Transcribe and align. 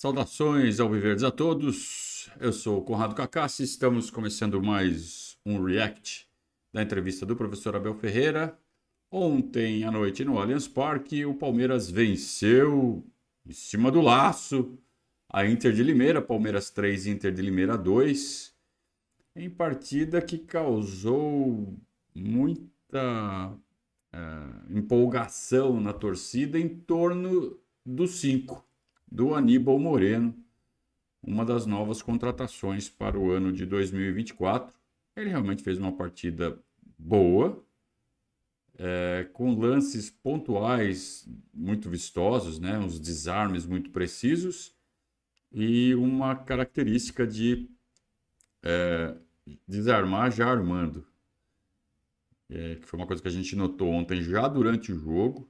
Saudações 0.00 0.80
ao 0.80 0.88
Viverdes 0.88 1.22
a 1.22 1.30
todos. 1.30 2.30
Eu 2.40 2.54
sou 2.54 2.78
o 2.78 2.82
Conrado 2.82 3.14
Cacassi. 3.14 3.64
Estamos 3.64 4.10
começando 4.10 4.62
mais 4.62 5.36
um 5.44 5.62
react 5.62 6.26
da 6.72 6.82
entrevista 6.82 7.26
do 7.26 7.36
professor 7.36 7.76
Abel 7.76 7.92
Ferreira. 7.92 8.58
Ontem 9.12 9.84
à 9.84 9.90
noite 9.90 10.24
no 10.24 10.38
Allianz 10.38 10.66
Parque, 10.66 11.26
o 11.26 11.34
Palmeiras 11.34 11.90
venceu 11.90 13.04
em 13.46 13.52
cima 13.52 13.90
do 13.90 14.00
laço 14.00 14.78
a 15.28 15.44
Inter 15.46 15.70
de 15.70 15.82
Limeira, 15.82 16.22
Palmeiras 16.22 16.70
3, 16.70 17.06
Inter 17.06 17.30
de 17.30 17.42
Limeira 17.42 17.76
2, 17.76 18.54
em 19.36 19.50
partida 19.50 20.22
que 20.22 20.38
causou 20.38 21.76
muita 22.14 23.54
é, 24.14 24.18
empolgação 24.70 25.78
na 25.78 25.92
torcida 25.92 26.58
em 26.58 26.70
torno 26.70 27.60
do 27.84 28.06
5 28.06 28.69
do 29.10 29.34
Aníbal 29.34 29.78
Moreno, 29.78 30.34
uma 31.22 31.44
das 31.44 31.66
novas 31.66 32.00
contratações 32.00 32.88
para 32.88 33.18
o 33.18 33.30
ano 33.30 33.52
de 33.52 33.66
2024. 33.66 34.72
Ele 35.16 35.30
realmente 35.30 35.62
fez 35.62 35.78
uma 35.78 35.92
partida 35.92 36.58
boa, 36.98 37.62
é, 38.78 39.28
com 39.32 39.58
lances 39.58 40.08
pontuais 40.08 41.28
muito 41.52 41.90
vistosos, 41.90 42.58
né? 42.58 42.78
uns 42.78 42.98
desarmes 42.98 43.66
muito 43.66 43.90
precisos 43.90 44.74
e 45.52 45.94
uma 45.96 46.36
característica 46.36 47.26
de 47.26 47.68
é, 48.62 49.14
desarmar 49.66 50.30
já 50.30 50.48
armando, 50.48 51.06
é, 52.48 52.76
que 52.76 52.86
foi 52.86 52.98
uma 52.98 53.06
coisa 53.06 53.20
que 53.20 53.28
a 53.28 53.32
gente 53.32 53.54
notou 53.56 53.88
ontem 53.90 54.22
já 54.22 54.46
durante 54.48 54.92
o 54.92 54.98
jogo 54.98 55.49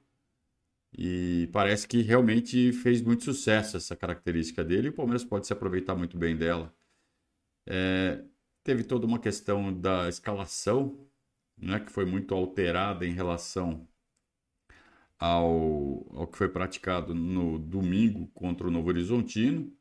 e 0.97 1.49
parece 1.53 1.87
que 1.87 2.01
realmente 2.01 2.73
fez 2.73 3.01
muito 3.01 3.23
sucesso 3.23 3.77
essa 3.77 3.95
característica 3.95 4.63
dele 4.63 4.87
e 4.87 4.89
o 4.89 4.93
Palmeiras 4.93 5.23
pode 5.23 5.47
se 5.47 5.53
aproveitar 5.53 5.95
muito 5.95 6.17
bem 6.17 6.35
dela. 6.35 6.73
É, 7.65 8.23
teve 8.63 8.83
toda 8.83 9.05
uma 9.05 9.19
questão 9.19 9.73
da 9.73 10.09
escalação, 10.09 11.07
né, 11.57 11.79
que 11.79 11.91
foi 11.91 12.05
muito 12.05 12.33
alterada 12.33 13.05
em 13.05 13.13
relação 13.13 13.87
ao, 15.19 16.05
ao 16.17 16.27
que 16.27 16.37
foi 16.37 16.49
praticado 16.49 17.13
no 17.13 17.59
domingo 17.59 18.27
contra 18.33 18.67
o 18.67 18.71
Novo 18.71 18.89
Horizontino. 18.89 19.71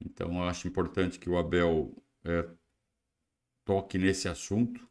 Então, 0.00 0.34
eu 0.34 0.44
acho 0.44 0.66
importante 0.66 1.18
que 1.18 1.30
o 1.30 1.38
Abel 1.38 1.94
é, 2.24 2.48
toque 3.64 3.98
nesse 3.98 4.28
assunto, 4.28 4.88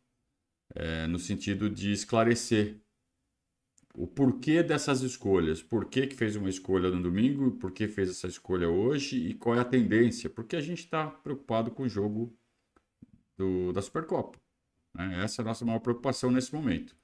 é, 0.76 1.08
no 1.08 1.20
sentido 1.20 1.70
de 1.70 1.92
esclarecer 1.92 2.80
o 3.96 4.08
porquê 4.08 4.64
dessas 4.64 5.02
escolhas. 5.02 5.62
Por 5.62 5.86
que, 5.86 6.08
que 6.08 6.16
fez 6.16 6.36
uma 6.36 6.50
escolha 6.50 6.90
no 6.90 7.02
domingo, 7.02 7.52
por 7.52 7.72
que 7.72 7.88
fez 7.88 8.10
essa 8.10 8.28
escolha 8.28 8.70
hoje 8.70 9.18
e 9.18 9.34
qual 9.34 9.56
é 9.56 9.60
a 9.60 9.66
tendência. 9.66 10.30
Porque 10.30 10.56
a 10.56 10.62
gente 10.62 10.80
está 10.80 11.08
preocupado 11.08 11.72
com 11.72 11.84
o 11.84 11.90
jogo 11.90 12.36
do, 13.38 13.72
da 13.72 13.82
Supercopa. 13.82 14.40
Né? 14.94 15.24
Essa 15.24 15.42
é 15.42 15.44
a 15.44 15.46
nossa 15.46 15.66
maior 15.66 15.80
preocupação 15.80 16.32
nesse 16.32 16.54
momento. 16.54 16.96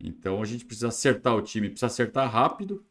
Então 0.00 0.42
a 0.42 0.44
gente 0.44 0.64
precisa 0.64 0.88
acertar 0.88 1.34
o 1.34 1.42
time, 1.42 1.68
precisa 1.68 1.86
acertar 1.86 2.30
rápido 2.30 2.84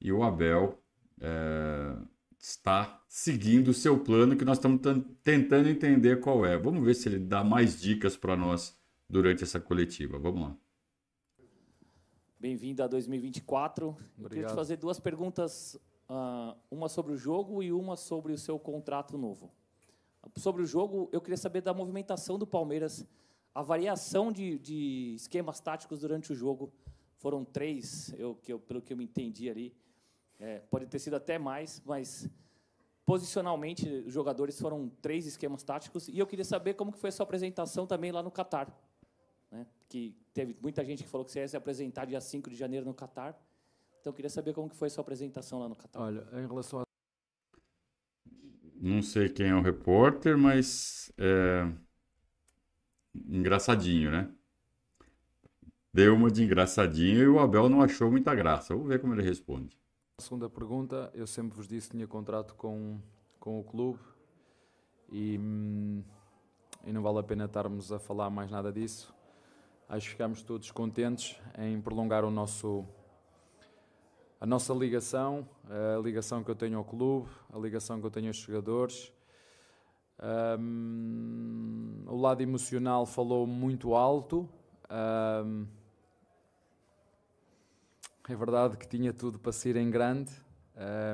e 0.00 0.12
o 0.12 0.22
Abel 0.22 0.82
é, 1.20 1.96
está 2.38 3.02
seguindo 3.08 3.68
o 3.68 3.74
seu 3.74 3.98
plano 3.98 4.36
que 4.36 4.44
nós 4.44 4.58
estamos 4.58 4.80
tentando 5.22 5.68
entender 5.68 6.20
qual 6.20 6.44
é. 6.44 6.58
Vamos 6.58 6.84
ver 6.84 6.94
se 6.94 7.08
ele 7.08 7.18
dá 7.18 7.42
mais 7.42 7.80
dicas 7.80 8.16
para 8.16 8.36
nós 8.36 8.76
durante 9.08 9.44
essa 9.44 9.60
coletiva. 9.60 10.18
Vamos 10.18 10.42
lá. 10.42 10.56
Bem-vindo 12.42 12.82
a 12.82 12.88
2024. 12.88 13.86
Obrigado. 13.86 14.20
Eu 14.20 14.28
queria 14.28 14.46
te 14.48 14.54
fazer 14.56 14.76
duas 14.76 14.98
perguntas, 14.98 15.78
uh, 16.10 16.58
uma 16.72 16.88
sobre 16.88 17.12
o 17.12 17.16
jogo 17.16 17.62
e 17.62 17.72
uma 17.72 17.94
sobre 17.94 18.32
o 18.32 18.36
seu 18.36 18.58
contrato 18.58 19.16
novo. 19.16 19.48
Sobre 20.34 20.60
o 20.60 20.66
jogo, 20.66 21.08
eu 21.12 21.20
queria 21.20 21.36
saber 21.36 21.60
da 21.60 21.72
movimentação 21.72 22.36
do 22.36 22.44
Palmeiras, 22.44 23.06
a 23.54 23.62
variação 23.62 24.32
de, 24.32 24.58
de 24.58 25.14
esquemas 25.14 25.60
táticos 25.60 26.00
durante 26.00 26.32
o 26.32 26.34
jogo. 26.34 26.72
Foram 27.14 27.44
três, 27.44 28.12
eu, 28.18 28.34
que 28.34 28.52
eu, 28.52 28.58
pelo 28.58 28.82
que 28.82 28.92
eu 28.92 28.96
me 28.96 29.04
entendi 29.04 29.48
ali. 29.48 29.72
É, 30.40 30.58
pode 30.68 30.86
ter 30.86 30.98
sido 30.98 31.14
até 31.14 31.38
mais, 31.38 31.80
mas 31.86 32.28
posicionalmente 33.06 33.88
os 33.88 34.12
jogadores 34.12 34.60
foram 34.60 34.90
três 35.00 35.26
esquemas 35.26 35.62
táticos. 35.62 36.08
E 36.08 36.18
eu 36.18 36.26
queria 36.26 36.44
saber 36.44 36.74
como 36.74 36.90
que 36.90 36.98
foi 36.98 37.10
a 37.10 37.12
sua 37.12 37.22
apresentação 37.22 37.86
também 37.86 38.10
lá 38.10 38.20
no 38.20 38.32
Catar? 38.32 38.76
Que 39.92 40.16
teve 40.32 40.56
muita 40.62 40.82
gente 40.82 41.02
que 41.02 41.08
falou 41.08 41.22
que 41.26 41.30
você 41.30 41.40
ia 41.40 41.48
se 41.48 41.56
apresentar 41.56 42.06
dia 42.06 42.20
5 42.20 42.48
de 42.48 42.56
janeiro 42.56 42.86
no 42.86 42.94
Catar. 42.94 43.38
Então, 44.00 44.10
eu 44.10 44.14
queria 44.14 44.30
saber 44.30 44.54
como 44.54 44.70
que 44.70 44.74
foi 44.74 44.88
a 44.88 44.90
sua 44.90 45.02
apresentação 45.02 45.58
lá 45.58 45.68
no 45.68 45.76
Catar. 45.76 46.00
Olha, 46.00 46.26
em 46.32 46.46
relação 46.46 46.80
a... 46.80 46.82
Não 48.80 49.02
sei 49.02 49.28
quem 49.28 49.48
é 49.48 49.54
o 49.54 49.60
repórter, 49.60 50.36
mas 50.36 51.12
é 51.18 51.70
engraçadinho, 53.28 54.10
né? 54.10 54.32
Deu 55.92 56.14
uma 56.14 56.30
de 56.30 56.42
engraçadinho 56.42 57.18
e 57.18 57.28
o 57.28 57.38
Abel 57.38 57.68
não 57.68 57.82
achou 57.82 58.10
muita 58.10 58.34
graça. 58.34 58.74
Vamos 58.74 58.88
ver 58.88 58.98
como 58.98 59.14
ele 59.14 59.22
responde. 59.22 59.78
A 60.18 60.22
segunda 60.22 60.48
pergunta, 60.48 61.10
eu 61.14 61.26
sempre 61.26 61.54
vos 61.54 61.68
disse 61.68 61.90
que 61.90 61.96
tinha 61.96 62.08
contrato 62.08 62.54
com, 62.54 62.98
com 63.38 63.60
o 63.60 63.64
clube 63.64 64.00
e, 65.10 65.38
hum, 65.38 66.02
e 66.86 66.92
não 66.92 67.02
vale 67.02 67.18
a 67.18 67.22
pena 67.22 67.44
estarmos 67.44 67.92
a 67.92 67.98
falar 67.98 68.30
mais 68.30 68.50
nada 68.50 68.72
disso. 68.72 69.11
Acho 69.92 70.06
que 70.06 70.12
ficamos 70.12 70.42
todos 70.42 70.70
contentes 70.70 71.38
em 71.58 71.78
prolongar 71.78 72.24
o 72.24 72.30
nosso, 72.30 72.86
a 74.40 74.46
nossa 74.46 74.72
ligação, 74.72 75.46
a 75.68 76.00
ligação 76.00 76.42
que 76.42 76.50
eu 76.50 76.54
tenho 76.54 76.78
ao 76.78 76.84
clube, 76.86 77.28
a 77.52 77.58
ligação 77.58 78.00
que 78.00 78.06
eu 78.06 78.10
tenho 78.10 78.28
aos 78.28 78.38
jogadores. 78.38 79.12
Um, 80.58 82.04
o 82.06 82.16
lado 82.16 82.40
emocional 82.40 83.04
falou 83.04 83.46
muito 83.46 83.94
alto. 83.94 84.48
Um, 85.44 85.66
é 88.30 88.34
verdade 88.34 88.78
que 88.78 88.88
tinha 88.88 89.12
tudo 89.12 89.38
para 89.38 89.52
sair 89.52 89.76
em 89.76 89.90
grande. 89.90 90.32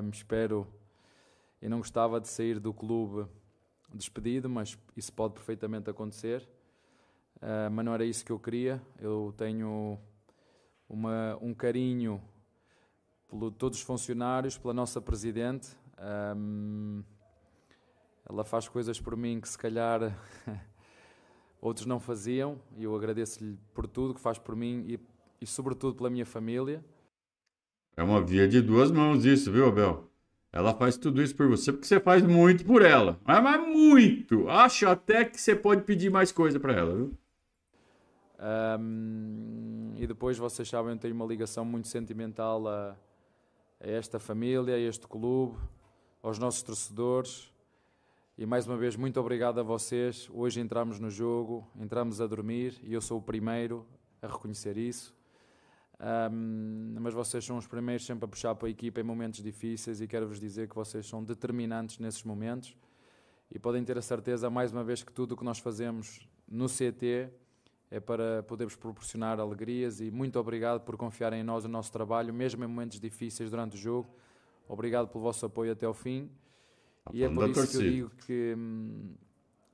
Um, 0.04 0.08
espero. 0.10 0.68
Eu 1.60 1.68
não 1.68 1.78
gostava 1.78 2.20
de 2.20 2.28
sair 2.28 2.60
do 2.60 2.72
clube 2.72 3.28
despedido, 3.92 4.48
mas 4.48 4.78
isso 4.96 5.12
pode 5.12 5.34
perfeitamente 5.34 5.90
acontecer 5.90 6.48
uh, 7.42 7.70
mas 7.70 7.84
não 7.84 7.94
era 7.94 8.04
isso 8.04 8.24
que 8.24 8.32
eu 8.32 8.38
queria. 8.38 8.80
Eu 8.98 9.34
tenho 9.36 9.98
uma, 10.88 11.38
um 11.40 11.52
carinho 11.52 12.20
por 13.28 13.50
todos 13.52 13.78
os 13.78 13.84
funcionários, 13.84 14.56
pela 14.56 14.72
nossa 14.72 15.00
presidente. 15.00 15.68
Um, 16.36 17.02
ela 18.28 18.44
faz 18.44 18.68
coisas 18.68 19.00
por 19.00 19.16
mim 19.16 19.40
que 19.40 19.48
se 19.48 19.58
calhar 19.58 20.16
outros 21.60 21.86
não 21.86 21.98
faziam 21.98 22.60
e 22.76 22.84
eu 22.84 22.94
agradeço-lhe 22.94 23.58
por 23.74 23.86
tudo 23.86 24.14
que 24.14 24.20
faz 24.20 24.38
por 24.38 24.54
mim 24.54 24.84
e, 24.86 25.00
e 25.40 25.46
sobretudo 25.46 25.94
pela 25.94 26.10
minha 26.10 26.26
família. 26.26 26.84
É 27.96 28.02
uma 28.02 28.22
via 28.22 28.46
de 28.46 28.60
duas 28.60 28.90
mãos 28.90 29.24
isso, 29.24 29.50
viu, 29.50 29.66
Abel? 29.66 30.08
Ela 30.52 30.72
faz 30.74 30.96
tudo 30.96 31.22
isso 31.22 31.34
por 31.34 31.48
você 31.48 31.72
porque 31.72 31.86
você 31.86 32.00
faz 32.00 32.22
muito 32.22 32.64
por 32.64 32.82
ela. 32.82 33.18
Mas, 33.24 33.42
mas 33.42 33.68
muito! 33.68 34.48
Acho 34.48 34.88
até 34.88 35.24
que 35.24 35.40
você 35.40 35.54
pode 35.54 35.82
pedir 35.82 36.10
mais 36.10 36.32
coisa 36.32 36.58
para 36.60 36.72
ela, 36.72 36.94
viu? 36.94 37.18
Um, 38.38 39.94
e 39.96 40.06
depois 40.06 40.38
vocês 40.38 40.68
sabem, 40.68 40.92
eu 40.92 40.98
tenho 40.98 41.14
uma 41.14 41.26
ligação 41.26 41.64
muito 41.64 41.88
sentimental 41.88 42.68
a, 42.68 42.96
a, 43.80 43.86
esta 43.86 44.18
família, 44.18 44.74
a 44.74 44.78
este 44.78 45.08
clube, 45.08 45.58
aos 46.22 46.38
nossos 46.38 46.62
torcedores. 46.62 47.52
E 48.36 48.46
mais 48.46 48.66
uma 48.68 48.76
vez, 48.76 48.94
muito 48.94 49.18
obrigado 49.18 49.58
a 49.58 49.62
vocês. 49.64 50.28
Hoje 50.32 50.60
entramos 50.60 51.00
no 51.00 51.10
jogo, 51.10 51.66
entramos 51.76 52.20
a 52.20 52.26
dormir 52.26 52.78
e 52.84 52.94
eu 52.94 53.00
sou 53.00 53.18
o 53.18 53.22
primeiro 53.22 53.84
a 54.22 54.28
reconhecer 54.28 54.76
isso. 54.76 55.16
Um, 56.00 56.94
mas 57.00 57.12
vocês 57.12 57.44
são 57.44 57.56
os 57.56 57.66
primeiros 57.66 58.06
sempre 58.06 58.24
a 58.24 58.28
puxar 58.28 58.54
para 58.54 58.68
a 58.68 58.70
equipa 58.70 59.00
em 59.00 59.02
momentos 59.02 59.42
difíceis 59.42 60.00
e 60.00 60.06
quero-vos 60.06 60.38
dizer 60.38 60.68
que 60.68 60.76
vocês 60.76 61.04
são 61.04 61.24
determinantes 61.24 61.98
nesses 61.98 62.22
momentos 62.22 62.76
e 63.50 63.58
podem 63.58 63.82
ter 63.82 63.98
a 63.98 64.02
certeza, 64.02 64.48
mais 64.48 64.70
uma 64.72 64.84
vez, 64.84 65.02
que 65.02 65.12
tudo 65.12 65.32
o 65.32 65.36
que 65.36 65.44
nós 65.44 65.58
fazemos 65.58 66.28
no 66.46 66.66
CT 66.66 67.32
é 67.90 67.98
para 67.98 68.42
podermos 68.42 68.76
proporcionar 68.76 69.40
alegrias 69.40 70.00
e 70.00 70.10
muito 70.10 70.38
obrigado 70.38 70.82
por 70.82 70.96
confiarem 70.96 71.40
em 71.40 71.42
nós 71.42 71.64
o 71.64 71.68
nosso 71.68 71.90
trabalho, 71.90 72.32
mesmo 72.32 72.62
em 72.62 72.66
momentos 72.66 73.00
difíceis 73.00 73.50
durante 73.50 73.76
o 73.76 73.78
jogo. 73.78 74.08
Obrigado 74.68 75.08
pelo 75.08 75.24
vosso 75.24 75.46
apoio 75.46 75.72
até 75.72 75.86
ao 75.86 75.94
fim. 75.94 76.30
A 77.06 77.10
e 77.14 77.22
é 77.22 77.28
por 77.28 77.48
isso 77.48 77.54
torcida. 77.54 77.82
que 77.82 77.88
eu 77.88 77.90
digo 77.90 78.10
que 78.26 78.54
hum, 78.56 79.14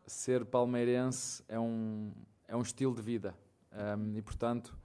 ser 0.07 0.45
palmeirense 0.45 1.43
é 1.49 1.59
um, 1.59 2.13
é 2.47 2.57
um 2.57 2.63
estilo 2.63 2.95
de 2.95 3.03
vida. 3.03 3.35
Um, 3.73 4.17
e 4.17 4.23
portanto, 4.23 4.77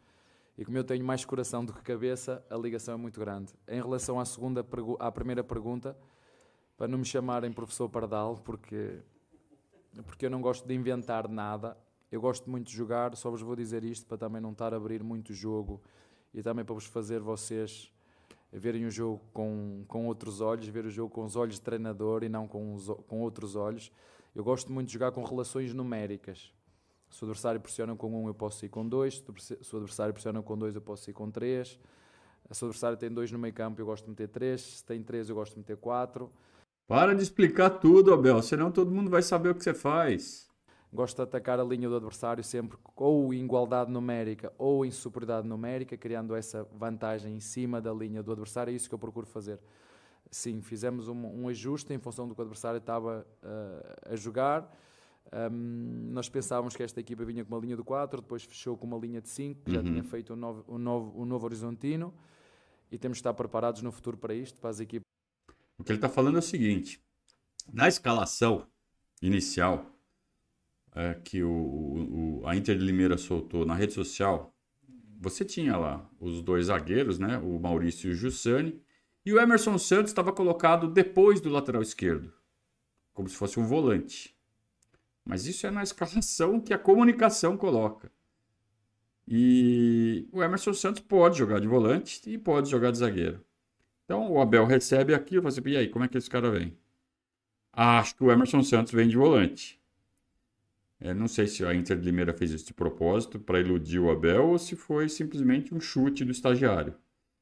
e 0.58 0.66
como 0.66 0.78
eu 0.78 0.84
tenho 0.84 1.06
mais 1.06 1.24
coração 1.24 1.64
do 1.64 1.72
que 1.72 1.82
cabeça, 1.84 2.44
a 2.50 2.58
ligação 2.58 2.96
é 2.96 2.98
muito 2.98 3.20
grande. 3.20 3.54
Em 3.68 3.80
relação 3.80 4.20
à 4.20 4.26
segunda 4.26 4.66
à 5.00 5.12
primeira 5.12 5.44
pergunta, 5.44 5.96
para 6.76 6.88
não 6.88 6.98
me 6.98 7.06
chamarem 7.06 7.52
professor 7.52 7.88
Pardal, 7.88 8.38
porque 8.38 9.00
porque 10.06 10.26
eu 10.26 10.30
não 10.30 10.42
gosto 10.42 10.68
de 10.68 10.74
inventar 10.74 11.28
nada, 11.28 11.78
eu 12.12 12.20
gosto 12.20 12.50
muito 12.50 12.68
de 12.68 12.76
jogar, 12.76 13.16
só 13.16 13.30
vos 13.30 13.42
vou 13.42 13.56
dizer 13.56 13.84
isto 13.84 14.06
para 14.06 14.18
também 14.18 14.42
não 14.42 14.52
estar 14.52 14.74
a 14.74 14.78
abrir 14.78 15.04
muito 15.04 15.34
jogo 15.34 15.82
e 16.34 16.42
também 16.42 16.66
para 16.66 16.74
vos 16.74 16.86
fazer 16.86 17.20
vocês 17.20 17.92
verem 18.52 18.86
o 18.86 18.92
jogo 18.92 19.22
com, 19.32 19.84
com 19.88 20.08
outros 20.08 20.42
olhos, 20.42 20.68
ver 20.68 20.86
o 20.86 20.90
jogo 20.90 21.14
com 21.14 21.24
os 21.24 21.36
olhos 21.36 21.56
de 21.56 21.62
treinador 21.62 22.24
e 22.24 22.30
não 22.30 22.48
com, 22.48 22.74
os, 22.74 22.88
com 23.08 23.22
outros 23.22 23.56
olhos. 23.56 23.92
Eu 24.36 24.44
gosto 24.44 24.72
muito 24.72 24.88
de 24.88 24.94
jogar 24.94 25.12
com 25.12 25.24
relações 25.24 25.74
numéricas. 25.74 26.52
Se 27.10 27.24
o 27.24 27.26
adversário 27.26 27.60
pressiona 27.60 27.96
com 27.96 28.24
um, 28.24 28.28
eu 28.28 28.34
posso 28.34 28.66
ir 28.66 28.70
com 28.70 28.88
dois. 28.88 29.24
Se 29.38 29.76
o 29.76 29.78
adversário 29.78 30.14
pressiona 30.14 30.42
com 30.42 30.58
dois, 30.58 30.76
eu 30.76 30.82
posso 30.82 31.10
ir 31.10 31.14
com 31.14 31.30
três. 31.30 31.80
Se 32.52 32.64
o 32.64 32.68
adversário 32.68 32.98
tem 32.98 33.12
dois 33.12 33.32
no 33.32 33.40
meio 33.40 33.54
campo, 33.54 33.82
eu 33.82 33.86
gosto 33.86 34.04
de 34.04 34.10
meter 34.10 34.30
três. 34.30 34.62
Se 34.62 34.84
tem 34.84 35.04
três, 35.04 35.30
eu 35.30 35.36
gosto 35.36 35.54
de 35.54 35.60
meter 35.60 35.78
quatro. 35.78 36.32
Para 36.88 37.14
de 37.14 37.22
explicar 37.22 37.70
tudo, 37.72 38.14
Abel, 38.14 38.42
senão 38.42 38.72
todo 38.72 38.92
mundo 38.92 39.10
vai 39.10 39.22
saber 39.22 39.50
o 39.50 39.56
que 39.56 39.64
você 39.64 39.74
faz. 39.74 40.49
Gosto 40.92 41.18
de 41.18 41.22
atacar 41.22 41.60
a 41.60 41.64
linha 41.64 41.88
do 41.88 41.96
adversário 41.96 42.44
sempre 42.44 42.78
ou 42.96 43.32
em 43.32 43.44
igualdade 43.44 43.92
numérica 43.92 44.52
ou 44.58 44.84
em 44.84 44.90
superioridade 44.90 45.48
numérica, 45.48 45.96
criando 45.96 46.36
essa 46.36 46.68
vantagem 46.76 47.36
em 47.36 47.40
cima 47.40 47.80
da 47.80 47.94
linha 47.94 48.24
do 48.24 48.32
adversário. 48.32 48.72
É 48.72 48.76
isso 48.76 48.90
que 48.90 48.96
eu 48.96 49.00
procuro 49.00 49.28
fazer. 49.28 49.60
Sim, 50.32 50.62
fizemos 50.62 51.08
um, 51.08 51.44
um 51.44 51.48
ajuste 51.48 51.94
em 51.94 52.00
função 52.00 52.28
do 52.28 52.34
que 52.34 52.42
o 52.42 52.44
adversário 52.44 52.80
estava 52.80 53.26
uh, 53.44 54.14
a 54.14 54.16
jogar. 54.16 54.76
Um, 55.32 56.10
nós 56.12 56.28
pensávamos 56.28 56.76
que 56.76 56.82
esta 56.82 57.00
equipa 57.00 57.24
vinha 57.24 57.46
com 57.46 57.54
uma 57.54 57.62
linha 57.62 57.76
de 57.76 57.84
4, 57.84 58.22
depois 58.22 58.44
fechou 58.44 58.76
com 58.76 58.88
uma 58.88 58.98
linha 58.98 59.22
de 59.22 59.30
5, 59.30 59.62
que 59.62 59.70
uhum. 59.70 59.76
já 59.76 59.84
tinha 59.84 60.04
feito 60.04 60.34
um 60.34 60.36
novo, 60.36 60.66
um, 60.68 60.78
novo, 60.78 61.22
um 61.22 61.26
novo 61.26 61.46
horizontino. 61.46 62.14
E 62.92 62.98
temos 62.98 63.18
de 63.18 63.20
estar 63.20 63.34
preparados 63.36 63.84
no 63.84 63.92
futuro 63.92 64.18
para 64.18 64.34
isto, 64.34 64.60
para 64.60 64.72
as 64.72 64.80
equipas. 64.80 65.06
O 65.78 65.84
que 65.84 65.92
ele 65.92 65.98
está 65.98 66.10
falando 66.10 66.38
é 66.38 66.40
o 66.40 66.44
seguinte: 66.44 67.00
na 67.72 67.88
escalação 67.88 68.66
inicial, 69.22 69.86
é, 71.00 71.14
que 71.14 71.42
o, 71.42 72.42
o, 72.42 72.42
a 72.46 72.58
Inter 72.58 72.78
de 72.78 72.84
Limeira 72.84 73.18
soltou 73.18 73.66
na 73.66 73.74
rede 73.74 73.94
social, 73.94 74.54
você 75.18 75.46
tinha 75.46 75.78
lá 75.78 76.10
os 76.20 76.42
dois 76.42 76.66
zagueiros, 76.66 77.18
né? 77.18 77.38
O 77.38 77.58
Maurício 77.58 78.10
e 78.10 78.12
o 78.12 78.16
Jussani, 78.16 78.82
e 79.26 79.32
o 79.32 79.40
Emerson 79.40 79.78
Santos 79.78 80.12
estava 80.12 80.34
colocado 80.34 80.90
depois 80.90 81.40
do 81.40 81.50
lateral 81.50 81.82
esquerdo, 81.82 82.34
como 83.14 83.30
se 83.30 83.36
fosse 83.36 83.60
um 83.60 83.66
volante. 83.66 84.36
Mas 85.24 85.46
isso 85.46 85.66
é 85.66 85.72
na 85.72 85.84
escalação 85.84 86.60
que 86.60 86.74
a 86.74 86.78
comunicação 86.78 87.56
coloca. 87.56 88.12
E 89.26 90.28
o 90.34 90.44
Emerson 90.44 90.74
Santos 90.74 91.02
pode 91.02 91.38
jogar 91.38 91.62
de 91.62 91.68
volante 91.68 92.30
e 92.30 92.38
pode 92.38 92.70
jogar 92.70 92.92
de 92.92 92.98
zagueiro. 92.98 93.40
Então 94.04 94.30
o 94.32 94.42
Abel 94.42 94.66
recebe 94.66 95.14
aqui 95.14 95.36
e 95.36 95.38
fala 95.38 95.48
assim: 95.50 95.62
e 95.66 95.78
aí, 95.78 95.88
como 95.88 96.04
é 96.04 96.10
que 96.10 96.18
esse 96.18 96.30
cara 96.30 96.50
vem? 96.52 96.78
Acho 97.72 98.16
que 98.16 98.24
o 98.24 98.32
Emerson 98.32 98.64
Santos 98.64 98.92
vem 98.92 99.08
de 99.08 99.16
volante. 99.16 99.79
Não 101.16 101.28
sei 101.28 101.48
se 101.48 101.64
a 101.66 101.74
Inter 101.74 101.98
de 101.98 102.06
Limeira 102.06 102.34
fez 102.34 102.52
isso 102.52 102.68
de 102.68 102.74
propósito 102.74 103.40
para 103.40 103.60
iludir 103.60 104.00
o 104.00 104.12
Abel 104.12 104.50
ou 104.50 104.60
se 104.60 104.76
foi 104.76 105.08
simplesmente 105.08 105.74
um 105.74 105.80
chute 105.80 106.26
do 106.26 106.32
estagiário. 106.32 106.94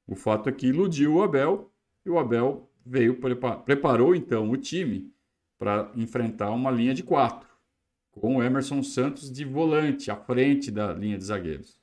O 0.06 0.16
fato 0.16 0.48
é 0.48 0.52
que 0.52 0.68
iludiu 0.68 1.16
o 1.16 1.24
Abel 1.24 1.72
e 2.06 2.10
o 2.10 2.20
Abel 2.20 2.72
veio 2.86 3.20
preparou 3.66 4.16
então 4.16 4.50
o 4.50 4.58
time 4.58 5.12
para 5.58 5.92
enfrentar 5.96 6.52
uma 6.52 6.70
linha 6.70 6.94
de 6.94 7.04
quatro 7.04 7.48
com 8.12 8.38
o 8.38 8.44
Emerson 8.44 8.82
Santos 8.84 9.32
de 9.32 9.46
volante 9.46 10.10
à 10.10 10.16
frente 10.16 10.72
da 10.72 10.94
linha 10.94 11.18
de 11.18 11.24
zagueiros. 11.24 11.80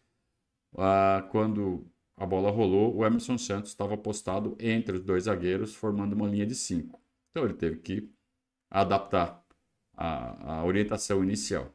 Ah, 0.77 1.27
quando 1.31 1.87
a 2.17 2.27
bola 2.27 2.51
rolou, 2.51 2.97
o 2.97 3.05
Emerson 3.05 3.39
Santos 3.39 3.71
estava 3.71 3.97
postado 3.97 4.57
entre 4.59 4.97
os 4.97 5.05
dois 5.05 5.25
zagueiros, 5.25 5.75
formando 5.75 6.15
uma 6.15 6.29
linha 6.29 6.47
de 6.47 6.55
cinco. 6.55 7.01
Então 7.31 7.45
ele 7.45 7.55
teve 7.55 7.79
que 7.79 8.11
adaptar 8.71 9.44
a, 9.97 10.59
a 10.59 10.65
orientação 10.65 11.23
inicial. 11.23 11.71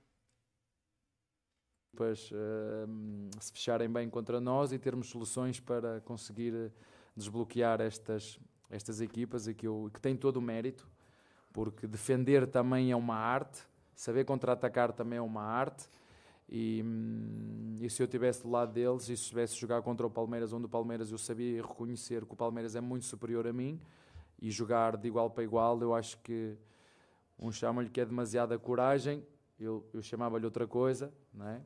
Depois, 1.92 2.32
uh, 2.32 3.30
se 3.40 3.52
fecharem 3.52 3.90
bem 3.90 4.10
contra 4.10 4.40
nós 4.40 4.72
e 4.72 4.80
termos 4.80 5.10
soluções 5.10 5.60
para 5.60 6.00
conseguir 6.02 6.54
eh, 6.54 6.72
desbloquear 7.14 7.82
estas, 7.82 8.40
estas 8.70 9.02
equipas 9.02 9.48
e 9.48 9.54
que, 9.54 9.68
eu, 9.68 9.92
que 9.94 10.00
têm 10.00 10.16
todo 10.16 10.38
o 10.38 10.42
mérito, 10.42 10.88
porque 11.52 11.88
defender 11.88 12.48
também 12.48 12.92
é 12.92 12.96
uma 12.96 13.16
arte, 13.16 13.64
saber 13.94 14.24
contra-atacar 14.24 14.94
também 14.94 15.20
é 15.20 15.22
uma 15.22 15.44
arte. 15.44 15.90
E, 16.48 16.82
hum, 16.84 17.76
e, 17.82 17.90
se 17.90 18.02
eu 18.02 18.06
estivesse 18.06 18.44
do 18.44 18.50
lado 18.50 18.72
deles 18.72 19.04
e 19.04 19.18
se 19.18 19.24
estivesse 19.24 19.56
jogar 19.56 19.82
contra 19.82 20.08
o 20.08 20.10
Palmeiras, 20.10 20.54
onde 20.54 20.66
o 20.66 20.70
Palmeiras 20.70 21.12
eu 21.12 21.18
sabia 21.18 21.62
reconhecer 21.62 22.26
que 22.26 22.34
o 22.34 22.36
Palmeiras 22.36 22.76
é 22.76 22.82
muito 22.82 23.06
superior 23.06 23.46
a 23.46 23.52
mim 23.52 23.80
e 24.42 24.50
jogar 24.50 24.96
de 24.96 25.08
igual 25.08 25.30
para 25.30 25.44
igual, 25.44 25.82
eu 25.82 25.94
acho 25.94 26.18
que 26.20 26.58
um 27.40 27.52
chamam-lhe 27.52 27.90
que 27.90 28.02
é 28.02 28.06
demasiada 28.06 28.58
coragem, 28.60 29.26
eu, 29.60 29.86
eu 29.94 30.02
chamava-lhe 30.02 30.46
outra 30.46 30.68
coisa, 30.68 31.14
não 31.34 31.48
é? 31.48 31.62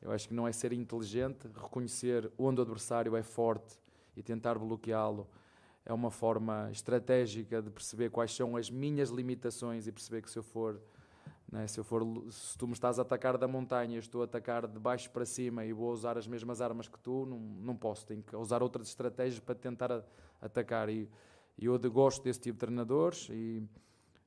Eu 0.00 0.12
acho 0.12 0.28
que 0.28 0.34
não 0.34 0.46
é 0.46 0.52
ser 0.52 0.72
inteligente, 0.72 1.48
reconhecer 1.54 2.30
onde 2.38 2.60
o 2.60 2.62
adversário 2.62 3.16
é 3.16 3.22
forte 3.22 3.78
e 4.16 4.22
tentar 4.22 4.58
bloqueá-lo 4.58 5.26
é 5.86 5.92
uma 5.92 6.10
forma 6.10 6.68
estratégica 6.70 7.60
de 7.60 7.70
perceber 7.70 8.10
quais 8.10 8.34
são 8.34 8.56
as 8.56 8.70
minhas 8.70 9.10
limitações 9.10 9.86
e 9.86 9.92
perceber 9.92 10.22
que 10.22 10.30
se 10.30 10.38
eu 10.38 10.42
for, 10.42 10.80
é? 11.52 11.66
se 11.66 11.78
eu 11.78 11.84
for, 11.84 12.02
se 12.30 12.56
tu 12.56 12.66
me 12.66 12.72
estás 12.72 12.98
a 12.98 13.02
atacar 13.02 13.36
da 13.36 13.46
montanha, 13.46 13.98
estou 13.98 14.22
a 14.22 14.24
atacar 14.24 14.66
de 14.66 14.78
baixo 14.78 15.10
para 15.10 15.26
cima 15.26 15.64
e 15.64 15.72
vou 15.72 15.90
usar 15.90 16.16
as 16.16 16.26
mesmas 16.26 16.60
armas 16.60 16.88
que 16.88 16.98
tu, 16.98 17.26
não, 17.26 17.38
não 17.38 17.76
posso, 17.76 18.06
tenho 18.06 18.22
que 18.22 18.34
usar 18.34 18.62
outras 18.62 18.88
estratégias 18.88 19.40
para 19.40 19.54
tentar 19.54 19.92
a, 19.92 20.02
atacar 20.40 20.88
e, 20.88 21.08
e 21.58 21.66
eu 21.66 21.78
gosto 21.90 22.22
desse 22.22 22.40
tipo 22.40 22.54
de 22.54 22.60
treinadores 22.60 23.28
e 23.30 23.62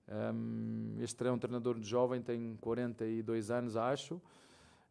um, 0.09 0.95
este 1.01 1.25
é 1.25 1.31
um 1.31 1.37
treinador 1.37 1.77
jovem, 1.81 2.21
tem 2.21 2.55
42 2.61 3.51
anos, 3.51 3.75
acho. 3.75 4.21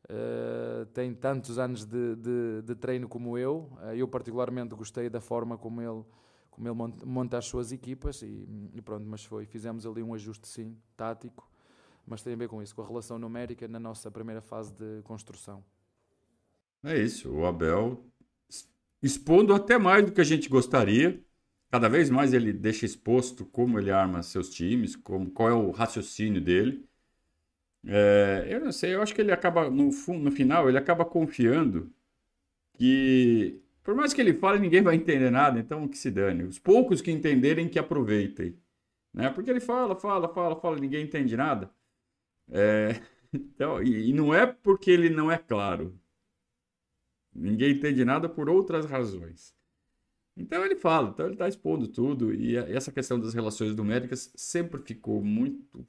Uh, 0.08 0.86
tem 0.92 1.12
tantos 1.12 1.58
anos 1.58 1.84
de, 1.84 2.14
de, 2.16 2.62
de 2.62 2.74
treino 2.74 3.08
como 3.08 3.36
eu. 3.36 3.70
Uh, 3.82 3.94
eu, 3.94 4.06
particularmente, 4.06 4.74
gostei 4.74 5.08
da 5.08 5.20
forma 5.20 5.56
como 5.56 5.80
ele, 5.80 6.04
como 6.50 6.68
ele 6.68 6.74
monta, 6.74 7.06
monta 7.06 7.38
as 7.38 7.46
suas 7.46 7.72
equipas. 7.72 8.22
E, 8.22 8.46
e, 8.74 8.82
pronto, 8.82 9.06
mas 9.06 9.24
foi. 9.24 9.46
Fizemos 9.46 9.86
ali 9.86 10.02
um 10.02 10.14
ajuste, 10.14 10.46
sim, 10.46 10.76
tático, 10.96 11.50
mas 12.06 12.22
tem 12.22 12.34
a 12.34 12.36
ver 12.36 12.48
com 12.48 12.62
isso, 12.62 12.74
com 12.74 12.82
a 12.82 12.86
relação 12.86 13.18
numérica 13.18 13.66
na 13.66 13.80
nossa 13.80 14.10
primeira 14.10 14.40
fase 14.40 14.72
de 14.74 15.02
construção. 15.02 15.64
É 16.84 16.96
isso. 16.96 17.32
O 17.32 17.46
Abel 17.46 18.04
expondo 19.02 19.54
até 19.54 19.78
mais 19.78 20.04
do 20.04 20.12
que 20.12 20.20
a 20.20 20.24
gente 20.24 20.48
gostaria 20.48 21.24
cada 21.76 21.90
vez 21.90 22.08
mais 22.08 22.32
ele 22.32 22.54
deixa 22.54 22.86
exposto 22.86 23.44
como 23.44 23.78
ele 23.78 23.90
arma 23.90 24.22
seus 24.22 24.48
times, 24.48 24.96
como, 24.96 25.30
qual 25.30 25.48
é 25.50 25.52
o 25.52 25.70
raciocínio 25.70 26.40
dele. 26.40 26.88
É, 27.86 28.46
eu 28.48 28.60
não 28.60 28.72
sei, 28.72 28.94
eu 28.94 29.02
acho 29.02 29.14
que 29.14 29.20
ele 29.20 29.30
acaba, 29.30 29.68
no, 29.68 29.90
no 30.18 30.30
final, 30.30 30.68
ele 30.70 30.78
acaba 30.78 31.04
confiando 31.04 31.92
que, 32.74 33.60
por 33.84 33.94
mais 33.94 34.14
que 34.14 34.22
ele 34.22 34.34
fale, 34.34 34.58
ninguém 34.58 34.82
vai 34.82 34.96
entender 34.96 35.30
nada, 35.30 35.60
então 35.60 35.86
que 35.86 35.98
se 35.98 36.10
dane. 36.10 36.44
Os 36.44 36.58
poucos 36.58 37.02
que 37.02 37.10
entenderem, 37.10 37.68
que 37.68 37.78
aproveitem. 37.78 38.56
Né? 39.12 39.30
Porque 39.30 39.50
ele 39.50 39.60
fala, 39.60 39.94
fala, 39.96 40.28
fala, 40.32 40.56
fala, 40.56 40.78
ninguém 40.78 41.04
entende 41.04 41.36
nada. 41.36 41.70
É, 42.50 43.02
então, 43.34 43.82
e, 43.82 44.10
e 44.10 44.12
não 44.14 44.34
é 44.34 44.46
porque 44.46 44.90
ele 44.90 45.10
não 45.10 45.30
é 45.30 45.38
claro. 45.38 45.98
Ninguém 47.34 47.72
entende 47.72 48.04
nada 48.04 48.28
por 48.30 48.48
outras 48.48 48.86
razões. 48.86 49.54
Então 50.36 50.64
ele 50.64 50.76
fala, 50.76 51.08
então 51.08 51.26
ele 51.26 51.34
está 51.34 51.48
expondo 51.48 51.88
tudo, 51.88 52.34
e 52.34 52.56
essa 52.56 52.92
questão 52.92 53.18
das 53.18 53.32
relações 53.32 53.74
numéricas 53.74 54.30
sempre 54.36 54.82
ficou 54.82 55.22
muito 55.22 55.86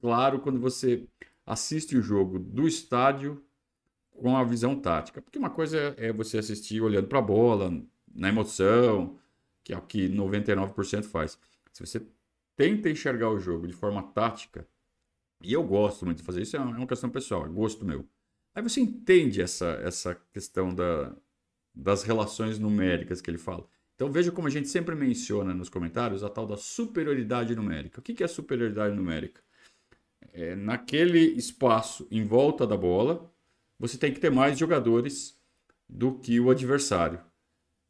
claro 0.00 0.40
quando 0.40 0.60
você 0.60 1.08
assiste 1.44 1.96
o 1.96 2.02
jogo 2.02 2.38
do 2.38 2.68
estádio 2.68 3.42
com 4.12 4.36
a 4.36 4.44
visão 4.44 4.78
tática. 4.78 5.20
Porque 5.20 5.38
uma 5.38 5.50
coisa 5.50 5.94
é 5.98 6.12
você 6.12 6.38
assistir 6.38 6.80
olhando 6.80 7.08
para 7.08 7.18
a 7.18 7.22
bola, 7.22 7.82
na 8.14 8.28
emoção, 8.28 9.18
que 9.64 9.72
é 9.72 9.76
o 9.76 9.82
que 9.82 10.08
99% 10.08 11.04
faz. 11.04 11.38
Se 11.72 11.84
você 11.84 12.06
tenta 12.56 12.88
enxergar 12.88 13.30
o 13.30 13.40
jogo 13.40 13.66
de 13.66 13.72
forma 13.72 14.02
tática, 14.02 14.66
e 15.42 15.52
eu 15.52 15.64
gosto 15.64 16.04
muito 16.04 16.18
de 16.18 16.24
fazer 16.24 16.42
isso, 16.42 16.56
é 16.56 16.60
uma 16.60 16.86
questão 16.86 17.10
pessoal, 17.10 17.44
é 17.44 17.48
gosto 17.48 17.84
meu. 17.84 18.06
Aí 18.54 18.62
você 18.62 18.80
entende 18.80 19.42
essa, 19.42 19.66
essa 19.82 20.14
questão 20.32 20.72
da, 20.72 21.12
das 21.74 22.02
relações 22.02 22.58
numéricas 22.58 23.20
que 23.20 23.30
ele 23.30 23.38
fala. 23.38 23.66
Então 23.94 24.10
veja 24.10 24.30
como 24.32 24.48
a 24.48 24.50
gente 24.50 24.68
sempre 24.68 24.94
menciona 24.94 25.54
nos 25.54 25.68
comentários 25.68 26.24
a 26.24 26.28
tal 26.28 26.46
da 26.46 26.56
superioridade 26.56 27.54
numérica. 27.54 28.00
O 28.00 28.02
que 28.02 28.22
é 28.22 28.26
superioridade 28.26 28.94
numérica? 28.94 29.40
É, 30.32 30.54
naquele 30.54 31.20
espaço 31.20 32.06
em 32.10 32.24
volta 32.24 32.66
da 32.66 32.76
bola, 32.76 33.32
você 33.78 33.96
tem 33.96 34.12
que 34.12 34.20
ter 34.20 34.30
mais 34.30 34.58
jogadores 34.58 35.38
do 35.88 36.18
que 36.18 36.40
o 36.40 36.50
adversário. 36.50 37.20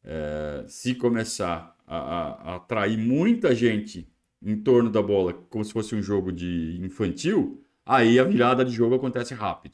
É, 0.03 0.65
se 0.67 0.93
começar 0.93 1.75
a, 1.87 1.97
a, 1.97 2.51
a 2.51 2.55
atrair 2.57 2.97
muita 2.97 3.55
gente 3.55 4.07
em 4.41 4.61
torno 4.61 4.91
da 4.91 5.01
bola, 5.01 5.33
como 5.33 5.65
se 5.65 5.73
fosse 5.73 5.95
um 5.95 6.01
jogo 6.01 6.31
de 6.31 6.79
infantil, 6.81 7.63
aí 7.83 8.19
a 8.19 8.23
virada 8.23 8.63
de 8.63 8.71
jogo 8.71 8.95
acontece 8.95 9.33
rápido. 9.33 9.73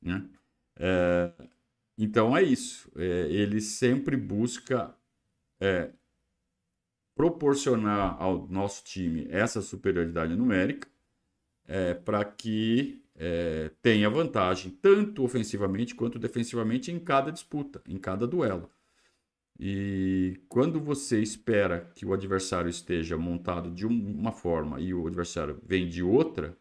Né? 0.00 0.24
É, 0.78 1.32
então 2.02 2.36
é 2.36 2.42
isso. 2.42 2.90
É, 2.96 3.26
ele 3.30 3.60
sempre 3.60 4.16
busca 4.16 4.94
é, 5.60 5.90
proporcionar 7.14 8.16
ao 8.20 8.46
nosso 8.48 8.82
time 8.84 9.26
essa 9.30 9.60
superioridade 9.60 10.34
numérica 10.34 10.88
é, 11.66 11.94
para 11.94 12.24
que 12.24 13.04
é, 13.14 13.70
tenha 13.82 14.08
vantagem 14.08 14.70
tanto 14.70 15.22
ofensivamente 15.22 15.94
quanto 15.94 16.18
defensivamente 16.18 16.90
em 16.90 16.98
cada 16.98 17.30
disputa, 17.30 17.82
em 17.86 17.98
cada 17.98 18.26
duelo. 18.26 18.70
E 19.58 20.40
quando 20.48 20.80
você 20.80 21.20
espera 21.20 21.92
que 21.94 22.06
o 22.06 22.14
adversário 22.14 22.70
esteja 22.70 23.18
montado 23.18 23.70
de 23.70 23.86
uma 23.86 24.32
forma 24.32 24.80
e 24.80 24.94
o 24.94 25.06
adversário 25.06 25.60
vem 25.62 25.86
de 25.86 26.02
outra, 26.02 26.56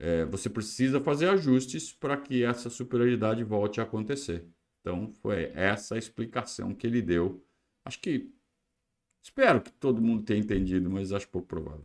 é, 0.00 0.24
você 0.24 0.48
precisa 0.48 0.98
fazer 0.98 1.28
ajustes 1.28 1.92
para 1.92 2.16
que 2.16 2.42
essa 2.42 2.70
superioridade 2.70 3.44
volte 3.44 3.80
a 3.80 3.84
acontecer. 3.84 4.46
Então, 4.80 5.12
foi 5.12 5.52
essa 5.54 5.94
a 5.94 5.98
explicação 5.98 6.74
que 6.74 6.86
ele 6.86 7.02
deu. 7.02 7.44
Acho 7.84 8.00
que. 8.00 8.32
Espero 9.22 9.60
que 9.60 9.70
todo 9.70 10.00
mundo 10.00 10.24
tenha 10.24 10.40
entendido, 10.40 10.88
mas 10.88 11.12
acho 11.12 11.28
pouco 11.28 11.46
provável. 11.46 11.84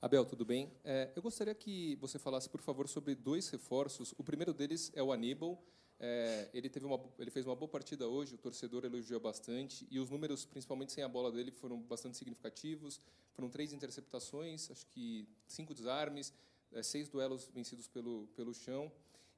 Abel, 0.00 0.24
tudo 0.24 0.46
bem? 0.46 0.72
É, 0.82 1.12
eu 1.14 1.20
gostaria 1.20 1.54
que 1.54 1.96
você 1.96 2.18
falasse, 2.18 2.48
por 2.48 2.62
favor, 2.62 2.88
sobre 2.88 3.14
dois 3.14 3.50
reforços. 3.50 4.14
O 4.16 4.24
primeiro 4.24 4.54
deles 4.54 4.90
é 4.94 5.02
o 5.02 5.12
Aníbal. 5.12 5.62
É, 6.00 6.48
ele, 6.54 6.70
teve 6.70 6.86
uma, 6.86 6.98
ele 7.18 7.30
fez 7.30 7.44
uma 7.44 7.56
boa 7.56 7.68
partida 7.68 8.06
hoje, 8.06 8.34
o 8.34 8.38
torcedor 8.38 8.84
elogiou 8.84 9.18
bastante, 9.18 9.86
e 9.90 9.98
os 9.98 10.08
números, 10.08 10.46
principalmente 10.46 10.92
sem 10.92 11.02
a 11.02 11.08
bola 11.08 11.32
dele, 11.32 11.50
foram 11.50 11.78
bastante 11.82 12.16
significativos. 12.16 13.00
Foram 13.34 13.50
três 13.50 13.72
interceptações, 13.72 14.70
acho 14.70 14.86
que 14.86 15.28
cinco 15.46 15.74
desarmes, 15.74 16.32
é, 16.72 16.82
seis 16.82 17.08
duelos 17.08 17.48
vencidos 17.52 17.88
pelo, 17.88 18.26
pelo 18.36 18.54
chão. 18.54 18.90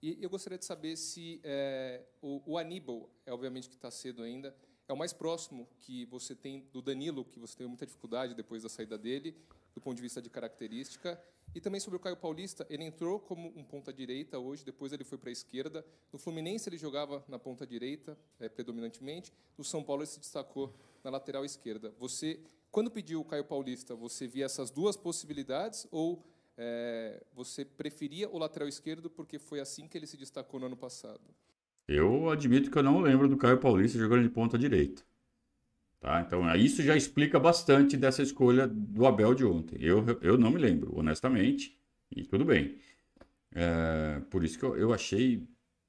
E 0.02 0.16
eu 0.20 0.30
gostaria 0.30 0.58
de 0.58 0.64
saber 0.64 0.96
se 0.96 1.40
é, 1.44 2.02
o, 2.22 2.42
o, 2.46 2.58
Aníbal, 2.58 3.10
é 3.26 3.32
obviamente 3.32 3.68
que 3.68 3.74
está 3.74 3.90
cedo 3.90 4.22
ainda, 4.22 4.56
é 4.88 4.92
o 4.92 4.96
mais 4.96 5.12
próximo 5.12 5.68
que 5.82 6.06
você 6.06 6.34
tem 6.34 6.66
do 6.72 6.80
Danilo, 6.80 7.24
que 7.24 7.38
você 7.38 7.56
teve 7.56 7.68
muita 7.68 7.84
dificuldade 7.84 8.34
depois 8.34 8.62
da 8.62 8.68
saída 8.68 8.96
dele, 8.96 9.36
do 9.74 9.80
ponto 9.80 9.94
de 9.96 10.02
vista 10.02 10.20
de 10.22 10.30
característica. 10.30 11.22
E 11.54 11.60
também 11.60 11.80
sobre 11.80 11.96
o 11.96 12.00
Caio 12.00 12.16
Paulista, 12.16 12.66
ele 12.70 12.84
entrou 12.84 13.18
como 13.20 13.52
um 13.56 13.64
ponta-direita 13.64 14.38
hoje, 14.38 14.64
depois 14.64 14.92
ele 14.92 15.04
foi 15.04 15.18
para 15.18 15.30
a 15.30 15.32
esquerda. 15.32 15.84
No 16.12 16.18
Fluminense 16.18 16.68
ele 16.68 16.78
jogava 16.78 17.24
na 17.28 17.38
ponta-direita, 17.38 18.16
é, 18.38 18.48
predominantemente. 18.48 19.32
No 19.58 19.64
São 19.64 19.82
Paulo 19.82 20.02
ele 20.02 20.10
se 20.10 20.20
destacou 20.20 20.74
na 21.04 21.10
lateral 21.10 21.44
esquerda. 21.44 21.92
Você, 21.98 22.40
quando 22.70 22.90
pediu 22.90 23.20
o 23.20 23.24
Caio 23.24 23.44
Paulista, 23.44 23.94
você 23.94 24.26
via 24.26 24.46
essas 24.46 24.70
duas 24.70 24.96
possibilidades 24.96 25.86
ou 25.90 26.24
é, 26.62 27.22
você 27.32 27.64
preferia 27.64 28.28
o 28.28 28.36
lateral 28.36 28.68
esquerdo 28.68 29.08
porque 29.08 29.38
foi 29.38 29.60
assim 29.60 29.88
que 29.88 29.96
ele 29.96 30.06
se 30.06 30.18
destacou 30.18 30.60
no 30.60 30.66
ano 30.66 30.76
passado? 30.76 31.22
Eu 31.88 32.28
admito 32.28 32.70
que 32.70 32.76
eu 32.76 32.82
não 32.82 33.00
lembro 33.00 33.26
do 33.26 33.38
Caio 33.38 33.56
Paulista 33.56 33.98
jogando 33.98 34.24
de 34.24 34.28
ponta-direita. 34.28 35.02
Tá? 35.98 36.20
Então, 36.20 36.54
isso 36.54 36.82
já 36.82 36.94
explica 36.94 37.40
bastante 37.40 37.96
dessa 37.96 38.22
escolha 38.22 38.68
do 38.68 39.06
Abel 39.06 39.34
de 39.34 39.44
ontem. 39.44 39.78
Eu, 39.80 40.04
eu 40.20 40.36
não 40.36 40.50
me 40.50 40.58
lembro, 40.58 40.92
honestamente, 40.98 41.78
e 42.14 42.24
tudo 42.24 42.44
bem. 42.44 42.78
É, 43.54 44.20
por 44.30 44.44
isso 44.44 44.58
que 44.58 44.64
eu, 44.64 44.76
eu 44.76 44.92
achei 44.92 45.48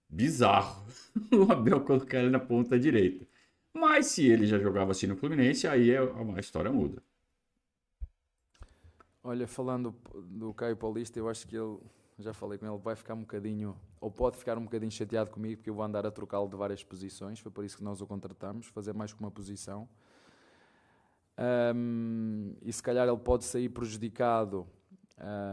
bizarro 0.10 0.86
o 1.32 1.52
Abel 1.52 1.82
colocar 1.82 2.20
ele 2.20 2.30
na 2.30 2.40
ponta 2.40 2.80
direita. 2.80 3.28
Mas 3.74 4.08
se 4.08 4.26
ele 4.26 4.48
já 4.48 4.58
jogava 4.58 4.92
assim 4.92 5.08
no 5.08 5.18
Fluminense, 5.18 5.68
aí 5.68 5.92
é, 5.92 6.00
a 6.00 6.40
história 6.40 6.72
muda. 6.72 7.04
Olha, 9.24 9.48
falando 9.48 9.96
do 10.32 10.52
Caio 10.52 10.76
Paulista, 10.76 11.20
eu 11.20 11.30
acho 11.30 11.46
que 11.48 11.56
ele, 11.56 11.78
já 12.18 12.34
falei 12.34 12.58
com 12.58 12.66
ele, 12.66 12.78
vai 12.80 12.96
ficar 12.96 13.14
um 13.14 13.20
bocadinho, 13.20 13.78
ou 14.00 14.10
pode 14.10 14.36
ficar 14.36 14.58
um 14.58 14.64
bocadinho 14.64 14.92
chateado 14.92 15.30
comigo, 15.30 15.58
porque 15.58 15.70
eu 15.70 15.76
vou 15.76 15.84
andar 15.86 16.08
a 16.08 16.12
trocá-lo 16.12 16.50
de 16.50 16.56
várias 16.56 16.84
posições, 16.84 17.40
foi 17.40 17.52
por 17.52 17.64
isso 17.64 17.78
que 17.78 17.84
nós 17.84 18.02
o 18.02 18.08
contratamos, 18.08 18.66
fazer 18.68 18.94
mais 18.94 19.14
que 19.14 19.20
uma 19.20 19.30
posição. 19.30 19.88
Um, 21.76 22.56
e 22.64 22.74
se 22.74 22.82
calhar 22.82 23.08
ele 23.08 23.18
pode 23.18 23.46
sair 23.46 23.70
prejudicado 23.70 24.68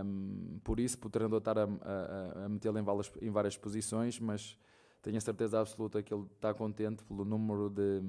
um, 0.02 0.58
por 0.64 0.80
isso, 0.80 0.96
por 0.96 1.10
ter 1.10 1.22
andado 1.22 1.46
a, 1.58 1.62
a, 1.62 2.44
a 2.46 2.48
metê-lo 2.48 2.78
em 2.78 2.82
várias, 2.82 3.12
em 3.20 3.30
várias 3.30 3.56
posições, 3.58 4.18
mas 4.18 4.58
tenho 5.02 5.18
a 5.18 5.20
certeza 5.20 5.60
absoluta 5.60 6.02
que 6.02 6.12
ele 6.12 6.24
está 6.34 6.54
contente 6.54 7.04
pelo 7.04 7.22
número 7.22 7.68
de, 7.68 8.02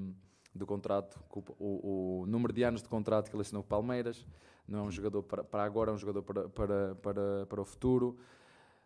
de 0.54 0.64
contrato, 0.64 1.18
o, 1.58 2.22
o, 2.22 2.26
número 2.26 2.52
de 2.52 2.62
anos 2.62 2.82
de 2.82 2.88
contrato 2.88 3.30
que 3.30 3.36
ele 3.36 3.42
assinou 3.42 3.62
com 3.62 3.66
o 3.66 3.70
Palmeiras. 3.70 4.26
Não 4.66 4.80
é 4.80 4.82
um 4.82 4.90
jogador 4.90 5.22
para, 5.22 5.44
para 5.44 5.64
agora, 5.64 5.90
é 5.90 5.94
um 5.94 5.98
jogador 5.98 6.22
para, 6.22 6.48
para, 6.48 6.94
para, 6.96 7.46
para 7.46 7.60
o 7.60 7.64
futuro. 7.64 8.18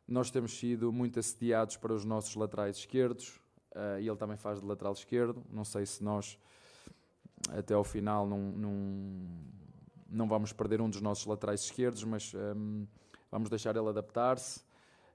Nós 0.06 0.30
temos 0.30 0.58
sido 0.58 0.92
muito 0.92 1.18
assediados 1.18 1.76
para 1.76 1.92
os 1.92 2.04
nossos 2.04 2.34
laterais 2.34 2.76
esquerdos 2.76 3.40
uh, 3.72 3.98
e 4.00 4.06
ele 4.06 4.16
também 4.16 4.36
faz 4.36 4.60
de 4.60 4.66
lateral 4.66 4.92
esquerdo. 4.92 5.42
Não 5.50 5.64
sei 5.64 5.86
se 5.86 6.04
nós 6.04 6.38
até 7.50 7.74
ao 7.74 7.84
final 7.84 8.26
não, 8.26 8.38
não, 8.38 8.72
não 10.08 10.28
vamos 10.28 10.52
perder 10.52 10.80
um 10.80 10.88
dos 10.88 11.00
nossos 11.00 11.26
laterais 11.26 11.62
esquerdos, 11.62 12.04
mas 12.04 12.32
um, 12.34 12.86
vamos 13.30 13.50
deixar 13.50 13.76
ele 13.76 13.88
adaptar-se. 13.88 14.62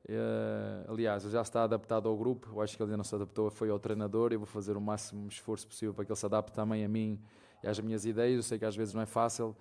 Uh, 0.09 0.91
aliás, 0.91 1.21
já 1.23 1.41
está 1.41 1.63
adaptado 1.63 2.09
ao 2.09 2.17
grupo, 2.17 2.49
eu 2.51 2.61
acho 2.61 2.75
que 2.75 2.81
ele 2.81 2.89
ainda 2.89 2.97
não 2.97 3.03
se 3.03 3.13
adaptou, 3.13 3.51
foi 3.51 3.69
ao 3.69 3.77
treinador. 3.77 4.33
Eu 4.33 4.39
vou 4.39 4.47
fazer 4.47 4.75
o 4.75 4.81
máximo 4.81 5.27
esforço 5.27 5.67
possível 5.67 5.93
para 5.93 6.03
que 6.03 6.11
ele 6.11 6.19
se 6.19 6.25
adapte 6.25 6.51
também 6.51 6.83
a 6.83 6.89
mim 6.89 7.21
e 7.63 7.67
às 7.67 7.79
minhas 7.79 8.05
ideias. 8.05 8.37
Eu 8.37 8.43
sei 8.43 8.57
que 8.57 8.65
às 8.65 8.75
vezes 8.75 8.93
não 8.93 9.01
é 9.01 9.05
fácil, 9.05 9.55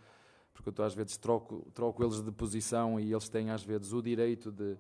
porque 0.54 0.80
eu 0.80 0.84
às 0.84 0.94
vezes 0.94 1.18
troco, 1.18 1.70
troco 1.74 2.02
eles 2.02 2.22
de 2.22 2.32
posição 2.32 2.98
e 2.98 3.12
eles 3.12 3.28
têm 3.28 3.50
às 3.50 3.62
vezes 3.62 3.92
o 3.92 4.00
direito 4.00 4.50
de, 4.50 4.78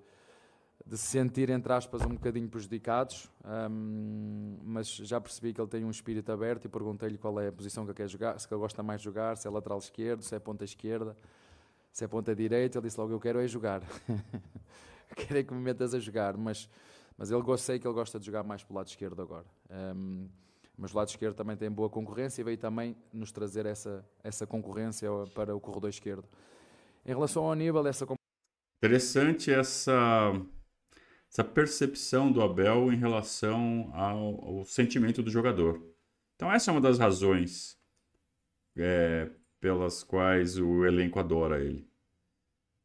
de 0.86 0.96
se 0.96 1.06
sentir, 1.06 1.50
entre 1.50 1.70
aspas, 1.70 2.00
um 2.02 2.14
bocadinho 2.14 2.48
prejudicados, 2.48 3.30
um, 3.70 4.56
mas 4.62 4.88
já 4.88 5.20
percebi 5.20 5.52
que 5.52 5.60
ele 5.60 5.68
tem 5.68 5.84
um 5.84 5.90
espírito 5.90 6.32
aberto 6.32 6.64
e 6.64 6.68
perguntei-lhe 6.68 7.18
qual 7.18 7.38
é 7.38 7.48
a 7.48 7.52
posição 7.52 7.84
que 7.84 7.90
ele 7.90 7.96
quer 7.96 8.08
jogar, 8.08 8.40
se 8.40 8.48
ele 8.50 8.58
gosta 8.58 8.82
mais 8.82 9.02
de 9.02 9.04
jogar, 9.04 9.36
se 9.36 9.46
é 9.46 9.50
lateral 9.50 9.78
esquerdo, 9.78 10.22
se 10.22 10.34
é 10.34 10.38
ponta 10.38 10.64
esquerda, 10.64 11.14
se 11.92 12.04
é 12.04 12.08
ponta 12.08 12.34
direita. 12.34 12.78
Ele 12.78 12.86
disse 12.86 12.98
logo: 12.98 13.12
Eu 13.12 13.20
quero 13.20 13.38
é 13.38 13.46
jogar, 13.46 13.82
quero 15.26 15.40
é 15.40 15.42
que 15.42 15.52
me 15.52 15.60
metas 15.60 15.94
a 15.94 15.98
jogar, 15.98 16.36
mas, 16.36 16.68
mas 17.16 17.30
ele 17.30 17.42
sei 17.58 17.78
que 17.78 17.86
ele 17.86 17.94
gosta 17.94 18.18
de 18.18 18.26
jogar 18.26 18.42
mais 18.42 18.62
pelo 18.62 18.78
lado 18.78 18.88
esquerdo 18.88 19.20
agora. 19.20 19.46
Um, 19.70 20.28
mas 20.76 20.94
o 20.94 20.96
lado 20.96 21.08
esquerdo 21.08 21.34
também 21.34 21.56
tem 21.56 21.70
boa 21.70 21.90
concorrência 21.90 22.40
e 22.40 22.44
veio 22.44 22.56
também 22.56 22.96
nos 23.12 23.32
trazer 23.32 23.66
essa, 23.66 24.04
essa 24.22 24.46
concorrência 24.46 25.08
para 25.34 25.54
o 25.54 25.60
corredor 25.60 25.90
esquerdo. 25.90 26.24
Em 27.04 27.08
relação 27.08 27.44
ao 27.44 27.52
Aníbal, 27.52 27.86
essa. 27.86 28.06
Interessante 28.80 29.52
essa 29.52 30.32
essa 31.30 31.44
percepção 31.44 32.32
do 32.32 32.42
Abel 32.42 32.92
em 32.92 32.96
relação 32.96 33.90
ao, 33.92 34.44
ao 34.44 34.64
sentimento 34.64 35.22
do 35.22 35.30
jogador. 35.30 35.82
Então, 36.34 36.50
essa 36.50 36.70
é 36.70 36.72
uma 36.72 36.80
das 36.80 36.98
razões 36.98 37.76
é, 38.76 39.30
pelas 39.60 40.02
quais 40.02 40.58
o 40.58 40.84
elenco 40.84 41.18
adora 41.18 41.62
ele. 41.62 41.87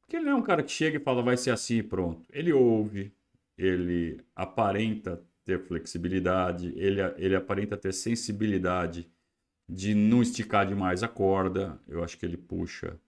Porque 0.04 0.18
ele 0.18 0.26
não 0.26 0.34
é 0.34 0.36
um 0.36 0.44
cara 0.44 0.64
que 0.64 0.72
chega 0.72 0.98
e 0.98 1.00
fala 1.00 1.22
vai 1.22 1.38
ser 1.38 1.52
assim 1.52 1.78
e 1.78 1.84
pronto. 1.84 2.28
Ele 2.32 2.54
ouve, 2.54 3.12
ele 3.58 4.20
aparenta 4.36 5.22
ter 5.44 5.60
flexibilidade, 5.60 6.74
ele, 6.76 7.02
ele 7.18 7.36
aparenta 7.36 7.78
ter 7.78 7.94
sensibilidade 7.94 9.10
de 9.68 9.96
não 9.96 10.22
esticar 10.22 10.68
demais 10.68 11.04
a 11.04 11.08
corda. 11.08 11.80
Eu 11.88 12.04
acho 12.04 12.18
que 12.18 12.26
ele 12.26 12.38
puxa 12.38 13.00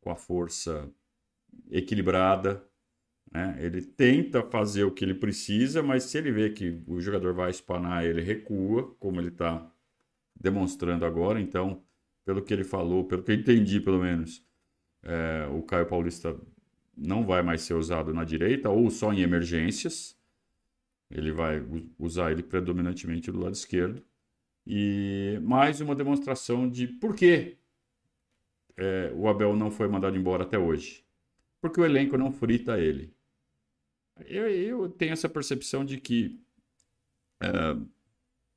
com 0.00 0.10
a 0.10 0.16
força 0.16 0.90
equilibrada. 1.70 2.64
Né? 3.30 3.56
Ele 3.60 3.82
tenta 3.82 4.42
fazer 4.42 4.84
o 4.84 4.90
que 4.90 5.04
ele 5.04 5.14
precisa, 5.14 5.82
mas 5.82 6.04
se 6.04 6.18
ele 6.18 6.32
vê 6.32 6.50
que 6.50 6.82
o 6.86 7.00
jogador 7.00 7.32
vai 7.32 7.50
espanar, 7.50 8.04
ele 8.04 8.20
recua, 8.20 8.94
como 8.98 9.20
ele 9.20 9.28
está 9.28 9.70
demonstrando 10.38 11.04
agora. 11.04 11.40
Então, 11.40 11.82
pelo 12.24 12.42
que 12.42 12.52
ele 12.52 12.64
falou, 12.64 13.04
pelo 13.04 13.22
que 13.22 13.30
eu 13.30 13.36
entendi 13.36 13.80
pelo 13.80 14.00
menos, 14.00 14.44
é, 15.02 15.46
o 15.52 15.62
Caio 15.62 15.86
Paulista 15.86 16.38
não 16.96 17.24
vai 17.24 17.42
mais 17.42 17.62
ser 17.62 17.74
usado 17.74 18.12
na 18.12 18.24
direita 18.24 18.68
ou 18.68 18.90
só 18.90 19.12
em 19.12 19.20
emergências. 19.20 20.18
Ele 21.10 21.32
vai 21.32 21.64
usar 21.98 22.30
ele 22.30 22.42
predominantemente 22.42 23.32
do 23.32 23.40
lado 23.40 23.54
esquerdo. 23.54 24.02
E 24.66 25.40
mais 25.42 25.80
uma 25.80 25.94
demonstração 25.94 26.68
de 26.68 26.86
por 26.86 27.14
que 27.14 27.56
é, 28.76 29.12
o 29.14 29.28
Abel 29.28 29.56
não 29.56 29.70
foi 29.70 29.88
mandado 29.88 30.16
embora 30.16 30.44
até 30.44 30.58
hoje. 30.58 31.04
Porque 31.60 31.80
o 31.80 31.84
elenco 31.84 32.16
não 32.16 32.32
frita 32.32 32.78
ele. 32.78 33.14
Eu, 34.26 34.48
eu 34.48 34.88
tenho 34.88 35.12
essa 35.12 35.28
percepção 35.28 35.84
de 35.84 35.98
que, 35.98 36.40
é, 37.40 37.48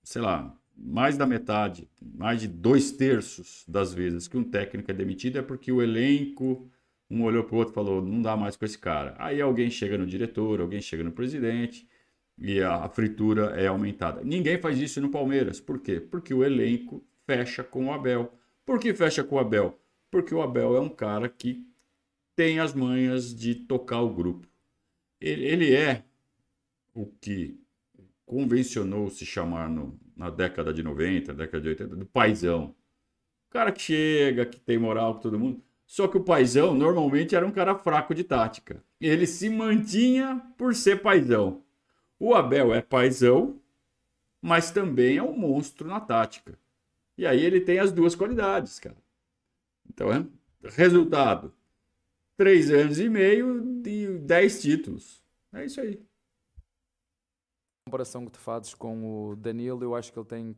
sei 0.03 0.21
lá, 0.21 0.57
mais 0.75 1.18
da 1.18 1.25
metade, 1.25 1.89
mais 2.01 2.42
de 2.42 2.48
dois 2.48 2.92
terços 2.92 3.63
das 3.68 3.94
vezes 3.94 4.27
que 4.27 4.38
um 4.38 4.44
técnico 4.44 4.89
é 4.92 4.94
demitido 4.94 5.38
é 5.38 5.42
porque 5.42 5.72
o 5.72 5.82
elenco, 5.82 6.70
um 7.10 7.24
olhou 7.24 7.44
para 7.44 7.56
o 7.56 7.60
outro 7.60 7.74
e 7.74 7.75
falou: 7.75 8.01
não 8.01 8.22
dá 8.22 8.36
mais 8.36 8.56
com 8.56 8.65
esse 8.65 8.77
cara. 8.77 9.15
Aí 9.20 9.42
alguém 9.42 9.70
chega 9.70 9.98
no 9.98 10.06
diretor, 10.06 10.62
alguém 10.62 10.82
chega 10.82 11.03
no 11.03 11.12
presidente 11.12 11.88
e 12.38 12.62
a, 12.62 12.86
a 12.86 12.89
fritura 12.89 13.53
é 13.60 13.68
aumentada. 13.68 14.22
Ninguém 14.24 14.58
faz 14.60 14.80
isso 14.80 15.00
no 15.00 15.10
Palmeiras. 15.10 15.60
Por 15.60 15.80
quê? 15.80 16.00
Porque 16.00 16.34
o 16.34 16.44
elenco 16.44 17.03
fecha 17.25 17.63
com 17.63 17.88
o 17.88 17.94
Abel. 17.94 18.34
Por 18.65 18.80
que 18.80 18.94
fecha 18.94 19.24
com 19.24 19.36
o 19.36 19.39
Abel? 19.39 19.80
Porque 20.10 20.34
o 20.34 20.42
Abel 20.42 20.75
é 20.75 20.80
um 20.80 20.89
cara 20.89 21.30
que 21.30 21.65
tem 22.36 22.60
as 22.60 22.74
manhas 22.74 23.34
de 23.36 23.53
tocar 23.53 24.01
o 24.01 24.13
grupo 24.13 24.48
ele, 25.24 25.46
ele 25.46 25.74
é 25.74 26.03
o 26.94 27.06
que 27.06 27.58
convencionou 28.25 29.10
se 29.10 29.25
chamar 29.25 29.70
no, 29.70 29.98
na 30.15 30.29
década 30.29 30.74
de 30.74 30.84
90, 30.84 31.34
década 31.34 31.62
de 31.62 31.70
80, 31.70 31.96
do 31.96 32.05
paizão. 32.05 32.75
O 33.50 33.51
cara 33.51 33.72
que 33.72 33.82
chega, 33.82 34.46
que 34.46 34.60
tem 34.60 34.77
moral 34.77 35.15
com 35.15 35.22
todo 35.22 35.39
mundo. 35.39 35.63
Só 35.86 36.08
que 36.08 36.17
o 36.17 36.24
paizão 36.24 36.74
normalmente 36.74 37.36
era 37.36 37.46
um 37.46 37.51
cara 37.51 37.75
fraco 37.75 38.15
de 38.15 38.24
tática. 38.24 38.84
Ele 39.00 39.27
se 39.27 39.50
mantinha 39.50 40.41
por 40.58 40.74
ser 40.74 41.01
paizão. 41.01 41.63
O 42.20 42.34
Abel 42.34 42.74
é 42.74 42.82
paizão, 42.82 43.60
mas 44.41 44.72
também 44.72 45.17
é 45.17 45.24
um 45.24 45.38
monstro 45.38 45.88
na 45.88 46.00
tática. 46.00 46.58
E 47.17 47.27
aí 47.27 47.43
ele 47.43 47.62
tem 47.62 47.79
as 47.79 47.91
duas 47.91 48.15
qualidades, 48.15 48.79
cara. 48.79 48.98
Então, 49.88 50.12
é 50.12 50.25
resultado: 50.75 51.53
três 52.36 52.72
anos 52.72 53.00
e 53.00 53.10
meio 53.10 53.62
de 53.82 54.17
dez 54.20 54.62
títulos. 54.62 55.22
É 55.53 55.65
isso 55.65 55.79
aí. 55.79 56.01
Comparação 57.86 58.25
que 58.25 58.32
tu 58.32 58.40
fazes 58.40 58.74
com 58.74 59.30
o 59.30 59.36
Danilo, 59.36 59.84
eu 59.84 59.94
acho 59.94 60.12
que 60.12 60.18
ele 60.18 60.25
tem 60.25 60.56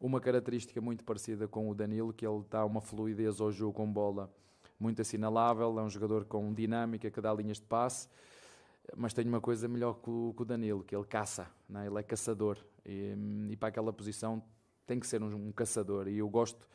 uma 0.00 0.18
característica 0.20 0.80
muito 0.80 1.04
parecida 1.04 1.46
com 1.46 1.68
o 1.68 1.74
Danilo, 1.74 2.14
que 2.14 2.26
ele 2.26 2.42
dá 2.48 2.64
uma 2.64 2.80
fluidez 2.80 3.40
ao 3.40 3.52
jogo 3.52 3.74
com 3.74 3.92
bola 3.92 4.32
muito 4.78 5.02
assinalável, 5.02 5.78
é 5.78 5.82
um 5.82 5.90
jogador 5.90 6.24
com 6.24 6.52
dinâmica 6.54 7.10
que 7.10 7.20
dá 7.20 7.32
linhas 7.34 7.58
de 7.58 7.66
passe, 7.66 8.08
mas 8.96 9.12
tem 9.12 9.28
uma 9.28 9.40
coisa 9.40 9.68
melhor 9.68 10.00
que 10.00 10.08
o, 10.08 10.44
Danilo, 10.44 10.82
que 10.82 10.96
ele 10.96 11.04
caça, 11.04 11.46
né? 11.68 11.86
ele 11.86 11.98
é 11.98 12.02
caçador, 12.02 12.56
e, 12.86 13.14
e, 13.50 13.56
para 13.56 13.68
aquela 13.68 13.92
posição 13.92 14.42
tem 14.86 14.98
que 14.98 15.06
ser 15.06 15.22
um, 15.22 15.48
um 15.48 15.52
caçador, 15.52 16.08
e 16.08 16.16
eu 16.16 16.28
gosto, 16.30 16.66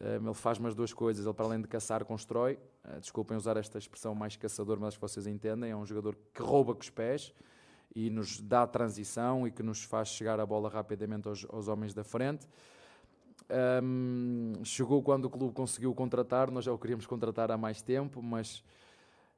uh, 0.00 0.24
ele 0.24 0.34
faz 0.34 0.58
umas 0.58 0.74
duas 0.74 0.94
coisas, 0.94 1.26
ele 1.26 1.34
para 1.34 1.44
além 1.44 1.60
de 1.60 1.68
caçar, 1.68 2.02
constrói, 2.06 2.58
uh, 2.82 2.98
desculpem 2.98 3.36
usar 3.36 3.58
esta 3.58 3.76
expressão 3.76 4.14
mais 4.14 4.36
caçador, 4.36 4.78
mas 4.80 4.88
acho 4.88 4.96
que 4.96 5.02
vocês 5.02 5.26
entendem, 5.26 5.70
é 5.70 5.76
um 5.76 5.84
jogador 5.84 6.16
que 6.32 6.40
rouba 6.40 6.74
com 6.74 6.80
os 6.80 6.90
pés, 6.90 7.34
e 7.96 8.10
nos 8.10 8.38
dá 8.38 8.66
transição 8.66 9.48
e 9.48 9.50
que 9.50 9.62
nos 9.62 9.82
faz 9.82 10.08
chegar 10.08 10.38
a 10.38 10.44
bola 10.44 10.68
rapidamente 10.68 11.26
aos, 11.26 11.46
aos 11.48 11.66
homens 11.66 11.94
da 11.94 12.04
frente. 12.04 12.46
Um, 13.82 14.52
chegou 14.62 15.02
quando 15.02 15.24
o 15.24 15.30
clube 15.30 15.54
conseguiu 15.54 15.94
contratar, 15.94 16.50
nós 16.50 16.66
já 16.66 16.72
o 16.72 16.78
queríamos 16.78 17.06
contratar 17.06 17.50
há 17.50 17.56
mais 17.56 17.80
tempo, 17.80 18.20
mas 18.22 18.58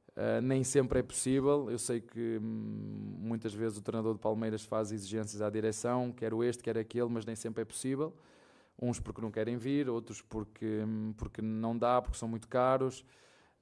uh, 0.09 0.41
nem 0.43 0.61
sempre 0.61 0.99
é 0.99 1.01
possível. 1.01 1.71
Eu 1.71 1.79
sei 1.79 2.01
que 2.01 2.37
hum, 2.41 3.15
muitas 3.19 3.53
vezes 3.53 3.77
o 3.77 3.81
treinador 3.81 4.15
de 4.15 4.19
Palmeiras 4.19 4.65
faz 4.65 4.91
exigências 4.91 5.41
à 5.41 5.49
direção, 5.49 6.11
quer 6.11 6.33
este, 6.43 6.61
quer 6.61 6.77
aquele, 6.77 7.07
mas 7.07 7.25
nem 7.25 7.37
sempre 7.37 7.61
é 7.61 7.65
possível. 7.65 8.13
Uns 8.81 8.99
porque 8.99 9.21
não 9.21 9.31
querem 9.31 9.55
vir, 9.55 9.89
outros 9.89 10.21
porque, 10.21 10.83
hum, 10.85 11.13
porque 11.15 11.41
não 11.41 11.77
dá, 11.77 12.01
porque 12.01 12.17
são 12.17 12.27
muito 12.27 12.49
caros. 12.49 13.05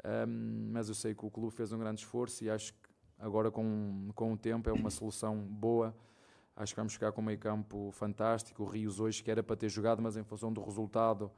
Um, 0.03 0.69
mas 0.71 0.89
eu 0.89 0.95
sei 0.95 1.13
que 1.13 1.23
o 1.23 1.29
clube 1.29 1.53
fez 1.53 1.71
um 1.71 1.77
grande 1.77 2.01
esforço 2.01 2.43
e 2.43 2.49
acho 2.49 2.73
Agora, 3.19 3.49
com, 3.49 4.09
com 4.13 4.33
o 4.33 4.37
tempo, 4.37 4.69
é 4.69 4.73
uma 4.73 4.89
solução 4.89 5.37
boa. 5.37 5.95
Acho 6.55 6.73
que 6.73 6.79
vamos 6.79 6.93
ficar 6.93 7.11
com 7.11 7.21
um 7.21 7.25
meio 7.25 7.39
campo 7.39 7.91
fantástico. 7.91 8.63
O 8.63 8.65
Rios 8.65 8.99
hoje, 8.99 9.23
que 9.23 9.31
era 9.31 9.41
para 9.41 9.55
ter 9.55 9.69
jogado, 9.69 10.01
mas 10.01 10.17
em 10.17 10.23
função 10.23 10.53
do 10.53 10.61
resultado, 10.61 11.31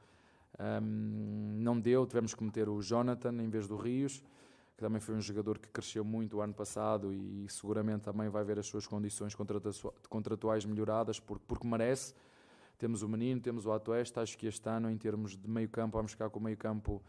um, 0.81 1.57
não 1.59 1.79
deu. 1.79 2.05
Tivemos 2.05 2.33
que 2.33 2.43
meter 2.43 2.67
o 2.67 2.81
Jonathan 2.81 3.33
em 3.41 3.49
vez 3.49 3.67
do 3.67 3.77
Rios, 3.77 4.23
que 4.75 4.83
também 4.83 4.99
foi 4.99 5.15
um 5.15 5.21
jogador 5.21 5.57
que 5.57 5.69
cresceu 5.69 6.03
muito 6.03 6.37
o 6.37 6.41
ano 6.41 6.53
passado 6.53 7.13
e, 7.13 7.45
seguramente 7.49 8.03
também 8.03 8.29
vai 8.29 8.43
ver 8.43 8.59
as 8.59 8.65
suas 8.65 8.85
condições 8.85 9.35
contratuais 10.09 10.65
melhoradas, 10.65 11.19
porque, 11.19 11.43
porque 11.47 11.67
merece. 11.67 12.13
Temos 12.77 13.01
o 13.01 13.09
Menino, 13.09 13.41
temos 13.41 13.65
o 13.65 13.73
Atuesta. 13.73 14.21
Acho 14.21 14.37
que 14.37 14.47
este 14.47 14.69
ano, 14.69 14.89
em 14.89 14.97
termos 14.97 15.37
de 15.37 15.49
meio 15.49 15.67
campo, 15.67 15.97
vamos 15.97 16.11
ficar 16.11 16.29
com 16.29 16.39
o 16.39 16.43
meio 16.43 16.55
campo 16.55 17.01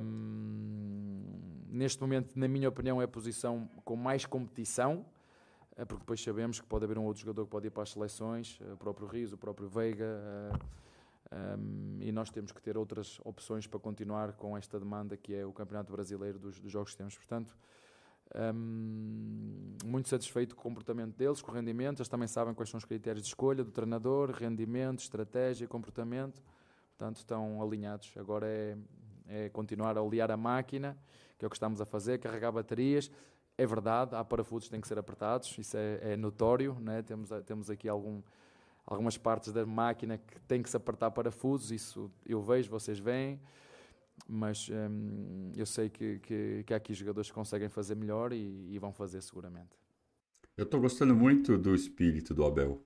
um, 0.00 1.22
neste 1.68 2.00
momento, 2.00 2.38
na 2.38 2.48
minha 2.48 2.68
opinião, 2.68 3.00
é 3.00 3.04
a 3.04 3.08
posição 3.08 3.68
com 3.84 3.96
mais 3.96 4.24
competição, 4.24 5.04
eh, 5.76 5.84
porque 5.84 6.00
depois 6.00 6.22
sabemos 6.22 6.60
que 6.60 6.66
pode 6.66 6.84
haver 6.84 6.98
um 6.98 7.04
outro 7.04 7.22
jogador 7.22 7.44
que 7.44 7.50
pode 7.50 7.66
ir 7.66 7.70
para 7.70 7.82
as 7.82 7.90
seleções, 7.90 8.58
eh, 8.62 8.72
o 8.72 8.76
próprio 8.76 9.06
Rios, 9.06 9.32
o 9.32 9.38
próprio 9.38 9.68
Veiga, 9.68 10.06
um, 11.32 11.98
e 12.00 12.12
nós 12.12 12.30
temos 12.30 12.52
que 12.52 12.62
ter 12.62 12.78
outras 12.78 13.20
opções 13.24 13.66
para 13.66 13.80
continuar 13.80 14.32
com 14.34 14.56
esta 14.56 14.78
demanda 14.78 15.16
que 15.16 15.34
é 15.34 15.44
o 15.44 15.52
Campeonato 15.52 15.92
Brasileiro 15.92 16.38
dos, 16.38 16.58
dos 16.60 16.70
jogos 16.70 16.92
que 16.92 16.98
temos. 16.98 17.16
Portanto, 17.16 17.56
um, 18.54 19.76
muito 19.84 20.08
satisfeito 20.08 20.54
com 20.54 20.60
o 20.60 20.64
comportamento 20.64 21.16
deles, 21.16 21.42
com 21.42 21.50
o 21.50 21.54
rendimento. 21.54 21.98
Eles 21.98 22.08
também 22.08 22.28
sabem 22.28 22.54
quais 22.54 22.70
são 22.70 22.78
os 22.78 22.84
critérios 22.84 23.22
de 23.22 23.28
escolha 23.28 23.64
do 23.64 23.70
treinador, 23.70 24.30
rendimento, 24.30 25.00
estratégia, 25.00 25.66
comportamento. 25.66 26.42
Portanto, 26.96 27.16
estão 27.16 27.62
alinhados. 27.62 28.12
Agora 28.16 28.46
é 28.46 28.76
é 29.28 29.48
continuar 29.48 29.96
a 29.96 30.02
olear 30.02 30.30
a 30.30 30.36
máquina, 30.36 30.96
que 31.38 31.44
é 31.44 31.46
o 31.46 31.50
que 31.50 31.56
estamos 31.56 31.80
a 31.80 31.84
fazer, 31.84 32.18
carregar 32.18 32.52
baterias. 32.52 33.10
É 33.58 33.66
verdade, 33.66 34.14
há 34.14 34.24
parafusos 34.24 34.64
que 34.64 34.70
têm 34.70 34.80
que 34.80 34.88
ser 34.88 34.98
apertados, 34.98 35.56
isso 35.58 35.76
é, 35.76 36.12
é 36.12 36.16
notório, 36.16 36.76
né? 36.80 37.02
temos, 37.02 37.30
temos 37.46 37.70
aqui 37.70 37.88
algum, 37.88 38.20
algumas 38.84 39.16
partes 39.16 39.52
da 39.52 39.64
máquina 39.64 40.18
que 40.18 40.38
têm 40.40 40.62
que 40.62 40.68
se 40.68 40.76
apertar 40.76 41.10
parafusos, 41.10 41.70
isso 41.70 42.10
eu 42.26 42.42
vejo, 42.42 42.70
vocês 42.70 42.98
veem, 42.98 43.40
mas 44.28 44.68
hum, 44.68 45.52
eu 45.56 45.64
sei 45.64 45.88
que, 45.88 46.18
que, 46.18 46.64
que, 46.66 46.74
há 46.74 46.76
aqui 46.76 46.92
jogadores 46.92 47.30
que 47.30 47.34
conseguem 47.34 47.68
fazer 47.68 47.94
melhor 47.94 48.32
e, 48.32 48.68
e 48.70 48.78
vão 48.78 48.92
fazer 48.92 49.22
seguramente. 49.22 49.76
Eu 50.56 50.64
estou 50.64 50.80
gostando 50.80 51.14
muito 51.14 51.56
do 51.56 51.74
espírito 51.74 52.34
do 52.34 52.44
Abel. 52.44 52.85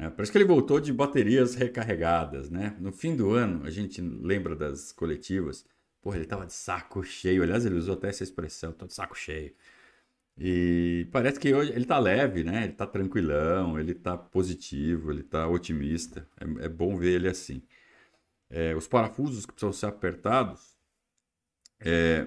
É, 0.00 0.08
parece 0.08 0.32
que 0.32 0.38
ele 0.38 0.46
voltou 0.46 0.80
de 0.80 0.94
baterias 0.94 1.54
recarregadas, 1.54 2.48
né? 2.48 2.74
No 2.80 2.90
fim 2.90 3.14
do 3.14 3.32
ano, 3.32 3.66
a 3.66 3.70
gente 3.70 4.00
lembra 4.00 4.56
das 4.56 4.92
coletivas. 4.92 5.66
Porra, 6.00 6.16
ele 6.16 6.24
tava 6.24 6.46
de 6.46 6.54
saco 6.54 7.04
cheio. 7.04 7.42
Aliás, 7.42 7.66
ele 7.66 7.74
usou 7.74 7.94
até 7.94 8.08
essa 8.08 8.22
expressão, 8.24 8.72
tô 8.72 8.86
de 8.86 8.94
saco 8.94 9.14
cheio. 9.14 9.52
E 10.38 11.06
parece 11.12 11.38
que 11.38 11.52
hoje 11.52 11.72
ele 11.72 11.84
tá 11.84 11.98
leve, 11.98 12.42
né? 12.42 12.64
Ele 12.64 12.72
tá 12.72 12.86
tranquilão, 12.86 13.78
ele 13.78 13.92
tá 13.94 14.16
positivo, 14.16 15.10
ele 15.12 15.22
tá 15.22 15.46
otimista. 15.46 16.26
É, 16.40 16.64
é 16.64 16.68
bom 16.68 16.96
ver 16.96 17.16
ele 17.16 17.28
assim. 17.28 17.62
É, 18.48 18.74
os 18.74 18.88
parafusos 18.88 19.44
que 19.44 19.52
precisam 19.52 19.72
ser 19.72 19.86
apertados, 19.86 20.76
é, 21.78 22.26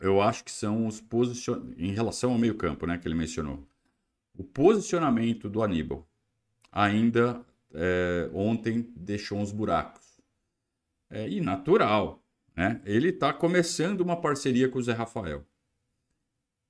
eu 0.00 0.22
acho 0.22 0.42
que 0.44 0.50
são 0.50 0.86
os 0.86 1.02
posicionamentos. 1.02 1.78
Em 1.78 1.92
relação 1.92 2.32
ao 2.32 2.38
meio-campo, 2.38 2.86
né? 2.86 2.96
Que 2.96 3.06
ele 3.06 3.14
mencionou. 3.14 3.62
O 4.34 4.44
posicionamento 4.44 5.50
do 5.50 5.62
Aníbal 5.62 6.08
ainda 6.74 7.40
é, 7.72 8.28
ontem 8.34 8.92
deixou 8.96 9.38
uns 9.38 9.52
buracos. 9.52 10.02
É, 11.08 11.28
e 11.28 11.40
natural, 11.40 12.20
né? 12.56 12.82
Ele 12.84 13.10
está 13.10 13.32
começando 13.32 14.00
uma 14.00 14.20
parceria 14.20 14.68
com 14.68 14.80
o 14.80 14.82
Zé 14.82 14.92
Rafael. 14.92 15.46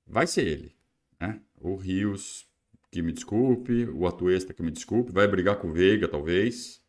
Vai 0.05 0.27
ser 0.27 0.45
ele, 0.45 0.75
né? 1.19 1.41
O 1.59 1.75
Rios, 1.75 2.47
que 2.91 3.01
me 3.01 3.11
desculpe, 3.11 3.85
o 3.85 4.05
Atuesta, 4.05 4.53
que 4.53 4.61
me 4.61 4.69
desculpe, 4.69 5.11
vai 5.11 5.27
brigar 5.27 5.55
com 5.57 5.69
o 5.69 5.73
Veiga, 5.73 6.07
talvez. 6.07 6.83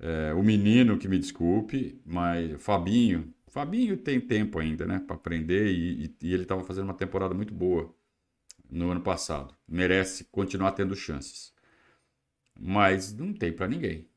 É, 0.00 0.32
o 0.34 0.42
menino, 0.42 0.98
que 0.98 1.06
me 1.06 1.18
desculpe, 1.18 2.00
mas 2.04 2.60
Fabinho, 2.60 3.32
Fabinho 3.48 3.96
tem 3.96 4.20
tempo 4.20 4.58
ainda, 4.58 4.86
né, 4.86 5.02
para 5.04 5.16
aprender 5.16 5.68
e, 5.68 6.04
e, 6.04 6.16
e 6.22 6.34
ele 6.34 6.42
estava 6.42 6.64
fazendo 6.64 6.84
uma 6.84 6.94
temporada 6.94 7.34
muito 7.34 7.52
boa 7.54 7.94
no 8.70 8.90
ano 8.90 9.00
passado. 9.00 9.54
Merece 9.66 10.24
continuar 10.24 10.72
tendo 10.72 10.94
chances 10.94 11.52
mas 12.58 13.12
não 13.14 13.32
tem 13.32 13.52
para 13.52 13.68
ninguém. 13.68 14.08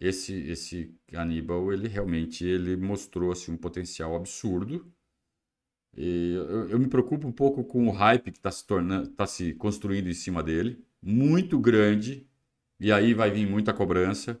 Esse 0.00 0.34
esse 0.34 0.94
Aníbal, 1.14 1.72
ele 1.72 1.88
realmente 1.88 2.44
ele 2.46 2.76
mostrou 2.76 3.32
assim, 3.32 3.52
um 3.52 3.56
potencial 3.56 4.16
absurdo. 4.16 4.92
Eu, 5.96 6.68
eu 6.70 6.78
me 6.78 6.88
preocupo 6.88 7.26
um 7.26 7.32
pouco 7.32 7.64
com 7.64 7.86
o 7.88 7.90
hype 7.90 8.30
que 8.32 8.38
está 8.38 8.50
se 8.50 8.66
tornando, 8.66 9.10
está 9.10 9.26
se 9.26 9.54
construindo 9.54 10.08
em 10.08 10.14
cima 10.14 10.42
dele, 10.42 10.84
muito 11.02 11.58
grande. 11.58 12.26
E 12.78 12.92
aí 12.92 13.14
vai 13.14 13.30
vir 13.30 13.46
muita 13.48 13.74
cobrança. 13.74 14.40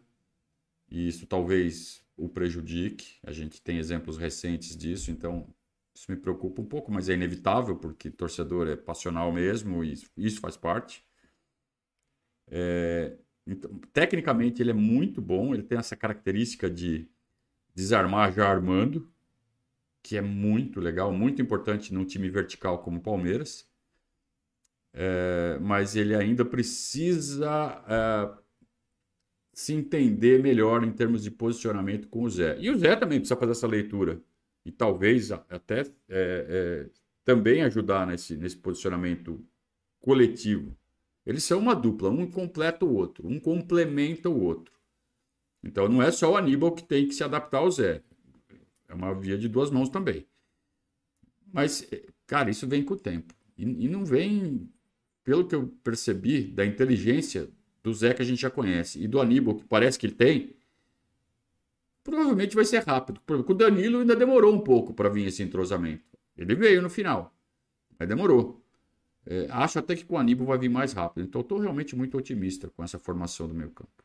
E 0.90 1.08
isso 1.08 1.26
talvez 1.26 2.02
o 2.16 2.28
prejudique. 2.28 3.18
A 3.24 3.32
gente 3.32 3.60
tem 3.62 3.78
exemplos 3.78 4.16
recentes 4.18 4.76
disso, 4.76 5.10
então 5.10 5.46
isso 5.94 6.10
me 6.10 6.16
preocupa 6.16 6.62
um 6.62 6.66
pouco, 6.66 6.92
mas 6.92 7.08
é 7.08 7.14
inevitável 7.14 7.76
porque 7.76 8.10
torcedor 8.10 8.68
é 8.68 8.76
passional 8.76 9.32
mesmo 9.32 9.84
e 9.84 9.94
isso 10.16 10.40
faz 10.40 10.56
parte. 10.56 11.04
É, 12.50 13.16
então, 13.46 13.70
tecnicamente 13.92 14.60
ele 14.60 14.70
é 14.70 14.74
muito 14.74 15.22
bom, 15.22 15.54
ele 15.54 15.62
tem 15.62 15.78
essa 15.78 15.96
característica 15.96 16.68
de 16.68 17.08
desarmar 17.74 18.32
já 18.32 18.48
armando, 18.48 19.10
que 20.02 20.16
é 20.16 20.20
muito 20.20 20.80
legal, 20.80 21.12
muito 21.12 21.40
importante 21.40 21.94
num 21.94 22.04
time 22.04 22.28
vertical 22.28 22.82
como 22.82 22.98
o 22.98 23.02
Palmeiras. 23.02 23.68
É, 24.92 25.58
mas 25.60 25.94
ele 25.94 26.16
ainda 26.16 26.44
precisa 26.44 27.84
é, 27.88 28.40
se 29.52 29.72
entender 29.72 30.42
melhor 30.42 30.82
em 30.82 30.92
termos 30.92 31.22
de 31.22 31.30
posicionamento 31.30 32.08
com 32.08 32.22
o 32.22 32.30
Zé. 32.30 32.58
E 32.58 32.70
o 32.70 32.76
Zé 32.76 32.96
também 32.96 33.20
precisa 33.20 33.38
fazer 33.38 33.52
essa 33.52 33.66
leitura 33.68 34.20
e 34.64 34.72
talvez 34.72 35.30
até 35.30 35.82
é, 35.82 35.86
é 36.08 36.90
também 37.24 37.62
ajudar 37.62 38.06
nesse, 38.06 38.36
nesse 38.36 38.56
posicionamento 38.56 39.44
coletivo. 40.00 40.76
Eles 41.24 41.44
são 41.44 41.58
uma 41.58 41.74
dupla, 41.74 42.10
um 42.10 42.30
completa 42.30 42.84
o 42.84 42.94
outro, 42.94 43.28
um 43.28 43.38
complementa 43.38 44.28
o 44.28 44.42
outro. 44.42 44.72
Então 45.62 45.88
não 45.88 46.02
é 46.02 46.10
só 46.10 46.32
o 46.32 46.36
Aníbal 46.36 46.72
que 46.72 46.82
tem 46.82 47.06
que 47.06 47.14
se 47.14 47.22
adaptar 47.22 47.58
ao 47.58 47.70
Zé. 47.70 48.02
É 48.88 48.94
uma 48.94 49.14
via 49.14 49.38
de 49.38 49.48
duas 49.48 49.70
mãos 49.70 49.88
também. 49.88 50.26
Mas, 51.52 51.88
cara, 52.26 52.50
isso 52.50 52.66
vem 52.66 52.82
com 52.82 52.94
o 52.94 52.98
tempo. 52.98 53.34
E, 53.56 53.62
e 53.62 53.88
não 53.88 54.04
vem, 54.04 54.68
pelo 55.22 55.46
que 55.46 55.54
eu 55.54 55.68
percebi, 55.84 56.42
da 56.42 56.64
inteligência 56.64 57.48
do 57.82 57.92
Zé 57.92 58.14
que 58.14 58.22
a 58.22 58.24
gente 58.24 58.40
já 58.40 58.50
conhece 58.50 59.02
e 59.02 59.06
do 59.06 59.20
Aníbal, 59.20 59.56
que 59.56 59.64
parece 59.64 59.98
que 59.98 60.06
ele 60.06 60.14
tem, 60.14 60.56
provavelmente 62.02 62.54
vai 62.54 62.64
ser 62.64 62.82
rápido. 62.84 63.20
Porque 63.26 63.52
o 63.52 63.54
Danilo 63.54 64.00
ainda 64.00 64.16
demorou 64.16 64.54
um 64.54 64.60
pouco 64.60 64.94
para 64.94 65.08
vir 65.08 65.26
esse 65.26 65.42
entrosamento. 65.42 66.04
Ele 66.36 66.54
veio 66.54 66.80
no 66.80 66.88
final, 66.88 67.34
mas 67.98 68.08
demorou. 68.08 68.60
É, 69.26 69.46
acho 69.50 69.78
até 69.78 69.94
que 69.94 70.04
com 70.04 70.14
o 70.14 70.18
Aníbal 70.18 70.46
vai 70.46 70.58
vir 70.58 70.68
mais 70.68 70.92
rápido. 70.92 71.24
Então, 71.24 71.40
estou 71.40 71.58
realmente 71.58 71.94
muito 71.94 72.16
otimista 72.16 72.70
com 72.70 72.82
essa 72.82 72.98
formação 72.98 73.46
do 73.46 73.54
meio 73.54 73.70
campo. 73.70 74.04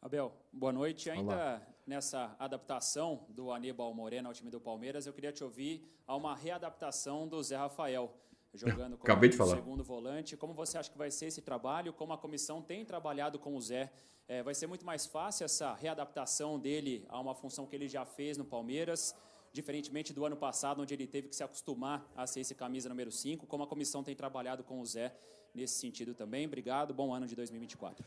Abel, 0.00 0.32
boa 0.52 0.72
noite. 0.72 1.08
Ainda 1.08 1.32
Olá. 1.32 1.62
nessa 1.86 2.36
adaptação 2.38 3.24
do 3.28 3.52
Aníbal 3.52 3.94
Moreno 3.94 4.28
ao 4.28 4.34
time 4.34 4.50
do 4.50 4.60
Palmeiras, 4.60 5.06
eu 5.06 5.12
queria 5.12 5.32
te 5.32 5.42
ouvir 5.42 5.88
a 6.06 6.16
uma 6.16 6.34
readaptação 6.34 7.26
do 7.26 7.42
Zé 7.42 7.56
Rafael 7.56 8.12
jogando 8.54 8.96
como 8.96 9.04
Acabei 9.04 9.30
de 9.30 9.36
falar. 9.36 9.56
segundo 9.56 9.82
volante. 9.82 10.36
Como 10.36 10.52
você 10.52 10.76
acha 10.78 10.90
que 10.90 10.98
vai 10.98 11.10
ser 11.10 11.26
esse 11.26 11.40
trabalho? 11.40 11.92
Como 11.92 12.12
a 12.12 12.18
comissão 12.18 12.60
tem 12.60 12.84
trabalhado 12.84 13.38
com 13.38 13.56
o 13.56 13.60
Zé? 13.60 13.90
É, 14.28 14.42
vai 14.42 14.54
ser 14.54 14.66
muito 14.66 14.84
mais 14.84 15.06
fácil 15.06 15.44
essa 15.44 15.74
readaptação 15.74 16.58
dele 16.58 17.04
a 17.08 17.18
uma 17.20 17.34
função 17.34 17.66
que 17.66 17.74
ele 17.74 17.88
já 17.88 18.04
fez 18.04 18.36
no 18.36 18.44
Palmeiras, 18.44 19.14
diferentemente 19.52 20.12
do 20.12 20.24
ano 20.24 20.36
passado, 20.36 20.80
onde 20.80 20.94
ele 20.94 21.06
teve 21.06 21.28
que 21.28 21.36
se 21.36 21.42
acostumar 21.42 22.10
a 22.16 22.26
ser 22.26 22.40
esse 22.40 22.54
camisa 22.54 22.88
número 22.88 23.10
5. 23.10 23.46
Como 23.46 23.62
a 23.62 23.66
comissão 23.66 24.02
tem 24.02 24.14
trabalhado 24.14 24.64
com 24.64 24.80
o 24.80 24.86
Zé 24.86 25.14
nesse 25.54 25.74
sentido 25.74 26.14
também? 26.14 26.46
Obrigado, 26.46 26.94
bom 26.94 27.12
ano 27.12 27.26
de 27.26 27.36
2024. 27.36 28.04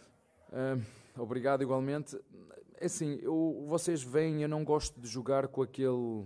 É, 0.52 0.78
obrigado 1.20 1.62
igualmente. 1.62 2.20
É 2.78 2.86
assim, 2.86 3.20
eu, 3.22 3.64
vocês 3.68 4.02
veem, 4.02 4.42
eu 4.42 4.50
não 4.50 4.64
gosto 4.64 5.00
de 5.00 5.08
jogar 5.08 5.48
com 5.48 5.62
aquele 5.62 6.26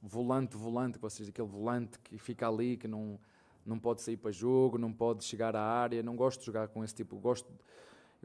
volante, 0.00 0.56
volante, 0.56 0.98
vocês, 0.98 1.28
aquele 1.28 1.48
volante 1.48 1.98
que 1.98 2.16
fica 2.18 2.48
ali, 2.48 2.76
que 2.76 2.86
não 2.86 3.18
não 3.64 3.78
pode 3.78 4.02
sair 4.02 4.16
para 4.16 4.30
jogo, 4.30 4.76
não 4.76 4.92
pode 4.92 5.24
chegar 5.24 5.56
à 5.56 5.62
área. 5.62 6.02
Não 6.02 6.14
gosto 6.14 6.40
de 6.40 6.46
jogar 6.46 6.68
com 6.68 6.84
esse 6.84 6.94
tipo. 6.94 7.16
Gosto, 7.16 7.50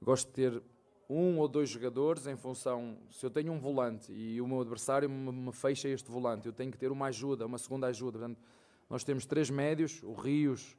gosto 0.01 0.27
de 0.27 0.33
ter 0.33 0.63
um 1.09 1.39
ou 1.39 1.47
dois 1.47 1.69
jogadores 1.69 2.27
em 2.27 2.35
função. 2.35 2.97
Se 3.09 3.25
eu 3.25 3.29
tenho 3.29 3.51
um 3.51 3.59
volante 3.59 4.11
e 4.13 4.39
o 4.39 4.47
meu 4.47 4.61
adversário 4.61 5.09
me, 5.09 5.51
fecha 5.51 5.87
este 5.89 6.09
volante, 6.11 6.45
eu 6.45 6.53
tenho 6.53 6.71
que 6.71 6.77
ter 6.77 6.91
uma 6.91 7.07
ajuda, 7.07 7.45
uma 7.45 7.57
segunda 7.57 7.87
ajuda. 7.87 8.19
Portanto, 8.19 8.39
nós 8.89 9.03
temos 9.03 9.25
três 9.25 9.49
médios: 9.49 10.03
o 10.03 10.13
Rios, 10.13 10.77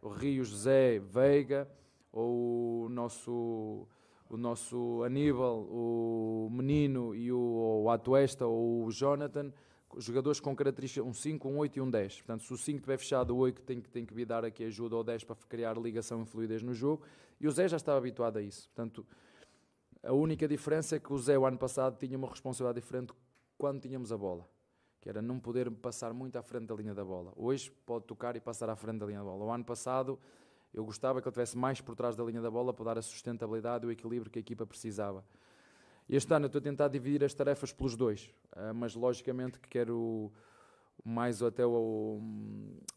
o 0.00 0.08
Rios 0.08 0.56
Zé 0.56 0.98
Veiga, 0.98 1.68
ou 2.12 2.84
o 2.84 2.88
nosso 2.88 3.86
o 4.30 4.36
nosso 4.38 5.02
Aníbal, 5.04 5.60
o 5.70 6.48
Menino 6.50 7.14
e 7.14 7.30
o, 7.30 7.82
o 7.84 7.90
Atuesta 7.90 8.46
ou 8.46 8.86
o 8.86 8.90
Jonathan 8.90 9.52
jogadores 9.98 10.40
com 10.40 10.54
características, 10.54 11.06
um 11.06 11.12
5, 11.12 11.48
um 11.48 11.58
8 11.58 11.76
e 11.76 11.80
um 11.80 11.90
10. 11.90 12.16
Portanto, 12.18 12.44
se 12.44 12.52
o 12.52 12.56
5 12.56 12.78
estiver 12.78 12.98
fechado, 12.98 13.34
o 13.34 13.38
8 13.38 13.62
tem 13.62 13.80
que, 13.80 13.88
tem 13.88 14.04
que 14.04 14.14
vir 14.14 14.26
dar 14.26 14.44
aqui 14.44 14.64
ajuda 14.64 14.96
ao 14.96 15.04
10 15.04 15.24
para 15.24 15.36
criar 15.48 15.76
ligação 15.76 16.22
e 16.22 16.26
fluidez 16.26 16.62
no 16.62 16.74
jogo. 16.74 17.04
E 17.40 17.46
o 17.46 17.50
Zé 17.50 17.68
já 17.68 17.76
estava 17.76 17.98
habituado 17.98 18.38
a 18.38 18.42
isso. 18.42 18.68
Portanto, 18.68 19.06
a 20.02 20.12
única 20.12 20.48
diferença 20.48 20.96
é 20.96 20.98
que 20.98 21.12
o 21.12 21.18
Zé, 21.18 21.38
o 21.38 21.46
ano 21.46 21.56
passado, 21.56 21.96
tinha 21.98 22.18
uma 22.18 22.28
responsabilidade 22.28 22.80
diferente 22.80 23.12
quando 23.56 23.80
tínhamos 23.80 24.10
a 24.10 24.16
bola, 24.16 24.48
que 25.00 25.08
era 25.08 25.22
não 25.22 25.38
poder 25.38 25.70
passar 25.70 26.12
muito 26.12 26.36
à 26.36 26.42
frente 26.42 26.66
da 26.66 26.74
linha 26.74 26.94
da 26.94 27.04
bola. 27.04 27.32
Hoje 27.36 27.70
pode 27.86 28.06
tocar 28.06 28.34
e 28.36 28.40
passar 28.40 28.68
à 28.68 28.74
frente 28.74 28.98
da 28.98 29.06
linha 29.06 29.20
da 29.20 29.24
bola. 29.24 29.44
O 29.44 29.50
ano 29.50 29.64
passado, 29.64 30.18
eu 30.74 30.84
gostava 30.84 31.20
que 31.20 31.28
ele 31.28 31.30
estivesse 31.30 31.56
mais 31.56 31.80
por 31.80 31.94
trás 31.94 32.16
da 32.16 32.24
linha 32.24 32.40
da 32.40 32.50
bola 32.50 32.72
para 32.74 32.84
dar 32.86 32.98
a 32.98 33.02
sustentabilidade 33.02 33.84
e 33.84 33.88
o 33.88 33.92
equilíbrio 33.92 34.30
que 34.30 34.38
a 34.38 34.40
equipa 34.40 34.66
precisava. 34.66 35.24
Este 36.08 36.34
ano 36.34 36.46
eu 36.46 36.48
estou 36.48 36.58
a 36.58 36.62
tentar 36.62 36.88
dividir 36.88 37.22
as 37.22 37.32
tarefas 37.32 37.72
pelos 37.72 37.94
dois, 37.94 38.28
uh, 38.56 38.74
mas 38.74 38.96
logicamente 38.96 39.60
que 39.60 39.68
quero 39.68 40.32
mais 41.04 41.42
até 41.42 41.66
o, 41.66 42.20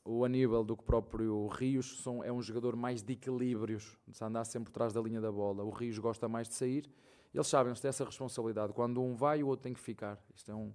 o 0.04 0.24
Aníbal 0.24 0.64
do 0.64 0.76
que 0.76 0.84
o 0.84 0.86
próprio 0.86 1.48
Rios, 1.48 2.02
são, 2.02 2.24
é 2.24 2.32
um 2.32 2.42
jogador 2.42 2.76
mais 2.76 3.02
de 3.02 3.14
equilíbrios, 3.14 3.98
de 4.08 4.24
andar 4.24 4.46
sempre 4.46 4.72
por 4.72 4.78
trás 4.78 4.94
da 4.94 5.02
linha 5.02 5.20
da 5.20 5.32
bola. 5.32 5.64
O 5.64 5.70
Rios 5.70 5.98
gosta 5.98 6.28
mais 6.28 6.48
de 6.48 6.56
sair, 6.56 6.90
eles 7.34 7.48
sabem, 7.48 7.72
eles 7.72 7.80
têm 7.80 7.90
essa 7.90 8.06
responsabilidade. 8.06 8.74
Quando 8.74 9.02
um 9.02 9.16
vai, 9.16 9.44
o 9.44 9.48
outro 9.48 9.64
tem 9.64 9.74
que 9.74 9.80
ficar. 9.80 10.18
Isto 10.36 10.52
é 10.52 10.56
um, 10.56 10.72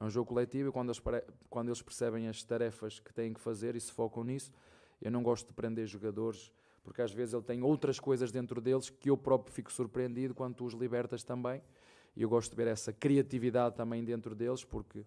é 0.00 0.04
um 0.04 0.10
jogo 0.10 0.28
coletivo 0.28 0.68
e 0.68 0.72
quando 0.72 0.88
eles, 0.88 1.02
quando 1.48 1.68
eles 1.68 1.80
percebem 1.80 2.28
as 2.28 2.42
tarefas 2.42 2.98
que 2.98 3.12
têm 3.12 3.32
que 3.32 3.40
fazer 3.40 3.76
e 3.76 3.80
se 3.80 3.92
focam 3.92 4.24
nisso, 4.24 4.52
eu 5.00 5.10
não 5.10 5.22
gosto 5.22 5.46
de 5.46 5.54
prender 5.54 5.86
jogadores 5.86 6.52
porque 6.84 7.00
às 7.00 7.12
vezes 7.12 7.34
ele 7.34 7.42
tem 7.42 7.62
outras 7.62 8.00
coisas 8.00 8.32
dentro 8.32 8.60
deles 8.60 8.90
que 8.90 9.10
eu 9.10 9.16
próprio 9.16 9.54
fico 9.54 9.72
surpreendido 9.72 10.34
quando 10.34 10.56
tu 10.56 10.64
os 10.64 10.74
libertas 10.74 11.22
também. 11.22 11.62
E 12.16 12.22
eu 12.22 12.28
gosto 12.28 12.50
de 12.50 12.56
ver 12.56 12.66
essa 12.66 12.92
criatividade 12.92 13.76
também 13.76 14.04
dentro 14.04 14.34
deles, 14.34 14.64
porque, 14.64 15.04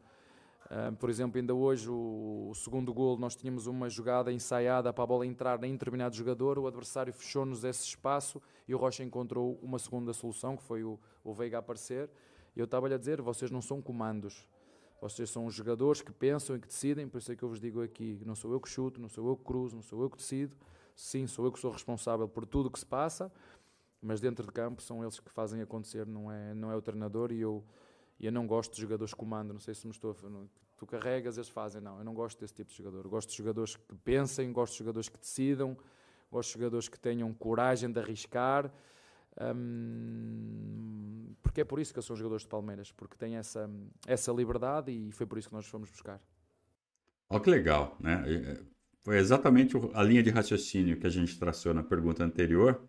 por 1.00 1.10
exemplo, 1.10 1.40
ainda 1.40 1.54
hoje 1.54 1.90
o, 1.90 2.52
segundo 2.56 2.94
gol 2.94 3.18
nós 3.18 3.36
tínhamos 3.36 3.68
uma 3.68 3.90
jogada 3.90 4.32
ensaiada 4.32 4.92
para 4.92 5.04
a 5.04 5.08
bola 5.08 5.26
entrar 5.26 5.64
em 5.64 5.72
determinado 5.74 6.16
jogador, 6.16 6.58
o 6.58 6.68
adversário 6.68 7.14
fechou-nos 7.14 7.64
esse 7.64 7.84
espaço 7.84 8.42
e 8.68 8.74
o 8.74 8.78
Rocha 8.78 9.04
encontrou 9.04 9.60
uma 9.62 9.78
segunda 9.78 10.12
solução, 10.14 10.58
que 10.58 10.64
foi 10.64 10.84
o, 10.84 11.00
o 11.24 11.34
Veiga 11.34 11.60
aparecer. 11.60 12.10
E 12.56 12.60
eu 12.60 12.66
estava-lhe 12.66 12.94
a 12.94 12.98
dizer, 12.98 13.22
vocês 13.22 13.52
não 13.52 13.62
são 13.62 13.82
comandos, 13.82 14.48
vocês 15.02 15.30
são 15.30 15.46
os 15.46 15.54
jogadores 15.54 16.02
que 16.02 16.12
pensam 16.12 16.56
e 16.56 16.60
que 16.60 16.68
decidem, 16.68 17.08
por 17.08 17.20
isso 17.20 17.32
é 17.32 17.36
que 17.36 17.44
eu 17.44 17.50
vos 17.50 17.60
digo 17.60 17.82
aqui, 17.82 18.22
não 18.26 18.34
sou 18.34 18.52
eu 18.52 18.60
que 18.60 18.70
chuto, 18.70 19.00
não 19.00 19.10
sou 19.10 19.28
eu 19.28 19.38
que 19.38 19.44
cruzo, 19.44 19.76
não 19.76 19.84
sou 19.84 20.02
eu 20.02 20.10
que 20.10 20.18
decido, 20.18 20.56
sim, 20.96 21.28
sou 21.28 21.46
eu 21.46 21.52
que 21.52 21.60
sou 21.60 21.70
responsável 21.70 22.28
por 22.28 22.46
tudo 22.46 22.68
o 22.68 22.72
que 22.72 22.80
se 22.80 22.86
passa, 22.86 23.32
mas 24.02 24.22
dentro 24.22 24.46
de 24.46 24.52
campo 24.52 24.82
são 24.82 25.04
eles 25.04 25.20
que 25.20 25.30
fazem 25.30 25.62
acontecer, 25.62 26.08
não 26.08 26.32
é, 26.32 26.54
não 26.54 26.72
é 26.72 26.76
o 26.76 26.82
treinador 26.82 27.32
e 27.32 27.42
eu, 27.42 27.64
eu 28.20 28.32
não 28.32 28.48
gosto 28.48 28.74
de 28.74 28.82
jogadores 28.82 29.14
que 29.14 29.20
comandam, 29.20 29.54
não 29.54 29.60
sei 29.60 29.74
se 29.74 29.86
me 29.86 29.92
estou 29.92 30.12
a, 30.12 30.16
tu 30.78 30.86
carregas, 30.86 31.38
eles 31.38 31.50
fazem, 31.50 31.82
não, 31.82 31.98
eu 31.98 32.04
não 32.06 32.14
gosto 32.14 32.40
desse 32.40 32.54
tipo 32.54 32.70
de 32.72 32.78
jogador, 32.78 33.08
gosto 33.08 33.30
de 33.30 33.38
jogadores 33.38 33.76
que 33.76 33.96
pensem, 34.04 34.52
gosto 34.52 34.74
de 34.74 34.80
jogadores 34.80 35.10
que 35.10 35.20
decidam, 35.20 35.78
gosto 36.32 36.50
de 36.50 36.54
jogadores 36.54 36.88
que 36.88 37.00
tenham 37.00 37.34
coragem 37.34 37.92
de 37.92 38.00
arriscar, 38.00 38.72
hum, 39.56 41.34
porque 41.42 41.62
é 41.62 41.64
por 41.64 41.80
isso 41.80 41.94
que 41.94 42.00
eu 42.00 42.04
sou 42.04 42.16
jogadores 42.16 42.44
de 42.44 42.50
Palmeiras, 42.50 42.92
porque 42.92 43.18
têm 43.18 43.36
essa, 43.36 43.70
essa 44.08 44.32
liberdade 44.32 44.92
e 44.92 45.12
foi 45.12 45.26
por 45.26 45.38
isso 45.38 45.50
que 45.50 45.56
nós 45.56 45.66
fomos 45.66 45.90
buscar. 45.90 46.22
Olha 47.30 47.42
que 47.42 47.50
legal, 47.50 47.98
né? 48.00 48.24
Foi 49.02 49.18
exatamente 49.18 49.76
a 49.94 50.04
linha 50.04 50.24
de 50.24 50.30
raciocínio 50.32 51.00
que 51.00 51.06
a 51.06 51.10
gente 51.10 51.38
traçou 51.38 51.74
na 51.74 51.84
pergunta 51.84 52.24
anterior 52.24 52.88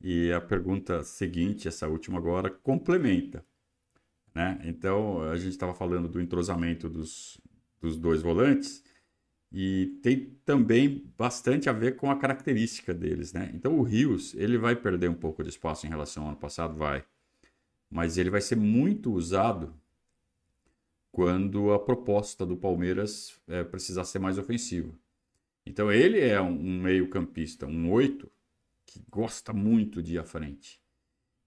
e 0.00 0.32
a 0.32 0.40
pergunta 0.40 1.02
seguinte, 1.02 1.68
essa 1.68 1.88
última 1.88 2.18
agora, 2.18 2.50
complementa. 2.50 3.44
Né? 4.34 4.60
Então, 4.64 5.22
a 5.22 5.36
gente 5.36 5.50
estava 5.50 5.74
falando 5.74 6.08
do 6.08 6.20
entrosamento 6.20 6.88
dos, 6.88 7.40
dos 7.80 7.96
dois 7.96 8.22
volantes 8.22 8.84
e 9.50 9.98
tem 10.02 10.36
também 10.44 11.10
bastante 11.16 11.68
a 11.68 11.72
ver 11.72 11.96
com 11.96 12.10
a 12.10 12.16
característica 12.16 12.92
deles. 12.92 13.32
Né? 13.32 13.50
Então, 13.54 13.78
o 13.78 13.82
Rios 13.82 14.34
ele 14.34 14.58
vai 14.58 14.76
perder 14.76 15.08
um 15.08 15.14
pouco 15.14 15.42
de 15.42 15.48
espaço 15.48 15.86
em 15.86 15.88
relação 15.88 16.24
ao 16.24 16.30
ano 16.30 16.38
passado, 16.38 16.76
vai. 16.76 17.04
Mas 17.90 18.18
ele 18.18 18.30
vai 18.30 18.40
ser 18.40 18.56
muito 18.56 19.12
usado 19.12 19.74
quando 21.10 21.72
a 21.72 21.78
proposta 21.78 22.44
do 22.46 22.56
Palmeiras 22.56 23.40
é, 23.48 23.64
precisar 23.64 24.04
ser 24.04 24.18
mais 24.18 24.38
ofensiva. 24.38 24.92
Então 25.66 25.90
ele 25.90 26.20
é 26.20 26.40
um, 26.40 26.80
meio-campista, 26.80 27.66
um 27.66 27.90
oito, 27.90 28.30
que 28.86 29.02
gosta 29.10 29.52
muito 29.52 30.02
de 30.02 30.14
ir 30.14 30.18
à 30.18 30.24
frente. 30.24 30.80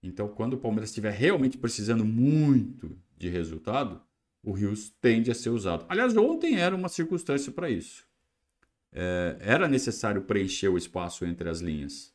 Então, 0.03 0.27
quando 0.27 0.53
o 0.53 0.57
Palmeiras 0.57 0.89
estiver 0.89 1.11
realmente 1.11 1.57
precisando 1.57 2.03
muito 2.03 2.97
de 3.17 3.29
resultado, 3.29 4.01
o 4.43 4.51
Rios 4.51 4.89
tende 5.01 5.29
a 5.29 5.35
ser 5.35 5.49
usado. 5.49 5.85
Aliás, 5.87 6.15
ontem 6.17 6.57
era 6.57 6.75
uma 6.75 6.89
circunstância 6.89 7.51
para 7.51 7.69
isso. 7.69 8.05
É, 8.91 9.37
era 9.39 9.67
necessário 9.67 10.23
preencher 10.23 10.69
o 10.69 10.77
espaço 10.77 11.25
entre 11.25 11.47
as 11.47 11.59
linhas. 11.59 12.13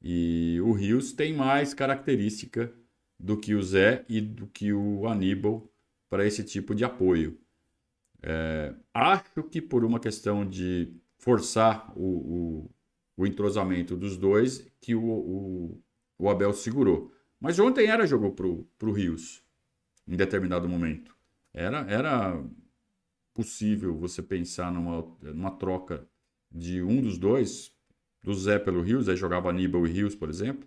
E 0.00 0.60
o 0.62 0.72
Rios 0.72 1.12
tem 1.12 1.34
mais 1.34 1.74
característica 1.74 2.72
do 3.18 3.36
que 3.36 3.54
o 3.54 3.62
Zé 3.62 4.04
e 4.08 4.20
do 4.20 4.46
que 4.46 4.72
o 4.72 5.08
Aníbal 5.08 5.68
para 6.08 6.26
esse 6.26 6.44
tipo 6.44 6.74
de 6.74 6.84
apoio. 6.84 7.38
É, 8.22 8.74
acho 8.92 9.42
que 9.44 9.60
por 9.60 9.84
uma 9.84 9.98
questão 9.98 10.48
de 10.48 10.94
forçar 11.18 11.92
o, 11.96 12.06
o, 12.06 12.70
o 13.16 13.26
entrosamento 13.26 13.96
dos 13.96 14.16
dois 14.16 14.66
que 14.80 14.94
o, 14.94 15.04
o, 15.04 15.82
o, 16.18 16.28
Abel 16.28 16.52
segurou. 16.52 17.12
Mas 17.40 17.58
ontem 17.58 17.86
era 17.86 18.06
jogo 18.06 18.32
para 18.32 18.88
o 18.88 18.92
Rios, 18.92 19.42
em 20.06 20.16
determinado 20.16 20.68
momento. 20.68 21.16
Era, 21.52 21.80
era 21.90 22.42
possível 23.32 23.96
você 23.96 24.22
pensar 24.22 24.72
numa, 24.72 25.02
numa 25.20 25.50
troca 25.50 26.06
de 26.50 26.82
um 26.82 27.02
dos 27.02 27.18
dois, 27.18 27.74
do 28.22 28.32
Zé 28.32 28.58
pelo 28.58 28.80
Rios, 28.80 29.08
aí 29.08 29.16
jogava 29.16 29.50
Aníbal 29.50 29.86
e 29.86 29.90
Rios, 29.90 30.14
por 30.14 30.30
exemplo, 30.30 30.66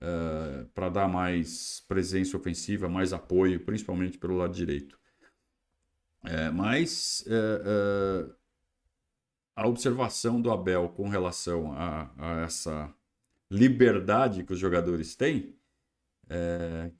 uh, 0.00 0.62
eh, 0.62 0.66
para 0.74 0.88
dar 0.88 1.08
mais 1.08 1.84
presença 1.86 2.36
ofensiva, 2.36 2.88
mais 2.88 3.12
apoio, 3.12 3.64
principalmente 3.64 4.18
pelo 4.18 4.36
lado 4.36 4.52
direito. 4.52 4.98
É, 6.24 6.50
mas 6.50 7.22
uh, 7.26 8.30
uh, 8.30 8.34
a 9.54 9.68
observação 9.68 10.40
do 10.40 10.50
Abel 10.50 10.88
com 10.88 11.08
relação 11.08 11.72
a, 11.72 12.10
a 12.16 12.40
essa 12.40 12.92
liberdade 13.54 14.44
que 14.44 14.52
os 14.52 14.58
jogadores 14.58 15.14
têm, 15.14 15.54
é, 16.28 16.90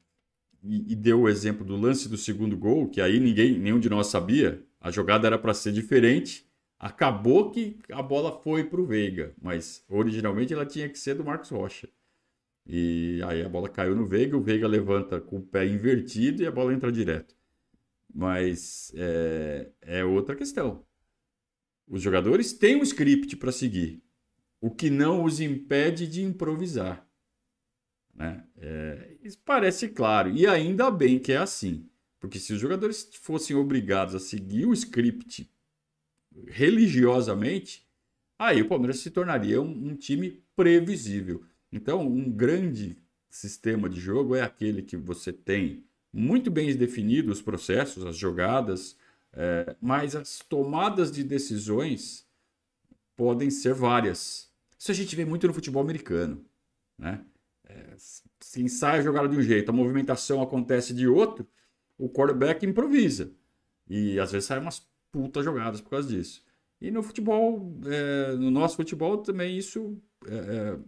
e, 0.63 0.93
e, 0.93 0.97
deu 0.97 1.23
o 1.23 1.29
exemplo 1.29 1.65
do 1.65 1.77
lance 1.77 2.09
do 2.09 2.17
segundo 2.17 2.57
gol, 2.57 2.89
que 2.89 3.01
aí 3.01 3.21
ninguém, 3.21 3.59
nenhum 3.59 3.81
de 3.81 3.91
nós 3.91 4.07
sabia, 4.07 4.63
a 4.81 4.91
jogada 4.91 5.27
era 5.27 5.39
para 5.39 5.53
ser 5.53 5.73
diferente, 5.73 6.47
acabou 6.79 7.51
que 7.51 7.79
a 7.91 8.03
bola 8.03 8.33
foi 8.43 8.65
para 8.65 8.81
o 8.81 8.87
Veiga, 8.87 9.35
mas 9.41 9.85
originalmente 9.89 10.53
ela 10.53 10.67
tinha 10.67 10.89
que 10.89 10.99
ser 10.99 11.15
do 11.15 11.25
Marcos 11.25 11.51
Rocha. 11.51 11.89
E 12.67 13.21
aí 13.25 13.43
a 13.43 13.49
bola 13.49 13.69
caiu 13.69 13.95
no 13.95 14.07
Veiga, 14.07 14.37
o 14.37 14.43
Veiga 14.43 14.67
levanta 14.67 15.21
com 15.21 15.37
o 15.39 15.43
pé 15.43 15.67
invertido 15.67 16.43
e 16.43 16.47
a 16.47 16.51
bola 16.51 16.73
entra 16.73 16.91
direto. 16.91 17.35
Mas 18.15 18.93
é, 18.95 19.71
é 19.83 20.05
outra 20.05 20.37
questão 20.37 20.85
Os 21.89 22.01
jogadores 22.01 22.53
têm 22.53 22.77
um 22.77 22.83
script 22.83 23.37
para 23.37 23.51
seguir, 23.51 24.03
o 24.65 24.71
que 24.71 24.89
não 24.89 25.23
os 25.23 25.41
impede 25.41 26.07
de 26.07 26.23
improvisar. 26.23 27.07
Né? 28.15 28.43
É, 28.57 29.17
isso 29.23 29.39
parece 29.45 29.89
claro, 29.89 30.31
e 30.31 30.47
ainda 30.47 30.91
bem 30.91 31.19
que 31.19 31.33
é 31.33 31.37
assim, 31.37 31.87
porque 32.19 32.39
se 32.39 32.55
os 32.55 32.61
jogadores 32.61 33.11
fossem 33.21 33.55
obrigados 33.55 34.15
a 34.15 34.19
seguir 34.19 34.65
o 34.65 34.73
script 34.73 35.53
religiosamente, 36.47 37.87
aí 38.39 38.63
o 38.63 38.67
Palmeiras 38.67 39.01
se 39.01 39.11
tornaria 39.11 39.61
um, 39.61 39.89
um 39.89 39.95
time 39.95 40.43
previsível. 40.57 41.45
Então, 41.71 42.01
um 42.01 42.33
grande 42.33 42.97
sistema 43.29 43.87
de 43.87 44.01
jogo 44.01 44.35
é 44.35 44.41
aquele 44.41 44.81
que 44.81 44.97
você 44.97 45.31
tem 45.31 45.85
muito 46.11 46.51
bem 46.51 46.75
definidos 46.75 47.37
os 47.37 47.43
processos, 47.43 48.07
as 48.07 48.17
jogadas, 48.17 48.97
é, 49.31 49.77
mas 49.79 50.17
as 50.17 50.39
tomadas 50.39 51.13
de 51.13 51.23
decisões 51.23 52.27
podem 53.15 53.51
ser 53.51 53.75
várias. 53.75 54.54
Isso 54.85 54.91
a 54.91 54.95
gente 54.95 55.17
vê 55.17 55.25
muito 55.25 55.47
no 55.47 55.55
futebol 55.55 55.83
americano. 55.83 56.45
Né? 56.99 57.25
É, 57.67 57.95
se 57.97 58.61
ensaia 58.61 59.01
a 59.01 59.03
jogada 59.03 59.27
de 59.27 59.35
um 59.35 59.41
jeito, 59.41 59.71
a 59.71 59.73
movimentação 59.73 60.43
acontece 60.43 60.93
de 60.93 61.09
outro, 61.09 61.49
o 61.97 62.07
quarterback 62.07 62.67
improvisa. 62.67 63.33
E 63.89 64.21
às 64.21 64.31
vezes 64.31 64.47
saem 64.47 64.61
umas 64.61 64.87
puta 65.11 65.43
jogadas 65.43 65.81
por 65.81 65.89
causa 65.89 66.07
disso. 66.07 66.45
E 66.83 66.91
no 66.91 67.03
futebol, 67.03 67.81
é, 67.87 68.37
no 68.37 68.51
nosso 68.51 68.77
futebol 68.77 69.17
também 69.17 69.57
isso, 69.57 69.99
é, 70.27 70.35
é, 70.35 70.79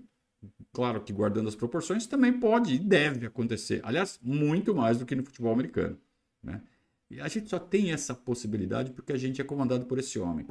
claro 0.74 1.02
que 1.02 1.10
guardando 1.10 1.48
as 1.48 1.54
proporções, 1.54 2.06
também 2.06 2.38
pode 2.38 2.74
e 2.74 2.78
deve 2.78 3.24
acontecer. 3.24 3.80
Aliás, 3.82 4.20
muito 4.22 4.74
mais 4.74 4.98
do 4.98 5.06
que 5.06 5.14
no 5.14 5.24
futebol 5.24 5.54
americano. 5.54 5.98
Né? 6.42 6.62
E 7.08 7.18
a 7.18 7.28
gente 7.28 7.48
só 7.48 7.58
tem 7.58 7.92
essa 7.92 8.14
possibilidade 8.14 8.90
porque 8.92 9.14
a 9.14 9.18
gente 9.18 9.40
é 9.40 9.44
comandado 9.44 9.86
por 9.86 9.98
esse 9.98 10.18
homem. 10.18 10.46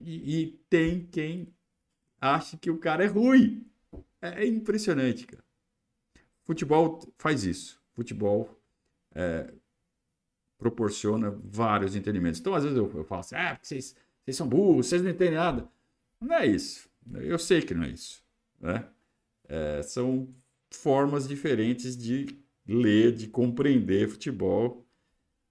E, 0.00 0.40
e 0.40 0.46
tem 0.70 1.04
quem 1.04 1.52
acha 2.24 2.56
que 2.56 2.70
o 2.70 2.78
cara 2.78 3.04
é 3.04 3.06
ruim. 3.06 3.66
É, 4.20 4.44
é 4.44 4.46
impressionante, 4.46 5.26
cara. 5.26 5.44
Futebol 6.44 7.00
faz 7.16 7.44
isso. 7.44 7.80
Futebol 7.92 8.58
é, 9.14 9.52
proporciona 10.58 11.30
vários 11.44 11.94
entendimentos. 11.94 12.40
Então, 12.40 12.54
às 12.54 12.64
vezes 12.64 12.78
eu, 12.78 12.90
eu 12.94 13.04
falo 13.04 13.20
assim, 13.20 13.36
ah, 13.36 13.58
vocês, 13.60 13.94
vocês 14.24 14.36
são 14.36 14.48
burros, 14.48 14.86
vocês 14.86 15.02
não 15.02 15.10
entendem 15.10 15.34
nada. 15.34 15.68
Não 16.20 16.34
é 16.34 16.46
isso. 16.46 16.88
Eu 17.12 17.38
sei 17.38 17.60
que 17.60 17.74
não 17.74 17.84
é 17.84 17.90
isso. 17.90 18.24
Né? 18.58 18.86
É, 19.46 19.82
são 19.82 20.28
formas 20.70 21.28
diferentes 21.28 21.96
de 21.96 22.26
ler, 22.66 23.12
de 23.12 23.26
compreender 23.26 24.08
futebol. 24.08 24.86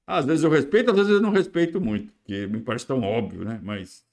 Às 0.07 0.25
vezes 0.25 0.43
eu 0.43 0.49
respeito, 0.49 0.89
às 0.89 0.97
vezes 0.97 1.11
eu 1.11 1.21
não 1.21 1.29
respeito 1.29 1.79
muito, 1.79 2.11
porque 2.13 2.47
me 2.47 2.59
parece 2.59 2.85
tão 2.85 3.01
óbvio, 3.01 3.45
né? 3.45 3.61
Mas 3.63 4.05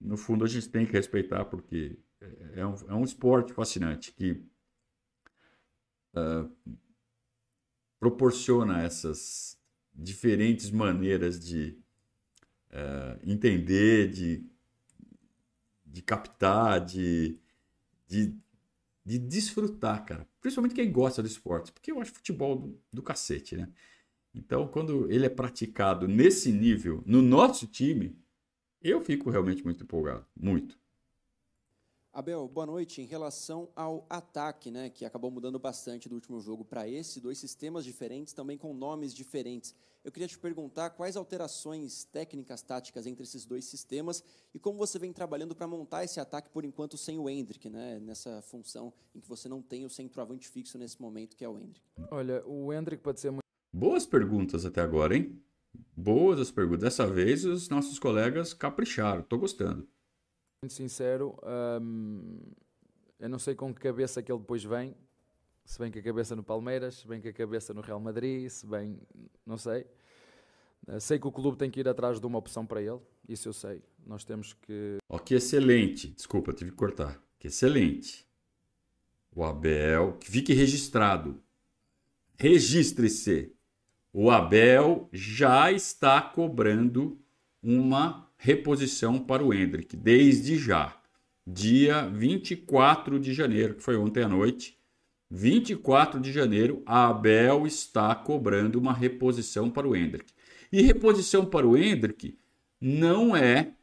no 0.00 0.16
fundo 0.16 0.44
a 0.44 0.48
gente 0.48 0.68
tem 0.68 0.86
que 0.86 0.92
respeitar 0.92 1.44
porque 1.44 1.98
é 2.54 2.66
um, 2.66 2.74
é 2.88 2.94
um 2.94 3.04
esporte 3.04 3.52
fascinante 3.52 4.12
que 4.12 4.32
uh, 6.14 6.50
proporciona 7.98 8.82
essas 8.82 9.58
diferentes 9.94 10.70
maneiras 10.70 11.38
de 11.38 11.78
uh, 12.70 13.20
entender, 13.30 14.10
de, 14.10 14.44
de 15.84 16.02
captar, 16.02 16.84
de, 16.84 17.38
de, 18.06 18.34
de 19.04 19.18
desfrutar, 19.18 20.04
cara. 20.04 20.26
Principalmente 20.40 20.74
quem 20.74 20.90
gosta 20.90 21.22
do 21.22 21.28
esporte, 21.28 21.72
porque 21.72 21.92
eu 21.92 22.00
acho 22.00 22.12
futebol 22.12 22.56
do, 22.56 22.80
do 22.92 23.02
cacete, 23.02 23.56
né? 23.56 23.68
Então, 24.32 24.68
quando 24.68 25.10
ele 25.10 25.26
é 25.26 25.28
praticado 25.28 26.06
nesse 26.06 26.52
nível, 26.52 27.02
no 27.04 27.20
nosso 27.20 27.66
time, 27.66 28.16
eu 28.82 29.00
fico 29.00 29.30
realmente 29.30 29.64
muito 29.64 29.82
empolgado. 29.82 30.26
Muito. 30.36 30.78
Abel, 32.12 32.48
boa 32.48 32.66
noite. 32.66 33.00
Em 33.00 33.04
relação 33.04 33.68
ao 33.76 34.04
ataque, 34.10 34.68
né, 34.68 34.90
que 34.90 35.04
acabou 35.04 35.30
mudando 35.30 35.60
bastante 35.60 36.08
do 36.08 36.16
último 36.16 36.40
jogo 36.40 36.64
para 36.64 36.88
esse, 36.88 37.20
dois 37.20 37.38
sistemas 37.38 37.84
diferentes, 37.84 38.34
também 38.34 38.58
com 38.58 38.74
nomes 38.74 39.14
diferentes. 39.14 39.76
Eu 40.02 40.10
queria 40.10 40.26
te 40.26 40.36
perguntar 40.36 40.90
quais 40.90 41.16
alterações 41.16 42.04
técnicas, 42.04 42.62
táticas 42.62 43.06
entre 43.06 43.22
esses 43.22 43.44
dois 43.44 43.64
sistemas 43.64 44.24
e 44.52 44.58
como 44.58 44.76
você 44.76 44.98
vem 44.98 45.12
trabalhando 45.12 45.54
para 45.54 45.68
montar 45.68 46.02
esse 46.02 46.18
ataque 46.18 46.50
por 46.50 46.64
enquanto 46.64 46.96
sem 46.96 47.18
o 47.18 47.28
Hendrick, 47.28 47.68
né, 47.68 48.00
nessa 48.00 48.42
função 48.42 48.92
em 49.14 49.20
que 49.20 49.28
você 49.28 49.48
não 49.48 49.62
tem 49.62 49.84
o 49.84 49.90
centroavante 49.90 50.48
fixo 50.48 50.78
nesse 50.78 51.00
momento, 51.00 51.36
que 51.36 51.44
é 51.44 51.48
o 51.48 51.56
Hendrick. 51.56 51.82
Olha, 52.10 52.44
o 52.44 52.72
Hendrick 52.72 53.02
pode 53.02 53.20
ser 53.20 53.30
muito. 53.30 53.44
Boas 53.72 54.04
perguntas 54.04 54.64
até 54.64 54.80
agora, 54.80 55.16
hein? 55.16 55.40
Boas 55.96 56.40
as 56.40 56.50
perguntas. 56.50 56.82
Dessa 56.82 57.06
vez 57.06 57.44
os 57.44 57.68
nossos 57.68 57.98
colegas 57.98 58.52
capricharam. 58.54 59.20
Estou 59.20 59.38
gostando 59.38 59.88
muito 60.62 60.74
sincero, 60.74 61.38
hum, 61.80 62.38
eu 63.18 63.30
não 63.30 63.38
sei 63.38 63.54
com 63.54 63.72
que 63.74 63.80
cabeça 63.80 64.22
que 64.22 64.30
ele 64.30 64.40
depois 64.40 64.62
vem. 64.62 64.94
Se 65.64 65.78
vem 65.78 65.90
com 65.90 65.98
a 65.98 66.02
cabeça 66.02 66.36
no 66.36 66.42
Palmeiras, 66.42 66.96
se 66.96 67.08
vem 67.08 67.20
com 67.20 67.28
a 67.28 67.32
cabeça 67.32 67.72
no 67.72 67.80
Real 67.80 67.98
Madrid, 67.98 68.48
se 68.50 68.66
vem. 68.66 69.00
não 69.46 69.56
sei. 69.56 69.86
Eh, 70.86 71.00
sei 71.00 71.18
que 71.18 71.26
o 71.26 71.32
clube 71.32 71.56
tem 71.56 71.70
que 71.70 71.80
ir 71.80 71.88
atrás 71.88 72.20
de 72.20 72.26
uma 72.26 72.38
opção 72.38 72.66
para 72.66 72.82
ele, 72.82 72.98
isso 73.26 73.48
eu 73.48 73.52
sei. 73.54 73.82
Nós 74.06 74.24
temos 74.24 74.52
que. 74.52 74.98
Ó, 75.08 75.18
que 75.18 75.34
excelente. 75.34 76.08
Desculpa, 76.08 76.52
tive 76.52 76.72
que 76.72 76.76
cortar. 76.76 77.22
Que 77.38 77.46
excelente. 77.46 78.26
O 79.34 79.44
Abel, 79.44 80.18
que 80.18 80.30
fique 80.30 80.52
registrado. 80.52 81.42
Registre-se. 82.36 83.54
O 84.12 84.28
Abel 84.28 85.08
já 85.12 85.70
está 85.70 86.20
cobrando 86.20 87.18
uma 87.62 88.28
reposição 88.36 89.20
para 89.20 89.44
o 89.44 89.54
Hendrick, 89.54 89.96
desde 89.96 90.56
já. 90.56 90.96
Dia 91.46 92.08
24 92.08 93.20
de 93.20 93.32
janeiro, 93.32 93.74
que 93.74 93.82
foi 93.82 93.96
ontem 93.96 94.24
à 94.24 94.28
noite. 94.28 94.76
24 95.30 96.18
de 96.20 96.32
janeiro, 96.32 96.82
a 96.84 97.08
Abel 97.08 97.66
está 97.66 98.12
cobrando 98.16 98.80
uma 98.80 98.92
reposição 98.92 99.70
para 99.70 99.86
o 99.86 99.94
Hendrick. 99.94 100.32
E 100.72 100.82
reposição 100.82 101.46
para 101.46 101.66
o 101.66 101.76
Hendrick 101.76 102.36
não 102.80 103.36
é 103.36 103.74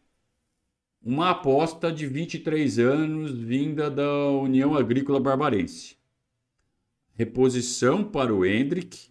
uma 1.02 1.30
aposta 1.30 1.90
de 1.90 2.06
23 2.06 2.80
anos 2.80 3.32
vinda 3.32 3.90
da 3.90 4.30
União 4.30 4.76
Agrícola 4.76 5.22
Barbarense. 5.22 5.96
Reposição 7.16 8.04
para 8.04 8.34
o 8.34 8.46
Hendrick 8.46 9.10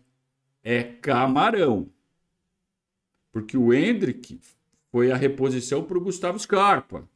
é 0.68 0.82
camarão. 0.82 1.88
Porque 3.30 3.56
o 3.56 3.72
Hendrick 3.72 4.40
foi 4.90 5.12
a 5.12 5.16
reposição 5.16 5.84
para 5.84 5.96
o 5.96 6.00
Gustavo 6.00 6.36
Scarpa, 6.40 7.08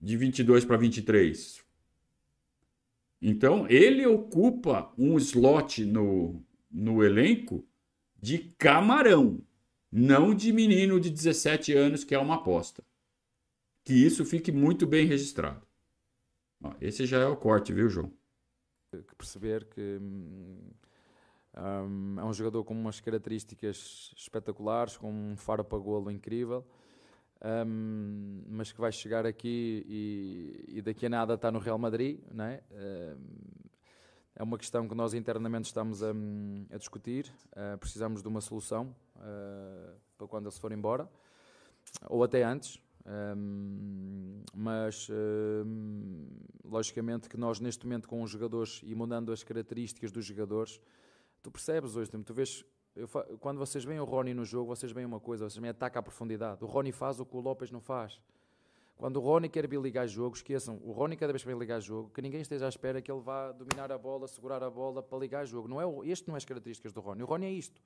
de 0.00 0.16
22 0.16 0.64
para 0.64 0.76
23. 0.76 1.64
Então, 3.22 3.68
ele 3.68 4.04
ocupa 4.04 4.92
um 4.98 5.16
slot 5.16 5.84
no, 5.84 6.44
no 6.68 7.04
elenco 7.04 7.64
de 8.20 8.38
camarão, 8.58 9.40
não 9.92 10.34
de 10.34 10.52
menino 10.52 10.98
de 10.98 11.10
17 11.10 11.72
anos, 11.72 12.02
que 12.02 12.16
é 12.16 12.18
uma 12.18 12.34
aposta. 12.34 12.82
Que 13.84 13.92
isso 13.92 14.24
fique 14.24 14.50
muito 14.50 14.88
bem 14.88 15.06
registrado. 15.06 15.64
Esse 16.80 17.06
já 17.06 17.20
é 17.20 17.26
o 17.26 17.36
corte, 17.36 17.72
viu, 17.72 17.88
João? 17.88 18.12
Perceber 19.16 19.66
que 19.66 19.98
hum, 20.00 20.70
um, 21.56 22.18
é 22.18 22.24
um 22.24 22.32
jogador 22.32 22.64
com 22.64 22.74
umas 22.74 23.00
características 23.00 24.12
espetaculares, 24.16 24.96
com 24.96 25.10
um 25.10 25.36
faro 25.36 25.64
para 25.64 25.78
golo 25.78 26.10
incrível, 26.10 26.64
um, 27.66 28.42
mas 28.48 28.72
que 28.72 28.80
vai 28.80 28.90
chegar 28.90 29.26
aqui 29.26 29.84
e, 29.86 30.78
e, 30.78 30.82
daqui 30.82 31.06
a 31.06 31.08
nada 31.08 31.34
está 31.34 31.52
no 31.52 31.58
Real 31.58 31.78
Madrid. 31.78 32.20
Não 32.32 32.44
é? 32.44 32.62
é 34.34 34.42
uma 34.42 34.58
questão 34.58 34.88
que 34.88 34.94
nós 34.94 35.14
internamente 35.14 35.66
estamos 35.66 36.02
a, 36.02 36.10
a 36.72 36.76
discutir. 36.76 37.30
Uh, 37.52 37.78
precisamos 37.78 38.22
de 38.22 38.28
uma 38.28 38.40
solução 38.40 38.94
uh, 39.16 39.94
para 40.16 40.26
quando 40.26 40.46
ele 40.46 40.54
se 40.54 40.60
for 40.60 40.72
embora, 40.72 41.08
ou 42.08 42.24
até 42.24 42.42
antes. 42.42 42.80
Um, 43.06 44.42
mas 44.54 45.08
logicamente 46.64 47.28
que 47.28 47.36
nós 47.36 47.60
neste 47.60 47.84
momento 47.84 48.08
com 48.08 48.22
os 48.22 48.30
jogadores 48.30 48.80
e 48.82 48.94
mudando 48.94 49.30
as 49.30 49.44
características 49.44 50.10
dos 50.10 50.24
jogadores 50.24 50.80
tu 51.44 51.50
percebes 51.50 51.94
hoje, 51.94 52.10
tu 52.10 52.32
vês, 52.32 52.64
eu, 52.96 53.06
quando 53.38 53.58
vocês 53.58 53.84
veem 53.84 54.00
o 54.00 54.04
Rony 54.04 54.32
no 54.32 54.46
jogo, 54.46 54.74
vocês 54.74 54.90
veem 54.90 55.04
uma 55.04 55.20
coisa, 55.20 55.44
vocês 55.44 55.60
veem 55.60 55.70
ataque 55.70 55.98
à 55.98 56.02
profundidade. 56.02 56.64
O 56.64 56.66
Rony 56.66 56.90
faz 56.90 57.20
o 57.20 57.26
que 57.26 57.36
o 57.36 57.40
Lopes 57.40 57.70
não 57.70 57.82
faz. 57.82 58.18
Quando 58.96 59.18
o 59.18 59.20
Rony 59.20 59.50
quer 59.50 59.66
ligar 59.66 60.06
jogo, 60.06 60.34
esqueçam, 60.34 60.80
o 60.82 60.92
Rony 60.92 61.16
cada 61.16 61.32
vez 61.32 61.42
que 61.42 61.48
vem 61.48 61.58
ligar 61.58 61.80
jogo, 61.80 62.08
que 62.10 62.22
ninguém 62.22 62.40
esteja 62.40 62.64
à 62.64 62.68
espera 62.68 63.02
que 63.02 63.12
ele 63.12 63.20
vá 63.20 63.52
dominar 63.52 63.92
a 63.92 63.98
bola, 63.98 64.26
segurar 64.26 64.62
a 64.62 64.70
bola 64.70 65.02
para 65.02 65.18
ligar 65.18 65.44
jogo. 65.44 65.68
Não 65.68 65.80
é, 65.80 66.08
este 66.08 66.26
não 66.28 66.34
é 66.34 66.38
as 66.38 66.46
características 66.46 66.92
do 66.94 67.00
Rony. 67.00 67.22
O 67.22 67.26
Rony 67.26 67.46
é 67.46 67.50
isto. 67.50 67.82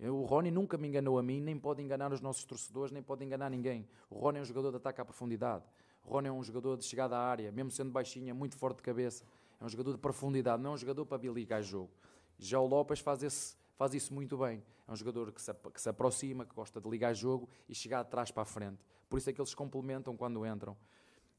O 0.00 0.24
Rony 0.24 0.50
nunca 0.50 0.76
me 0.76 0.88
enganou 0.88 1.18
a 1.18 1.22
mim, 1.22 1.40
nem 1.40 1.56
pode 1.56 1.82
enganar 1.82 2.12
os 2.12 2.20
nossos 2.20 2.44
torcedores, 2.44 2.90
nem 2.90 3.02
pode 3.02 3.24
enganar 3.24 3.48
ninguém. 3.48 3.88
O 4.10 4.18
Rony 4.18 4.38
é 4.38 4.42
um 4.42 4.44
jogador 4.44 4.70
de 4.70 4.78
ataque 4.78 5.00
à 5.00 5.04
profundidade. 5.04 5.64
O 6.02 6.10
Rony 6.10 6.28
é 6.28 6.32
um 6.32 6.42
jogador 6.42 6.76
de 6.76 6.84
chegada 6.84 7.16
à 7.16 7.20
área, 7.20 7.52
mesmo 7.52 7.70
sendo 7.70 7.92
baixinho, 7.92 8.28
é 8.28 8.32
muito 8.32 8.56
forte 8.56 8.78
de 8.78 8.82
cabeça. 8.82 9.24
É 9.60 9.64
um 9.64 9.68
jogador 9.68 9.92
de 9.92 9.98
profundidade, 9.98 10.62
não 10.62 10.72
é 10.72 10.74
um 10.74 10.76
jogador 10.76 11.06
para 11.06 11.18
vir 11.18 11.32
ligar 11.32 11.62
jogo. 11.62 11.90
Já 12.38 12.60
o 12.60 12.66
Lopes 12.66 13.00
faz 13.00 13.22
esse, 13.22 13.56
faz 13.76 13.94
isso 13.94 14.12
muito 14.12 14.36
bem. 14.38 14.62
É 14.86 14.92
um 14.92 14.96
jogador 14.96 15.32
que 15.32 15.42
se, 15.42 15.52
que 15.72 15.80
se 15.80 15.88
aproxima, 15.88 16.44
que 16.44 16.54
gosta 16.54 16.80
de 16.80 16.88
ligar 16.88 17.14
jogo 17.14 17.48
e 17.68 17.74
chegar 17.74 18.02
de 18.04 18.10
trás 18.10 18.30
para 18.30 18.42
a 18.42 18.46
frente. 18.46 18.78
Por 19.08 19.18
isso 19.18 19.30
é 19.30 19.32
que 19.32 19.40
eles 19.40 19.54
complementam 19.54 20.16
quando 20.16 20.46
entram. 20.46 20.76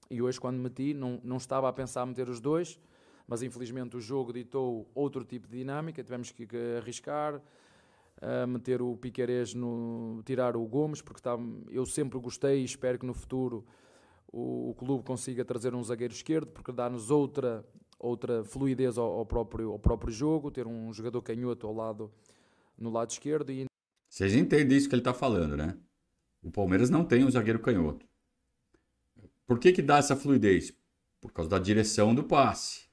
E 0.10 0.22
hoje, 0.22 0.40
quando 0.40 0.58
meti, 0.58 0.94
não, 0.94 1.20
não 1.24 1.38
estava 1.38 1.68
a 1.68 1.74
pensar 1.74 2.06
meter 2.06 2.30
os 2.30 2.40
dois, 2.40 2.80
mas 3.28 3.44
infelizmente 3.44 3.98
o 3.98 4.00
jogo 4.00 4.32
ditou 4.32 4.90
outro 4.96 5.24
tipo 5.26 5.48
de 5.48 5.58
dinâmica, 5.58 6.04
tivemos 6.04 6.32
que, 6.32 6.48
que 6.48 6.78
arriscar, 6.78 7.42
a 8.22 8.48
meter 8.48 8.82
o 8.82 8.96
Piquerez 8.98 9.54
no 9.54 10.22
tirar 10.26 10.56
o 10.56 10.66
Gomes, 10.66 11.02
porque 11.02 11.22
tá, 11.22 11.38
eu 11.70 11.86
sempre 11.86 12.18
gostei 12.20 12.62
e 12.62 12.64
espero 12.64 12.98
que 12.98 13.06
no 13.06 13.14
futuro 13.14 13.66
o, 14.32 14.70
o 14.70 14.74
clube 14.76 15.04
consiga 15.04 15.46
trazer 15.46 15.76
um 15.76 15.84
zagueiro 15.84 16.14
esquerdo, 16.14 16.48
porque 16.48 16.72
dá-nos 16.72 17.12
outra 17.12 17.66
outra 18.00 18.44
fluidez 18.44 18.98
ao, 18.98 19.12
ao, 19.12 19.26
próprio 19.26 19.72
ao 19.72 19.80
próprio 19.80 20.12
jogo, 20.12 20.52
ter 20.52 20.68
um 20.68 20.94
jogador 20.94 21.22
canhoto 21.22 21.68
ao 21.68 21.74
lado 21.74 22.12
no 22.78 22.90
lado 22.90 23.10
esquerdo 23.10 23.52
e 23.52 23.66
vocês 24.10 24.34
entendem 24.34 24.78
isso 24.78 24.88
que 24.88 24.96
ele 24.96 25.02
está 25.02 25.14
falando, 25.14 25.58
né? 25.58 25.78
O 26.42 26.50
Palmeiras 26.50 26.90
não 26.90 27.04
tem 27.04 27.24
um 27.24 27.30
zagueiro 27.30 27.60
canhoto. 27.60 28.06
Por 29.46 29.60
que 29.60 29.72
que 29.72 29.82
dá 29.82 29.98
essa 29.98 30.16
fluidez? 30.16 30.74
Por 31.22 31.32
causa 31.32 31.50
da 31.50 31.60
direção 31.60 32.16
do 32.16 32.24
passe. 32.24 32.88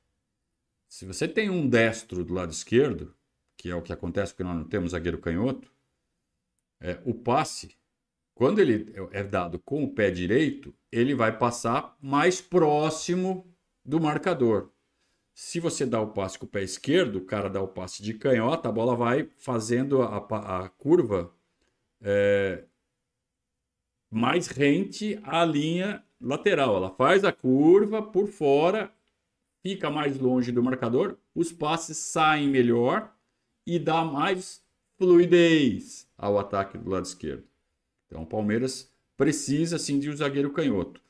Se 0.89 1.07
você 1.07 1.27
tem 1.27 1.51
um 1.51 1.69
destro 1.69 2.25
do 2.25 2.35
lado 2.35 2.53
esquerdo, 2.53 3.15
que 3.57 3.71
é 3.71 3.75
o 3.75 3.83
que 3.83 3.93
acontece 3.93 4.33
porque 4.33 4.45
nós 4.45 4.57
não 4.57 4.65
temos 4.65 4.91
zagueiro 4.91 5.19
canhoto, 5.19 5.73
é, 6.81 7.01
o 7.05 7.15
passe, 7.15 7.77
quando 8.35 8.59
ele 8.59 8.93
é 9.13 9.23
dado 9.23 9.59
com 9.59 9.83
o 9.83 9.95
pé 9.95 10.11
direito, 10.11 10.75
ele 10.91 11.15
vai 11.15 11.37
passar 11.37 11.97
mais 12.01 12.41
próximo 12.41 13.47
do 13.85 14.01
marcador. 14.01 14.71
Se 15.35 15.59
você 15.59 15.85
dá 15.85 16.01
o 16.01 16.13
passe 16.13 16.39
com 16.39 16.47
o 16.47 16.49
pé 16.49 16.63
esquerdo, 16.63 17.17
o 17.17 17.25
cara 17.25 17.51
dá 17.51 17.61
o 17.61 17.69
passe 17.69 18.03
de 18.03 18.15
canhota, 18.15 18.69
a 18.69 18.73
bola 18.73 18.95
vai 18.95 19.29
fazendo 19.37 20.03
a, 20.03 20.19
a 20.65 20.69
curva 20.69 21.35
é, 22.01 22.65
mais 24.11 24.47
rente 24.47 25.21
à 25.25 25.45
linha 25.45 26.05
lateral. 26.21 26.77
Ela 26.77 26.91
faz 26.91 27.25
a 27.25 27.33
curva 27.33 28.01
por 28.01 28.29
fora 28.29 28.95
fica 29.65 29.91
mais 29.91 30.19
longe 30.19 30.53
do 30.53 30.63
marcador, 30.63 31.17
os 31.35 31.51
passes 31.51 31.97
saem 31.97 32.49
melhor 32.49 33.11
e 33.67 33.79
dá 33.79 34.05
mais 34.05 34.63
fluidez 34.99 36.07
ao 36.19 36.39
ataque 36.39 36.77
do 36.77 36.91
lado 36.91 37.07
esquerdo. 37.07 37.45
Então 38.07 38.23
o 38.23 38.27
Palmeiras 38.27 38.93
precisa 39.17 39.79
sim 39.79 39.99
de 39.99 40.11
um 40.11 40.17
zagueiro 40.17 40.53
canhoto. 40.53 41.01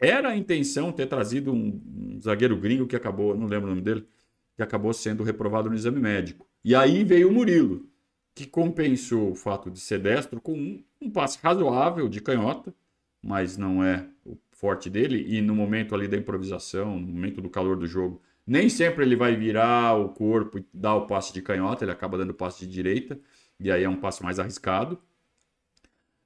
Era 0.00 0.30
a 0.30 0.36
intenção 0.36 0.92
ter 0.92 1.06
trazido 1.06 1.52
um, 1.52 2.18
zagueiro 2.22 2.56
gringo 2.56 2.86
que 2.86 2.96
acabou, 2.96 3.36
não 3.36 3.46
lembro 3.46 3.66
o 3.66 3.70
nome 3.70 3.82
dele, 3.82 4.06
que 4.54 4.62
acabou 4.62 4.92
sendo 4.92 5.22
reprovado 5.22 5.68
no 5.68 5.74
exame 5.74 6.00
médico. 6.00 6.46
E 6.64 6.74
aí 6.74 7.04
veio 7.04 7.28
o 7.28 7.32
Murilo, 7.32 7.86
que 8.34 8.46
compensou 8.46 9.30
o 9.30 9.34
fato 9.34 9.70
de 9.70 9.80
ser 9.80 9.98
destro 9.98 10.40
com 10.40 10.52
um, 10.52 10.84
um 11.00 11.10
passe 11.10 11.38
razoável 11.42 12.08
de 12.08 12.20
canhota, 12.20 12.74
mas 13.22 13.56
não 13.56 13.82
é 13.82 14.08
o 14.24 14.36
forte 14.52 14.88
dele 14.88 15.24
e 15.28 15.40
no 15.40 15.54
momento 15.54 15.94
ali 15.94 16.06
da 16.06 16.16
improvisação, 16.16 16.98
no 16.98 17.06
momento 17.06 17.40
do 17.40 17.50
calor 17.50 17.76
do 17.76 17.86
jogo, 17.86 18.22
nem 18.46 18.68
sempre 18.68 19.04
ele 19.04 19.16
vai 19.16 19.36
virar 19.36 19.94
o 19.94 20.08
corpo 20.08 20.58
e 20.58 20.66
dar 20.72 20.94
o 20.94 21.06
passe 21.06 21.32
de 21.32 21.42
canhota, 21.42 21.84
ele 21.84 21.92
acaba 21.92 22.16
dando 22.16 22.32
passe 22.32 22.66
de 22.66 22.72
direita, 22.72 23.20
e 23.60 23.70
aí 23.70 23.84
é 23.84 23.88
um 23.88 23.96
passe 23.96 24.22
mais 24.22 24.38
arriscado. 24.38 24.98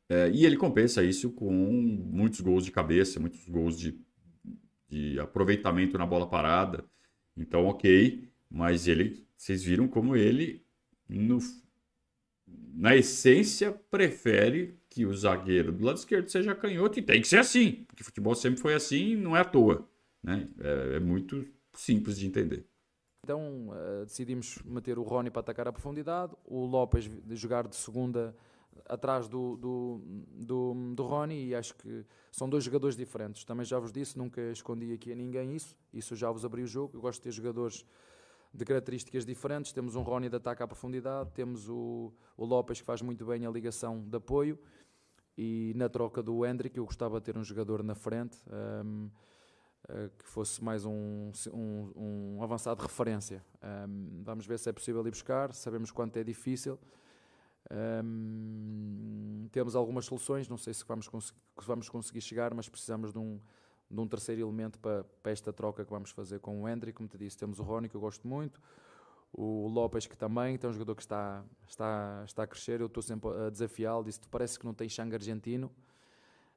É, 0.08 0.30
e 0.30 0.44
ele 0.44 0.56
compensa 0.56 1.02
isso 1.02 1.30
com 1.30 1.50
muitos 1.52 2.40
gols 2.40 2.64
de 2.64 2.70
cabeça, 2.70 3.20
muitos 3.20 3.48
gols 3.48 3.78
de, 3.78 3.98
de 4.88 5.18
aproveitamento 5.18 5.96
na 5.96 6.06
bola 6.06 6.28
parada. 6.28 6.84
Então, 7.36 7.66
ok, 7.66 8.28
mas 8.50 8.86
ele, 8.86 9.26
vocês 9.36 9.64
viram 9.64 9.88
como 9.88 10.14
ele, 10.14 10.64
no, 11.08 11.38
na 12.46 12.94
essência, 12.96 13.72
prefere 13.90 14.78
que 14.88 15.06
o 15.06 15.14
zagueiro 15.14 15.72
do 15.72 15.84
lado 15.84 15.96
esquerdo 15.96 16.28
seja 16.28 16.54
canhoto 16.54 16.98
e 16.98 17.02
tem 17.02 17.20
que 17.20 17.28
ser 17.28 17.38
assim, 17.38 17.84
porque 17.86 18.04
futebol 18.04 18.34
sempre 18.34 18.60
foi 18.60 18.74
assim, 18.74 19.16
não 19.16 19.36
é 19.36 19.40
à 19.40 19.44
toa, 19.44 19.88
né? 20.22 20.48
É, 20.60 20.96
é 20.96 21.00
muito 21.00 21.46
simples 21.72 22.18
de 22.18 22.26
entender. 22.26 22.66
Então 23.24 23.68
uh, 23.68 24.04
decidimos 24.04 24.58
meter 24.64 24.98
o 24.98 25.02
Rony 25.02 25.30
para 25.30 25.40
atacar 25.40 25.68
a 25.68 25.72
profundidade, 25.72 26.34
o 26.44 26.66
Lopes 26.66 27.08
de 27.08 27.36
jogar 27.36 27.68
de 27.68 27.76
segunda 27.76 28.36
atrás 28.86 29.28
do, 29.28 29.56
do, 29.56 30.00
do, 30.30 30.94
do 30.94 31.02
Rony 31.04 31.48
e 31.48 31.54
acho 31.54 31.74
que 31.76 32.04
são 32.30 32.48
dois 32.48 32.64
jogadores 32.64 32.96
diferentes. 32.96 33.44
Também 33.44 33.64
já 33.64 33.78
vos 33.78 33.92
disse, 33.92 34.18
nunca 34.18 34.40
escondi 34.50 34.92
aqui 34.92 35.12
a 35.12 35.14
ninguém 35.14 35.54
isso, 35.54 35.76
isso 35.92 36.16
já 36.16 36.30
vos 36.30 36.44
abri 36.44 36.62
o 36.62 36.66
jogo. 36.66 36.96
Eu 36.96 37.00
gosto 37.00 37.20
de 37.20 37.24
ter 37.24 37.32
jogadores 37.32 37.84
de 38.52 38.64
características 38.64 39.24
diferentes. 39.24 39.72
Temos 39.72 39.94
um 39.94 40.02
Rony 40.02 40.28
de 40.28 40.36
ataque 40.36 40.62
à 40.62 40.66
profundidade, 40.66 41.30
temos 41.32 41.68
o, 41.68 42.12
o 42.36 42.44
Lopes 42.44 42.80
que 42.80 42.86
faz 42.86 43.00
muito 43.02 43.24
bem 43.24 43.46
a 43.46 43.50
ligação 43.50 44.02
de 44.06 44.16
apoio 44.16 44.58
e 45.36 45.72
na 45.76 45.88
troca 45.88 46.22
do 46.22 46.44
Hendrick 46.44 46.76
eu 46.76 46.84
gostava 46.84 47.18
de 47.18 47.24
ter 47.24 47.38
um 47.38 47.44
jogador 47.44 47.82
na 47.82 47.94
frente 47.94 48.36
um, 48.84 49.06
uh, 49.06 49.10
eh, 49.88 50.10
que 50.18 50.28
fosse 50.28 50.62
mais 50.62 50.84
um, 50.84 51.32
um, 51.52 51.92
um 52.36 52.42
avançado 52.42 52.80
de 52.80 52.86
referência. 52.86 53.42
Um, 53.88 54.22
vamos 54.22 54.46
ver 54.46 54.58
se 54.58 54.68
é 54.68 54.72
possível 54.72 55.06
ir 55.06 55.10
buscar, 55.10 55.52
sabemos 55.54 55.90
quanto 55.90 56.18
é 56.18 56.24
difícil. 56.24 56.78
Temos 59.50 59.76
algumas 59.76 60.04
soluções, 60.06 60.48
não 60.48 60.56
sei 60.56 60.74
se 60.74 60.84
vamos, 60.86 61.06
se 61.06 61.32
vamos 61.66 61.88
conseguir 61.88 62.20
chegar, 62.20 62.54
mas 62.54 62.68
precisamos 62.68 63.12
de 63.12 63.18
um, 63.18 63.40
de 63.90 64.00
um 64.00 64.06
terceiro 64.06 64.40
elemento 64.42 64.78
para, 64.78 65.04
para 65.22 65.32
esta 65.32 65.52
troca 65.52 65.84
que 65.84 65.90
vamos 65.90 66.10
fazer 66.10 66.40
com 66.40 66.62
o 66.62 66.68
Hendrick. 66.68 66.96
Como 66.96 67.08
te 67.08 67.18
disse, 67.18 67.36
temos 67.36 67.58
o 67.58 67.62
Rony, 67.62 67.88
que 67.88 67.94
eu 67.94 68.00
gosto 68.00 68.26
muito, 68.26 68.60
o 69.32 69.66
Lopes 69.68 70.06
que 70.06 70.16
também 70.16 70.58
tem 70.58 70.68
um 70.68 70.72
jogador 70.72 70.94
que 70.94 71.02
está, 71.02 71.42
está, 71.66 72.22
está 72.26 72.42
a 72.42 72.46
crescer, 72.46 72.80
eu 72.80 72.86
estou 72.86 73.02
sempre 73.02 73.30
a 73.30 73.48
desafiá-lo, 73.48 74.04
disse, 74.04 74.20
parece 74.30 74.58
que 74.58 74.66
não 74.66 74.74
tem 74.74 74.88
sangue 74.88 75.14
argentino, 75.14 75.70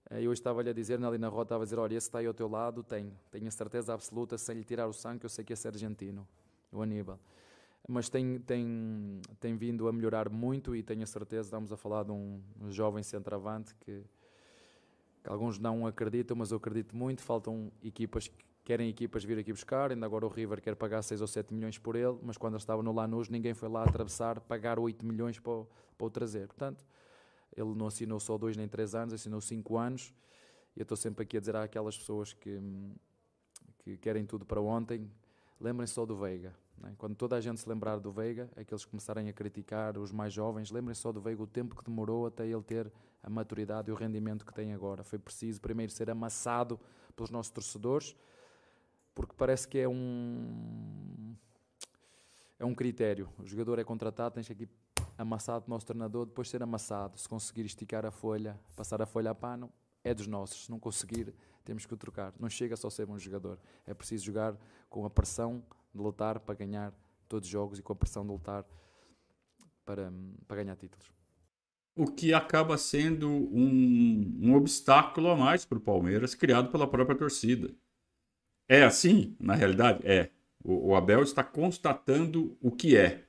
eh, 0.09 0.21
eu 0.21 0.33
estava-lhe 0.33 0.69
a 0.69 0.73
dizer, 0.73 1.03
ali 1.03 1.17
na 1.17 1.29
rota, 1.29 1.43
estava 1.43 1.63
a 1.63 1.65
dizer, 1.65 1.79
olha, 1.79 1.95
esse 1.95 2.07
está 2.07 2.19
aí 2.19 2.25
ao 2.25 2.33
teu 2.33 2.49
lado, 2.49 2.83
tenho, 2.83 3.17
tenho 3.31 3.47
a 3.47 3.51
certeza 3.51 3.93
absoluta, 3.93 4.37
sem 4.37 4.57
lhe 4.57 4.63
tirar 4.63 4.87
o 4.87 4.93
sangue, 4.93 5.23
eu 5.23 5.29
sei 5.29 5.45
que 5.45 5.53
esse 5.53 5.67
é 5.67 5.71
argentino, 5.71 6.27
o 6.71 6.81
Aníbal. 6.81 7.19
Mas 7.87 8.09
tem, 8.09 8.39
tem, 8.39 9.21
tem 9.39 9.55
vindo 9.55 9.87
a 9.87 9.93
melhorar 9.93 10.29
muito 10.29 10.75
e 10.75 10.81
tenho 10.81 11.03
a 11.03 11.05
certeza, 11.05 11.47
estamos 11.47 11.71
a 11.71 11.77
falar 11.77 12.03
de 12.03 12.11
um, 12.11 12.41
jovem 12.69 13.03
centroavante 13.03 13.75
que, 13.75 14.03
que 15.23 15.29
alguns 15.29 15.59
não 15.59 15.85
acreditam, 15.85 16.35
mas 16.35 16.51
eu 16.51 16.57
acredito 16.57 16.95
muito, 16.95 17.21
faltam 17.21 17.71
equipas 17.83 18.27
que 18.27 18.43
querem 18.65 18.89
equipas 18.89 19.23
vir 19.23 19.37
aqui 19.37 19.53
buscar, 19.53 19.91
ainda 19.91 20.07
agora 20.07 20.25
o 20.25 20.29
River 20.29 20.59
quer 20.59 20.75
pagar 20.75 21.03
6 21.03 21.21
ou 21.21 21.27
7 21.27 21.53
milhões 21.53 21.77
por 21.77 21.95
ele, 21.95 22.17
mas 22.23 22.35
quando 22.35 22.53
ele 22.55 22.61
estava 22.61 22.81
no 22.81 22.91
Lanús 22.91 23.29
ninguém 23.29 23.53
foi 23.53 23.69
lá 23.69 23.83
atravessar, 23.83 24.39
pagar 24.39 24.79
8 24.79 25.05
milhões 25.05 25.37
para 25.37 25.51
o, 25.51 25.67
para 25.95 26.07
o 26.07 26.09
trazer. 26.09 26.47
Portanto, 26.47 26.83
ele 27.55 27.75
não 27.75 27.85
assinou 27.85 28.19
só 28.19 28.35
2 28.35 28.57
nem 28.57 28.67
3 28.67 28.95
anos, 28.95 29.13
assinou 29.13 29.39
5 29.39 29.77
anos, 29.77 30.11
e 30.75 30.79
eu 30.79 30.83
estou 30.83 30.97
sempre 30.97 31.21
aqui 31.21 31.37
a 31.37 31.39
dizer 31.39 31.55
àquelas 31.55 31.95
pessoas 31.95 32.33
que, 32.33 32.59
que 33.77 33.97
querem 33.97 34.25
tudo 34.25 34.43
para 34.43 34.59
ontem, 34.59 35.07
lembrem-se 35.61 35.93
só 35.93 36.03
do 36.03 36.17
Veiga. 36.17 36.64
É? 36.83 36.91
Quando 36.97 37.15
toda 37.15 37.35
a 37.35 37.41
gente 37.41 37.59
se 37.59 37.69
lembrar 37.69 37.99
do 37.99 38.11
Veiga, 38.11 38.49
aqueles 38.55 38.83
que 38.83 38.91
começarem 38.91 39.29
a 39.29 39.33
criticar, 39.33 39.97
os 39.97 40.11
mais 40.11 40.33
jovens, 40.33 40.71
lembrem-se 40.71 41.01
só 41.01 41.11
do 41.11 41.21
Veiga, 41.21 41.41
o 41.41 41.47
tempo 41.47 41.75
que 41.75 41.83
demorou 41.83 42.27
até 42.27 42.45
ele 42.45 42.61
ter 42.61 42.91
a 43.23 43.29
maturidade 43.29 43.89
e 43.89 43.93
o 43.93 43.95
rendimento 43.95 44.45
que 44.45 44.53
tem 44.53 44.73
agora. 44.73 45.03
Foi 45.03 45.17
preciso 45.17 45.59
primeiro 45.61 45.91
ser 45.91 46.09
amassado 46.09 46.79
pelos 47.15 47.29
nossos 47.29 47.51
torcedores, 47.51 48.15
porque 49.13 49.33
parece 49.37 49.67
que 49.67 49.79
é 49.79 49.87
um 49.87 51.35
é 52.57 52.65
um 52.65 52.73
critério. 52.73 53.29
O 53.37 53.45
jogador 53.45 53.79
é 53.79 53.83
contratado, 53.83 54.35
tens 54.35 54.49
aqui 54.49 54.67
amassado 55.17 55.65
nosso 55.67 55.85
treinador, 55.85 56.25
depois 56.25 56.49
ser 56.49 56.61
amassado. 56.61 57.17
Se 57.17 57.27
conseguir 57.27 57.65
esticar 57.65 58.05
a 58.05 58.11
folha, 58.11 58.59
passar 58.75 59.01
a 59.01 59.05
folha 59.05 59.31
a 59.31 59.35
pano, 59.35 59.69
é 60.03 60.13
dos 60.13 60.27
nossos. 60.27 60.65
Se 60.65 60.71
não 60.71 60.79
conseguir, 60.79 61.33
temos 61.63 61.85
que 61.85 61.93
o 61.93 61.97
trocar. 61.97 62.33
Não 62.39 62.49
chega 62.49 62.75
só 62.75 62.89
ser 62.89 63.09
um 63.09 63.17
jogador. 63.17 63.59
É 63.85 63.93
preciso 63.93 64.25
jogar 64.25 64.55
com 64.89 65.05
a 65.05 65.09
pressão 65.09 65.63
de 65.95 66.01
lutar 66.01 66.39
para 66.39 66.55
ganhar 66.55 66.93
todos 67.27 67.47
os 67.47 67.51
jogos 67.51 67.79
e 67.79 67.81
com 67.81 67.93
a 67.93 67.95
pressão 67.95 68.23
de 68.23 68.31
lutar 68.31 68.65
para, 69.85 70.11
para 70.47 70.57
ganhar 70.57 70.75
títulos. 70.75 71.13
O 71.95 72.05
que 72.05 72.33
acaba 72.33 72.77
sendo 72.77 73.29
um, 73.29 74.39
um 74.41 74.55
obstáculo 74.55 75.29
a 75.29 75.35
mais 75.35 75.63
para 75.63 75.77
o 75.77 75.81
Palmeiras, 75.81 76.35
criado 76.35 76.69
pela 76.69 76.89
própria 76.89 77.17
torcida. 77.17 77.73
É 78.67 78.83
assim, 78.83 79.35
na 79.39 79.55
realidade? 79.55 80.05
É. 80.05 80.31
O, 80.63 80.89
o 80.89 80.95
Abel 80.95 81.21
está 81.23 81.43
constatando 81.43 82.57
o 82.59 82.71
que 82.71 82.97
é. 82.97 83.25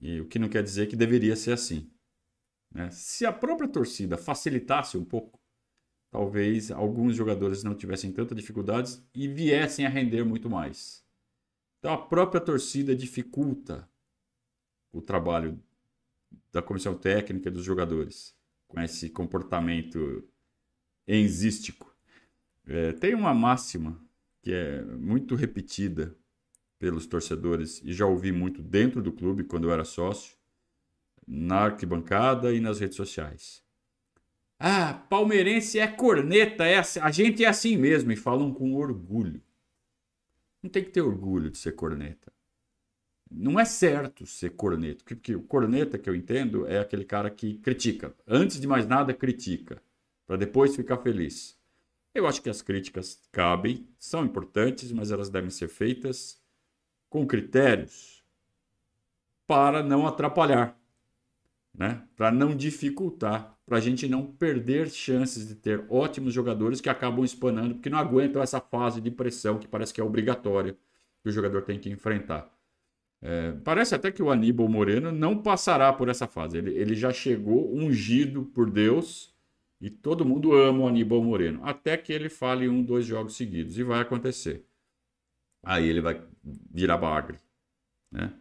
E 0.00 0.20
o 0.20 0.28
que 0.28 0.38
não 0.38 0.48
quer 0.48 0.62
dizer 0.62 0.86
que 0.86 0.94
deveria 0.94 1.34
ser 1.34 1.52
assim. 1.52 1.90
Né? 2.72 2.90
Se 2.90 3.26
a 3.26 3.32
própria 3.32 3.68
torcida 3.68 4.16
facilitasse 4.16 4.96
um 4.96 5.04
pouco, 5.04 5.40
talvez 6.10 6.70
alguns 6.70 7.16
jogadores 7.16 7.64
não 7.64 7.74
tivessem 7.74 8.12
tanta 8.12 8.34
dificuldades 8.34 9.04
e 9.14 9.26
viessem 9.26 9.86
a 9.86 9.88
render 9.88 10.24
muito 10.24 10.48
mais. 10.48 11.04
Então 11.82 11.94
a 11.94 11.98
própria 11.98 12.40
torcida 12.40 12.94
dificulta 12.94 13.90
o 14.92 15.02
trabalho 15.02 15.60
da 16.52 16.62
comissão 16.62 16.94
técnica 16.94 17.50
dos 17.50 17.64
jogadores 17.64 18.36
com 18.68 18.80
esse 18.80 19.10
comportamento 19.10 20.22
enzístico. 21.08 21.92
É, 22.68 22.92
tem 22.92 23.16
uma 23.16 23.34
máxima 23.34 24.00
que 24.40 24.52
é 24.52 24.80
muito 24.80 25.34
repetida 25.34 26.16
pelos 26.78 27.04
torcedores 27.04 27.82
e 27.82 27.92
já 27.92 28.06
ouvi 28.06 28.30
muito 28.30 28.62
dentro 28.62 29.02
do 29.02 29.10
clube 29.10 29.42
quando 29.42 29.64
eu 29.64 29.72
era 29.72 29.84
sócio, 29.84 30.36
na 31.26 31.64
arquibancada 31.64 32.54
e 32.54 32.60
nas 32.60 32.78
redes 32.78 32.96
sociais. 32.96 33.60
Ah, 34.56 34.94
palmeirense 35.10 35.80
é 35.80 35.88
corneta, 35.88 36.64
é, 36.64 36.78
assim, 36.78 37.00
a 37.00 37.10
gente 37.10 37.44
é 37.44 37.48
assim 37.48 37.76
mesmo 37.76 38.12
e 38.12 38.16
falam 38.16 38.54
com 38.54 38.76
orgulho. 38.76 39.42
Não 40.62 40.70
tem 40.70 40.84
que 40.84 40.90
ter 40.90 41.02
orgulho 41.02 41.50
de 41.50 41.58
ser 41.58 41.72
corneta. 41.72 42.32
Não 43.30 43.58
é 43.58 43.64
certo 43.64 44.26
ser 44.26 44.50
corneta, 44.50 45.04
porque 45.04 45.34
o 45.34 45.42
corneta 45.42 45.98
que 45.98 46.08
eu 46.08 46.14
entendo 46.14 46.66
é 46.66 46.78
aquele 46.78 47.04
cara 47.04 47.30
que 47.30 47.58
critica. 47.58 48.14
Antes 48.26 48.60
de 48.60 48.66
mais 48.66 48.86
nada, 48.86 49.14
critica, 49.14 49.82
para 50.26 50.36
depois 50.36 50.76
ficar 50.76 50.98
feliz. 50.98 51.58
Eu 52.14 52.26
acho 52.26 52.42
que 52.42 52.50
as 52.50 52.60
críticas 52.60 53.20
cabem, 53.32 53.88
são 53.98 54.24
importantes, 54.24 54.92
mas 54.92 55.10
elas 55.10 55.30
devem 55.30 55.48
ser 55.48 55.68
feitas 55.68 56.40
com 57.08 57.26
critérios 57.26 58.22
para 59.46 59.82
não 59.82 60.06
atrapalhar, 60.06 60.78
né? 61.74 62.02
para 62.16 62.30
não 62.30 62.54
dificultar, 62.54 63.56
para 63.64 63.78
a 63.78 63.80
gente 63.80 64.08
não 64.08 64.26
perder 64.26 64.90
chances 64.90 65.48
de 65.48 65.54
ter 65.54 65.84
ótimos 65.88 66.34
jogadores 66.34 66.80
que 66.80 66.88
acabam 66.88 67.24
espanando 67.24 67.74
porque 67.74 67.90
não 67.90 67.98
aguentam 67.98 68.42
essa 68.42 68.60
fase 68.60 69.00
de 69.00 69.10
pressão 69.10 69.58
que 69.58 69.66
parece 69.66 69.94
que 69.94 70.00
é 70.00 70.04
obrigatória 70.04 70.76
que 71.22 71.28
o 71.28 71.32
jogador 71.32 71.62
tem 71.62 71.78
que 71.78 71.88
enfrentar. 71.88 72.52
É, 73.24 73.52
parece 73.64 73.94
até 73.94 74.10
que 74.10 74.22
o 74.22 74.30
Aníbal 74.30 74.68
Moreno 74.68 75.12
não 75.12 75.40
passará 75.40 75.92
por 75.92 76.08
essa 76.08 76.26
fase. 76.26 76.58
Ele, 76.58 76.72
ele 76.72 76.94
já 76.96 77.12
chegou 77.12 77.72
ungido 77.72 78.44
por 78.46 78.68
Deus 78.68 79.32
e 79.80 79.88
todo 79.88 80.24
mundo 80.24 80.52
ama 80.52 80.80
o 80.80 80.88
Aníbal 80.88 81.22
Moreno. 81.22 81.60
Até 81.64 81.96
que 81.96 82.12
ele 82.12 82.28
fale 82.28 82.68
um, 82.68 82.82
dois 82.82 83.06
jogos 83.06 83.36
seguidos. 83.36 83.78
E 83.78 83.84
vai 83.84 84.00
acontecer. 84.00 84.66
Aí 85.62 85.88
ele 85.88 86.00
vai 86.00 86.20
virar 86.72 86.98
bagre. 86.98 87.38
Né? 88.10 88.32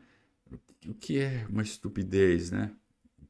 O 0.88 0.96
que 0.96 1.20
é 1.20 1.46
uma 1.48 1.62
estupidez, 1.62 2.50
né? 2.50 2.72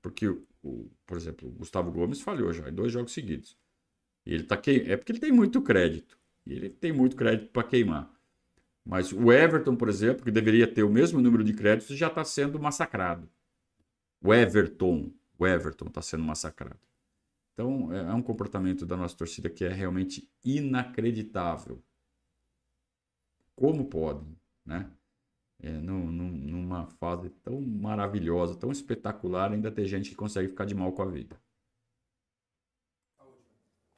Porque, 0.02 0.28
o, 0.28 0.90
por 1.06 1.18
exemplo, 1.18 1.48
o 1.50 1.52
Gustavo 1.52 1.92
Gomes 1.92 2.22
falhou 2.22 2.52
já 2.52 2.70
em 2.70 2.74
dois 2.74 2.92
jogos 2.92 3.14
seguidos. 3.14 3.58
E 4.26 4.34
ele 4.34 4.44
tá 4.44 4.58
que... 4.58 4.72
É 4.92 4.98
porque 4.98 5.12
ele 5.12 5.20
tem 5.20 5.32
muito 5.32 5.62
crédito. 5.62 6.20
E 6.46 6.54
ele 6.54 6.70
tem 6.70 6.92
muito 6.92 7.16
crédito 7.16 7.52
para 7.52 7.68
queimar. 7.68 8.12
Mas 8.84 9.12
o 9.12 9.32
Everton, 9.32 9.76
por 9.76 9.90
exemplo, 9.90 10.24
que 10.24 10.32
deveria 10.32 10.68
ter 10.68 10.84
o 10.84 10.90
mesmo 10.90 11.22
número 11.22 11.44
de 11.44 11.54
créditos, 11.54 11.96
já 11.98 12.08
está 12.08 12.24
sendo 12.24 12.60
massacrado. 12.60 13.30
O 14.24 14.34
Everton, 14.34 15.12
o 15.38 15.46
Everton 15.46 15.88
está 15.88 16.02
sendo 16.02 16.24
massacrado. 16.24 16.80
Então 17.54 17.94
é, 17.94 18.00
é 18.00 18.14
um 18.14 18.22
comportamento 18.22 18.86
da 18.86 18.98
nossa 18.98 19.16
torcida 19.16 19.50
que 19.50 19.64
é 19.64 19.70
realmente 19.70 20.30
inacreditável. 20.44 21.84
Como 23.56 23.86
podem, 23.86 24.36
né? 24.66 24.90
É, 25.64 25.72
num, 25.72 26.12
numa 26.12 26.88
fase 26.88 27.30
tão 27.30 27.62
maravilhosa, 27.62 28.56
tão 28.56 28.72
espetacular, 28.72 29.52
ainda 29.52 29.72
ter 29.72 29.86
gente 29.86 30.10
que 30.10 30.16
consegue 30.16 30.48
ficar 30.48 30.66
de 30.66 30.74
mal 30.74 30.92
com 30.92 31.04
a 31.04 31.06
vida. 31.06 31.40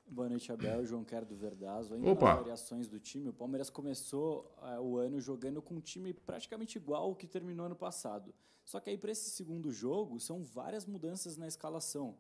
Boa 0.05 0.29
noite, 0.29 0.51
Abel. 0.51 0.85
João 0.85 1.03
Quero 1.03 1.25
do 1.25 1.35
Verdazo. 1.35 1.95
Ainda 1.95 2.11
Opa. 2.11 2.27
nas 2.27 2.37
variações 2.39 2.87
do 2.87 2.99
time, 2.99 3.29
o 3.29 3.33
Palmeiras 3.33 3.69
começou 3.69 4.53
uh, 4.61 4.79
o 4.79 4.97
ano 4.97 5.19
jogando 5.19 5.61
com 5.61 5.75
um 5.75 5.79
time 5.79 6.13
praticamente 6.13 6.77
igual 6.77 7.03
ao 7.03 7.15
que 7.15 7.25
terminou 7.25 7.65
ano 7.65 7.75
passado. 7.75 8.31
Só 8.63 8.79
que 8.79 8.91
aí, 8.91 8.97
para 8.97 9.11
esse 9.11 9.31
segundo 9.31 9.71
jogo, 9.71 10.19
são 10.19 10.43
várias 10.43 10.85
mudanças 10.85 11.35
na 11.35 11.47
escalação. 11.47 12.15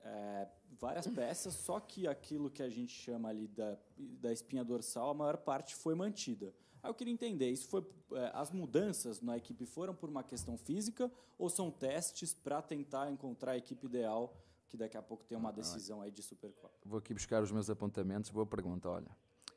É, 0.00 0.48
várias 0.80 1.06
peças, 1.06 1.54
só 1.54 1.78
que 1.78 2.06
aquilo 2.06 2.50
que 2.50 2.62
a 2.62 2.68
gente 2.68 2.92
chama 2.92 3.28
ali 3.28 3.46
da, 3.46 3.78
da 3.96 4.32
espinha 4.32 4.64
dorsal, 4.64 5.10
a 5.10 5.14
maior 5.14 5.36
parte 5.36 5.74
foi 5.74 5.94
mantida. 5.94 6.52
Aí 6.82 6.90
eu 6.90 6.94
queria 6.94 7.12
entender, 7.12 7.50
isso 7.50 7.68
foi 7.68 7.84
é, 8.12 8.30
as 8.34 8.50
mudanças 8.50 9.20
na 9.20 9.36
equipe 9.36 9.66
foram 9.66 9.94
por 9.94 10.08
uma 10.08 10.22
questão 10.22 10.56
física 10.56 11.10
ou 11.36 11.50
são 11.50 11.70
testes 11.70 12.32
para 12.32 12.62
tentar 12.62 13.10
encontrar 13.10 13.52
a 13.52 13.56
equipe 13.56 13.86
ideal 13.86 14.36
que 14.68 14.76
daqui 14.76 14.96
a 14.96 15.02
pouco 15.02 15.24
tem 15.24 15.36
uma 15.36 15.50
decisão 15.50 16.02
aí 16.02 16.10
de 16.10 16.22
Supercopa. 16.22 16.74
Vou 16.84 16.98
aqui 16.98 17.14
buscar 17.14 17.42
os 17.42 17.50
meus 17.50 17.70
apontamentos. 17.70 18.30
Boa 18.30 18.46
pergunta, 18.46 18.88
olha. 18.88 19.10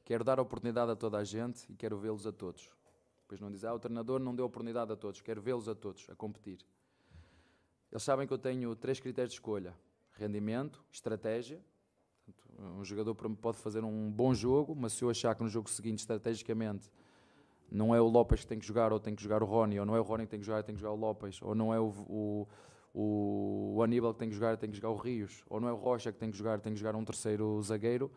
Quero 0.06 0.24
dar 0.24 0.40
oportunidade 0.40 0.92
a 0.92 0.96
toda 0.96 1.18
a 1.18 1.24
gente 1.24 1.72
e 1.72 1.76
quero 1.76 1.98
vê-los 1.98 2.26
a 2.26 2.32
todos. 2.32 2.70
Depois 3.22 3.40
não 3.40 3.52
dizer, 3.52 3.68
ah, 3.68 3.74
o 3.74 3.80
treinador 3.80 4.20
não 4.20 4.36
deu 4.36 4.46
oportunidade 4.46 4.92
a 4.92 4.96
todos. 4.96 5.22
Quero 5.22 5.42
vê-los 5.42 5.68
a 5.68 5.76
todos 5.76 6.08
a 6.10 6.16
competir. 6.16 6.60
Eles 7.92 8.04
sabem 8.04 8.26
que 8.26 8.34
eu 8.34 8.38
tenho 8.38 8.76
três 8.76 9.00
critérios 9.00 9.34
de 9.34 9.36
escolha: 9.36 9.76
rendimento, 10.14 10.84
estratégia. 10.92 11.64
Um 12.58 12.84
jogador 12.84 13.16
pode 13.16 13.58
fazer 13.58 13.84
um 13.84 14.12
bom 14.12 14.34
jogo, 14.34 14.76
mas 14.76 14.94
se 14.94 15.04
eu 15.04 15.10
achar 15.10 15.36
que 15.36 15.44
no 15.44 15.50
jogo 15.50 15.70
seguinte, 15.70 16.00
estrategicamente, 16.00 16.92
não 17.72 17.96
é 17.96 18.02
o 18.02 18.08
Lopes 18.08 18.42
que 18.42 18.48
tem 18.48 18.60
que 18.60 18.66
jogar, 18.66 18.92
ou 18.92 19.00
tem 19.00 19.16
que 19.16 19.24
jogar 19.24 19.42
o 19.42 19.46
Rony, 19.46 19.80
ou 19.80 19.86
não 19.86 19.96
é 19.96 20.00
o 20.00 20.04
Rony 20.04 20.26
que 20.26 20.32
tem 20.32 20.40
que 20.40 20.46
jogar, 20.46 20.64
tem 20.64 20.76
que 20.76 20.82
jogar 20.82 20.94
o 20.94 20.98
Lopes, 20.98 21.42
ou 21.42 21.56
não 21.56 21.74
é 21.74 21.80
o, 21.80 21.88
o 21.88 22.48
o, 22.94 23.76
o 23.78 23.84
Aníbal 23.84 24.14
que 24.14 24.20
tem 24.20 24.28
que 24.28 24.36
jogar 24.36 24.58
tem 24.58 24.70
que 24.70 24.76
jogar 24.76 24.90
o 24.90 24.98
Rios, 24.98 25.46
ou 25.50 25.62
não 25.62 25.70
é 25.70 25.72
o 25.72 25.78
Rocha 25.78 26.12
que 26.12 26.18
tem 26.18 26.30
que 26.30 26.38
jogar, 26.38 26.60
tem 26.60 26.74
que 26.74 26.80
jogar 26.80 26.94
um 26.94 27.06
terceiro 27.06 27.62
zagueiro, 27.64 28.12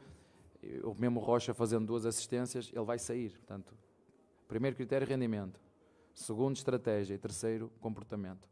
o 0.83 0.95
mesmo 0.95 1.21
Rocha 1.21 1.53
fazendo 1.53 1.87
duas 1.87 2.07
assistências, 2.07 2.71
ele 2.73 2.85
vai 2.85 2.99
sair. 2.99 3.31
Portanto, 3.31 3.75
primeiro 4.49 4.77
critério, 4.77 5.07
rendimento. 5.07 5.61
Segundo, 6.15 6.57
estratégia. 6.57 7.15
E 7.15 7.19
terceiro, 7.19 7.71
comportamento. 7.81 8.49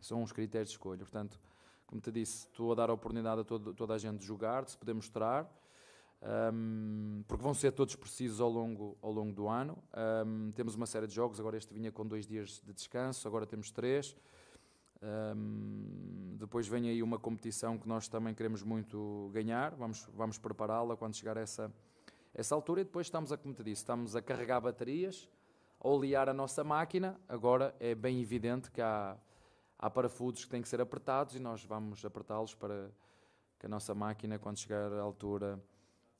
São 0.00 0.22
os 0.22 0.32
critérios 0.32 0.70
de 0.70 0.74
escolha. 0.74 0.98
Portanto, 0.98 1.38
como 1.86 2.00
te 2.00 2.10
disse, 2.10 2.46
estou 2.46 2.72
a 2.72 2.74
dar 2.74 2.90
a 2.90 2.92
oportunidade 2.92 3.42
a 3.42 3.44
todo, 3.44 3.74
toda 3.74 3.94
a 3.94 3.98
gente 3.98 4.20
de 4.20 4.26
jogar, 4.26 4.64
de 4.64 4.70
se 4.70 4.78
poder 4.78 4.94
mostrar, 4.94 5.50
um, 6.22 7.24
porque 7.26 7.42
vão 7.42 7.52
ser 7.52 7.72
todos 7.72 7.96
precisos 7.96 8.40
ao 8.40 8.48
longo, 8.48 8.96
ao 9.02 9.10
longo 9.10 9.32
do 9.32 9.48
ano. 9.48 9.76
Um, 10.24 10.52
temos 10.52 10.76
uma 10.76 10.86
série 10.86 11.06
de 11.08 11.14
jogos, 11.14 11.40
agora 11.40 11.56
este 11.56 11.74
vinha 11.74 11.90
com 11.90 12.06
dois 12.06 12.26
dias 12.26 12.62
de 12.64 12.72
descanso, 12.72 13.26
agora 13.26 13.44
temos 13.44 13.72
três. 13.72 14.16
Um, 15.02 16.36
depois 16.38 16.68
vem 16.68 16.88
aí 16.88 17.02
uma 17.02 17.18
competição 17.18 17.76
que 17.76 17.88
nós 17.88 18.06
também 18.06 18.34
queremos 18.34 18.62
muito 18.62 19.30
ganhar, 19.32 19.74
vamos, 19.74 20.08
vamos 20.14 20.38
prepará-la 20.38 20.96
quando 20.96 21.16
chegar 21.16 21.36
a 21.36 21.40
essa, 21.40 21.72
essa 22.32 22.54
altura 22.54 22.82
e 22.82 22.84
depois 22.84 23.08
estamos 23.08 23.32
a, 23.32 23.36
como 23.36 23.52
te 23.52 23.64
disse, 23.64 23.82
estamos 23.82 24.14
a 24.14 24.22
carregar 24.22 24.60
baterias, 24.60 25.28
a 25.80 25.88
olear 25.88 26.28
a 26.28 26.32
nossa 26.32 26.62
máquina. 26.62 27.20
Agora 27.28 27.74
é 27.80 27.96
bem 27.96 28.20
evidente 28.20 28.70
que 28.70 28.80
há, 28.80 29.16
há 29.76 29.90
parafusos 29.90 30.44
que 30.44 30.50
têm 30.52 30.62
que 30.62 30.68
ser 30.68 30.80
apertados 30.80 31.34
e 31.34 31.40
nós 31.40 31.64
vamos 31.64 32.04
apertá-los 32.04 32.54
para 32.54 32.92
que 33.58 33.66
a 33.66 33.68
nossa 33.68 33.92
máquina, 33.92 34.38
quando 34.38 34.58
chegar 34.58 34.92
à 34.92 35.00
altura 35.00 35.60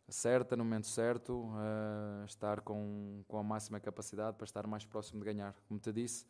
certa, 0.09 0.57
no 0.57 0.65
momento 0.65 0.87
certo, 0.87 1.33
uh, 1.33 2.25
estar 2.27 2.61
com, 2.61 3.23
com 3.29 3.39
a 3.39 3.43
máxima 3.43 3.81
capacidade 3.81 4.37
para 4.37 4.45
estar 4.45 4.67
mais 4.67 4.85
próximo 4.85 5.21
de 5.21 5.27
ganhar. 5.27 5.55
Como 5.69 5.79
te 5.81 5.93
disse, 5.93 6.27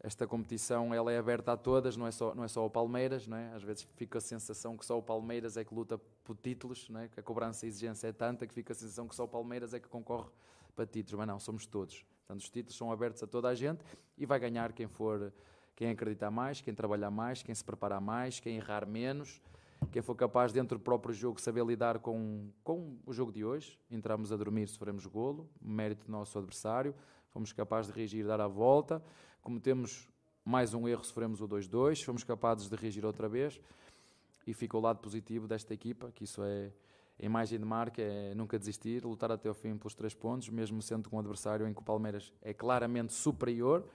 esta 0.00 0.26
competição 0.26 0.92
ela 0.92 1.10
é 1.10 1.18
aberta 1.18 1.52
a 1.52 1.56
todas, 1.56 1.96
não 1.96 2.06
é 2.06 2.10
só, 2.10 2.34
não 2.34 2.44
é 2.44 2.48
só 2.48 2.64
o 2.66 2.68
Palmeiras, 2.68 3.26
não 3.26 3.38
é? 3.38 3.54
às 3.54 3.62
vezes 3.62 3.88
fica 3.96 4.18
a 4.18 4.20
sensação 4.20 4.76
que 4.76 4.84
só 4.84 4.98
o 4.98 5.02
Palmeiras 5.02 5.56
é 5.56 5.64
que 5.64 5.74
luta 5.74 5.98
por 6.22 6.36
títulos, 6.36 6.88
não 6.90 7.00
é? 7.00 7.08
que 7.08 7.18
a 7.18 7.22
cobrança 7.22 7.64
e 7.64 7.66
a 7.66 7.70
exigência 7.70 8.08
é 8.08 8.12
tanta 8.12 8.46
que 8.46 8.52
fica 8.52 8.72
a 8.72 8.76
sensação 8.76 9.08
que 9.08 9.14
só 9.14 9.24
o 9.24 9.28
Palmeiras 9.28 9.72
é 9.72 9.80
que 9.80 9.88
concorre 9.88 10.28
para 10.76 10.84
títulos, 10.84 11.18
mas 11.18 11.26
não, 11.26 11.40
somos 11.40 11.64
todos. 11.64 12.04
Portanto, 12.18 12.42
os 12.42 12.50
títulos 12.50 12.76
são 12.76 12.92
abertos 12.92 13.22
a 13.22 13.26
toda 13.26 13.48
a 13.48 13.54
gente 13.54 13.82
e 14.18 14.26
vai 14.26 14.38
ganhar 14.38 14.74
quem 14.74 14.86
for, 14.86 15.32
quem 15.74 15.88
acreditar 15.88 16.30
mais, 16.30 16.60
quem 16.60 16.74
trabalhar 16.74 17.10
mais, 17.10 17.42
quem 17.42 17.54
se 17.54 17.64
preparar 17.64 18.00
mais, 18.00 18.40
quem 18.40 18.56
errar 18.56 18.86
menos, 18.86 19.40
quem 19.90 20.02
for 20.02 20.14
capaz 20.14 20.52
dentro 20.52 20.78
do 20.78 20.82
próprio 20.82 21.14
jogo 21.14 21.40
saber 21.40 21.64
lidar 21.64 21.98
com, 21.98 22.50
com 22.62 22.98
o 23.06 23.12
jogo 23.12 23.32
de 23.32 23.44
hoje. 23.44 23.78
Entramos 23.90 24.32
a 24.32 24.36
dormir, 24.36 24.68
sofremos 24.68 25.06
golo, 25.06 25.48
mérito 25.60 26.06
do 26.06 26.12
nosso 26.12 26.38
adversário, 26.38 26.94
fomos 27.30 27.52
capazes 27.52 27.92
de 27.92 27.98
reagir, 27.98 28.26
dar 28.26 28.40
a 28.40 28.48
volta 28.48 29.02
cometemos 29.44 30.08
mais 30.42 30.72
um 30.72 30.88
erro, 30.88 31.04
sofremos 31.04 31.42
o 31.42 31.46
2-2, 31.46 32.02
fomos 32.02 32.24
capazes 32.24 32.66
de 32.66 32.74
reagir 32.74 33.04
outra 33.04 33.28
vez 33.28 33.60
e 34.46 34.54
fica 34.54 34.74
o 34.74 34.80
lado 34.80 35.00
positivo 35.00 35.46
desta 35.46 35.74
equipa, 35.74 36.10
que 36.10 36.24
isso 36.24 36.42
é 36.42 36.72
a 37.20 37.26
imagem 37.26 37.58
de 37.58 37.64
marca, 37.64 38.00
é 38.00 38.34
nunca 38.34 38.58
desistir, 38.58 39.04
lutar 39.04 39.30
até 39.30 39.48
o 39.48 39.54
fim 39.54 39.76
pelos 39.76 39.94
três 39.94 40.14
pontos, 40.14 40.48
mesmo 40.48 40.80
sendo 40.80 41.10
com 41.10 41.16
um 41.16 41.18
adversário 41.18 41.68
em 41.68 41.74
que 41.74 41.80
o 41.80 41.84
Palmeiras 41.84 42.32
é 42.40 42.54
claramente 42.54 43.12
superior 43.12 43.86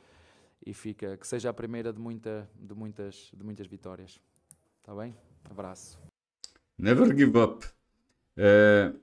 e 0.64 0.72
fica 0.72 1.18
que 1.18 1.28
seja 1.28 1.50
a 1.50 1.54
primeira 1.54 1.92
de, 1.92 2.00
muita, 2.00 2.48
de, 2.56 2.76
muitas, 2.76 3.32
de 3.36 3.44
muitas 3.44 3.66
vitórias. 3.66 4.22
Está 4.82 4.94
bem? 4.94 5.16
Abraço. 5.50 6.00
Never 6.78 7.16
give 7.18 7.38
up. 7.38 7.68
É 8.38 8.93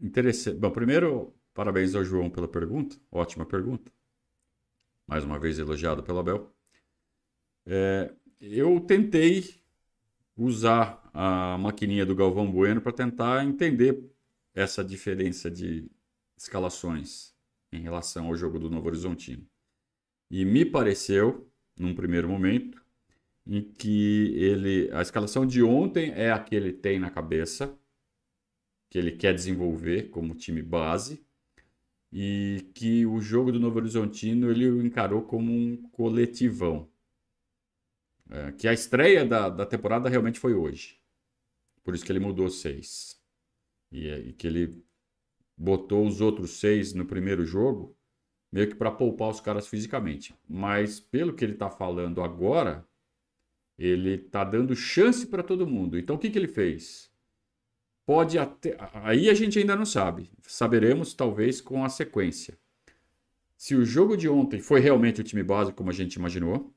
interessante. 0.00 0.58
Bom, 0.58 0.70
primeiro, 0.70 1.32
parabéns 1.54 1.94
ao 1.94 2.04
João 2.04 2.28
pela 2.28 2.48
pergunta. 2.48 2.96
Ótima 3.10 3.46
pergunta 3.46 3.90
mais 5.10 5.24
uma 5.24 5.40
vez 5.40 5.58
elogiado 5.58 6.04
pela 6.04 6.22
Bel. 6.22 6.54
É, 7.66 8.14
eu 8.40 8.78
tentei 8.78 9.56
usar 10.36 11.10
a 11.12 11.58
maquininha 11.58 12.06
do 12.06 12.14
Galvão 12.14 12.48
Bueno 12.48 12.80
para 12.80 12.92
tentar 12.92 13.44
entender 13.44 14.08
essa 14.54 14.84
diferença 14.84 15.50
de 15.50 15.90
escalações 16.36 17.34
em 17.72 17.80
relação 17.80 18.28
ao 18.28 18.36
jogo 18.36 18.56
do 18.56 18.70
Novo 18.70 18.86
Horizontino. 18.86 19.44
E 20.30 20.44
me 20.44 20.64
pareceu, 20.64 21.50
num 21.76 21.92
primeiro 21.92 22.28
momento, 22.28 22.80
em 23.50 23.62
que 23.62 24.32
ele 24.36 24.88
a 24.92 25.02
escalação 25.02 25.44
de 25.44 25.60
ontem 25.60 26.12
é 26.12 26.30
a 26.30 26.38
que 26.38 26.54
ele 26.54 26.72
tem 26.72 27.00
na 27.00 27.10
cabeça, 27.10 27.76
que 28.88 28.96
ele 28.96 29.10
quer 29.12 29.34
desenvolver 29.34 30.10
como 30.10 30.36
time 30.36 30.62
base, 30.62 31.26
e 32.12 32.70
que 32.74 33.04
o 33.06 33.20
jogo 33.20 33.50
do 33.52 33.58
Novo 33.60 33.78
Horizontino 33.78 34.50
ele 34.50 34.70
o 34.70 34.84
encarou 34.84 35.22
como 35.22 35.52
um 35.52 35.76
coletivão. 35.90 36.88
é, 38.30 38.52
que 38.52 38.68
a 38.68 38.72
estreia 38.72 39.24
da, 39.24 39.48
da 39.48 39.66
temporada 39.66 40.08
realmente 40.08 40.38
foi 40.38 40.54
hoje. 40.54 41.00
Por 41.82 41.94
isso 41.94 42.04
que 42.04 42.12
ele 42.12 42.20
mudou 42.20 42.48
seis. 42.48 43.20
E, 43.90 44.08
e 44.08 44.32
que 44.32 44.46
ele 44.46 44.84
botou 45.56 46.06
os 46.06 46.20
outros 46.20 46.52
seis 46.52 46.94
no 46.94 47.04
primeiro 47.04 47.44
jogo, 47.44 47.96
meio 48.52 48.68
que 48.68 48.76
para 48.76 48.92
poupar 48.92 49.30
os 49.30 49.40
caras 49.40 49.66
fisicamente. 49.66 50.34
Mas 50.48 51.00
pelo 51.00 51.34
que 51.34 51.44
ele 51.44 51.54
está 51.54 51.70
falando 51.70 52.22
agora, 52.22 52.88
ele 53.80 54.16
está 54.16 54.44
dando 54.44 54.76
chance 54.76 55.26
para 55.26 55.42
todo 55.42 55.66
mundo. 55.66 55.98
Então 55.98 56.16
o 56.16 56.18
que, 56.18 56.28
que 56.28 56.38
ele 56.38 56.46
fez? 56.46 57.10
Pode 58.04 58.38
até. 58.38 58.76
Aí 58.92 59.30
a 59.30 59.34
gente 59.34 59.58
ainda 59.58 59.74
não 59.74 59.86
sabe. 59.86 60.30
Saberemos 60.42 61.14
talvez 61.14 61.62
com 61.62 61.82
a 61.82 61.88
sequência. 61.88 62.58
Se 63.56 63.74
o 63.74 63.84
jogo 63.84 64.16
de 64.16 64.28
ontem 64.28 64.60
foi 64.60 64.80
realmente 64.80 65.22
o 65.22 65.24
time 65.24 65.42
base, 65.42 65.72
como 65.72 65.88
a 65.88 65.94
gente 65.94 66.14
imaginou, 66.14 66.74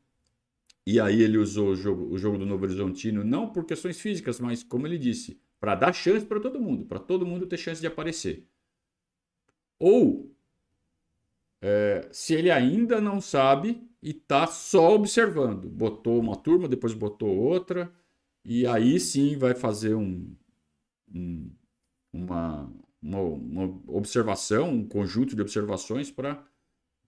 e 0.85 0.99
aí 0.99 1.21
ele 1.21 1.37
usou 1.37 1.69
o 1.69 1.75
jogo, 1.75 2.13
o 2.13 2.17
jogo 2.17 2.37
do 2.37 2.45
Novo 2.45 2.63
Horizontino 2.63 3.23
não 3.23 3.49
por 3.51 3.65
questões 3.65 3.99
físicas, 3.99 4.39
mas 4.39 4.63
como 4.63 4.87
ele 4.87 4.97
disse, 4.97 5.41
para 5.59 5.75
dar 5.75 5.93
chance 5.93 6.25
para 6.25 6.39
todo 6.39 6.59
mundo, 6.59 6.85
para 6.85 6.99
todo 6.99 7.25
mundo 7.25 7.47
ter 7.47 7.57
chance 7.57 7.81
de 7.81 7.87
aparecer. 7.87 8.47
Ou 9.79 10.33
é, 11.61 12.07
se 12.11 12.33
ele 12.33 12.51
ainda 12.51 13.01
não 13.01 13.19
sabe 13.19 13.89
e 14.03 14.11
está 14.11 14.45
só 14.45 14.93
observando, 14.93 15.69
botou 15.69 16.19
uma 16.19 16.35
turma, 16.35 16.67
depois 16.67 16.93
botou 16.93 17.33
outra, 17.33 17.89
e 18.43 18.67
aí 18.67 18.99
sim 18.99 19.37
vai 19.37 19.55
fazer 19.55 19.95
um, 19.95 20.35
um 21.15 21.49
uma, 22.11 22.69
uma, 23.01 23.19
uma 23.21 23.81
observação, 23.87 24.69
um 24.69 24.87
conjunto 24.87 25.35
de 25.35 25.41
observações 25.41 26.11
para 26.11 26.45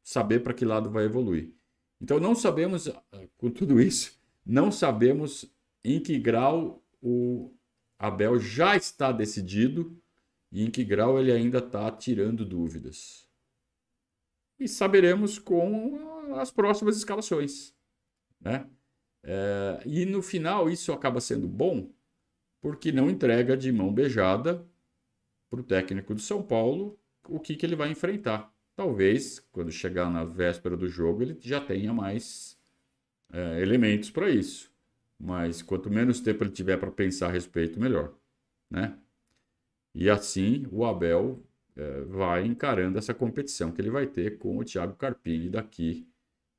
saber 0.01 0.39
para 0.39 0.53
que 0.53 0.63
lado 0.63 0.89
vai 0.89 1.03
evoluir. 1.03 1.53
Então 2.01 2.17
não 2.19 2.33
sabemos, 2.33 2.89
com 3.37 3.51
tudo 3.51 3.79
isso, 3.79 4.17
não 4.45 4.71
sabemos 4.71 5.53
em 5.83 5.99
que 5.99 6.17
grau 6.17 6.81
o 7.01 7.53
Abel 7.99 8.39
já 8.39 8.75
está 8.75 9.11
decidido 9.11 10.01
e 10.49 10.63
em 10.63 10.71
que 10.71 10.83
grau 10.83 11.19
ele 11.19 11.31
ainda 11.31 11.59
está 11.59 11.91
tirando 11.91 12.45
dúvidas. 12.45 13.27
E 14.57 14.67
saberemos 14.67 15.37
com 15.37 16.14
as 16.39 16.51
próximas 16.51 16.97
escalações. 16.97 17.73
Né? 18.39 18.67
É, 19.23 19.81
e 19.85 20.05
no 20.05 20.21
final 20.21 20.69
isso 20.69 20.91
acaba 20.91 21.19
sendo 21.19 21.47
bom 21.47 21.89
porque 22.61 22.91
não 22.91 23.09
entrega 23.09 23.55
de 23.57 23.71
mão 23.71 23.93
beijada 23.93 24.65
para 25.49 25.59
o 25.59 25.63
técnico 25.63 26.13
do 26.13 26.21
São 26.21 26.43
Paulo 26.43 26.99
o 27.27 27.39
que, 27.39 27.55
que 27.55 27.65
ele 27.65 27.75
vai 27.75 27.89
enfrentar 27.89 28.55
talvez 28.75 29.39
quando 29.51 29.71
chegar 29.71 30.11
na 30.11 30.23
véspera 30.23 30.75
do 30.75 30.87
jogo 30.87 31.23
ele 31.23 31.37
já 31.39 31.61
tenha 31.61 31.93
mais 31.93 32.59
é, 33.31 33.61
elementos 33.61 34.11
para 34.11 34.29
isso. 34.29 34.71
Mas 35.17 35.61
quanto 35.61 35.89
menos 35.89 36.19
tempo 36.19 36.43
ele 36.43 36.51
tiver 36.51 36.77
para 36.77 36.91
pensar 36.91 37.27
a 37.27 37.31
respeito, 37.31 37.79
melhor, 37.79 38.13
né? 38.69 38.97
E 39.93 40.09
assim 40.09 40.67
o 40.71 40.85
Abel 40.85 41.41
é, 41.75 42.01
vai 42.01 42.45
encarando 42.45 42.97
essa 42.97 43.13
competição 43.13 43.71
que 43.71 43.81
ele 43.81 43.89
vai 43.89 44.05
ter 44.07 44.37
com 44.37 44.57
o 44.57 44.63
Thiago 44.63 44.95
Carpini 44.95 45.49
daqui, 45.49 46.07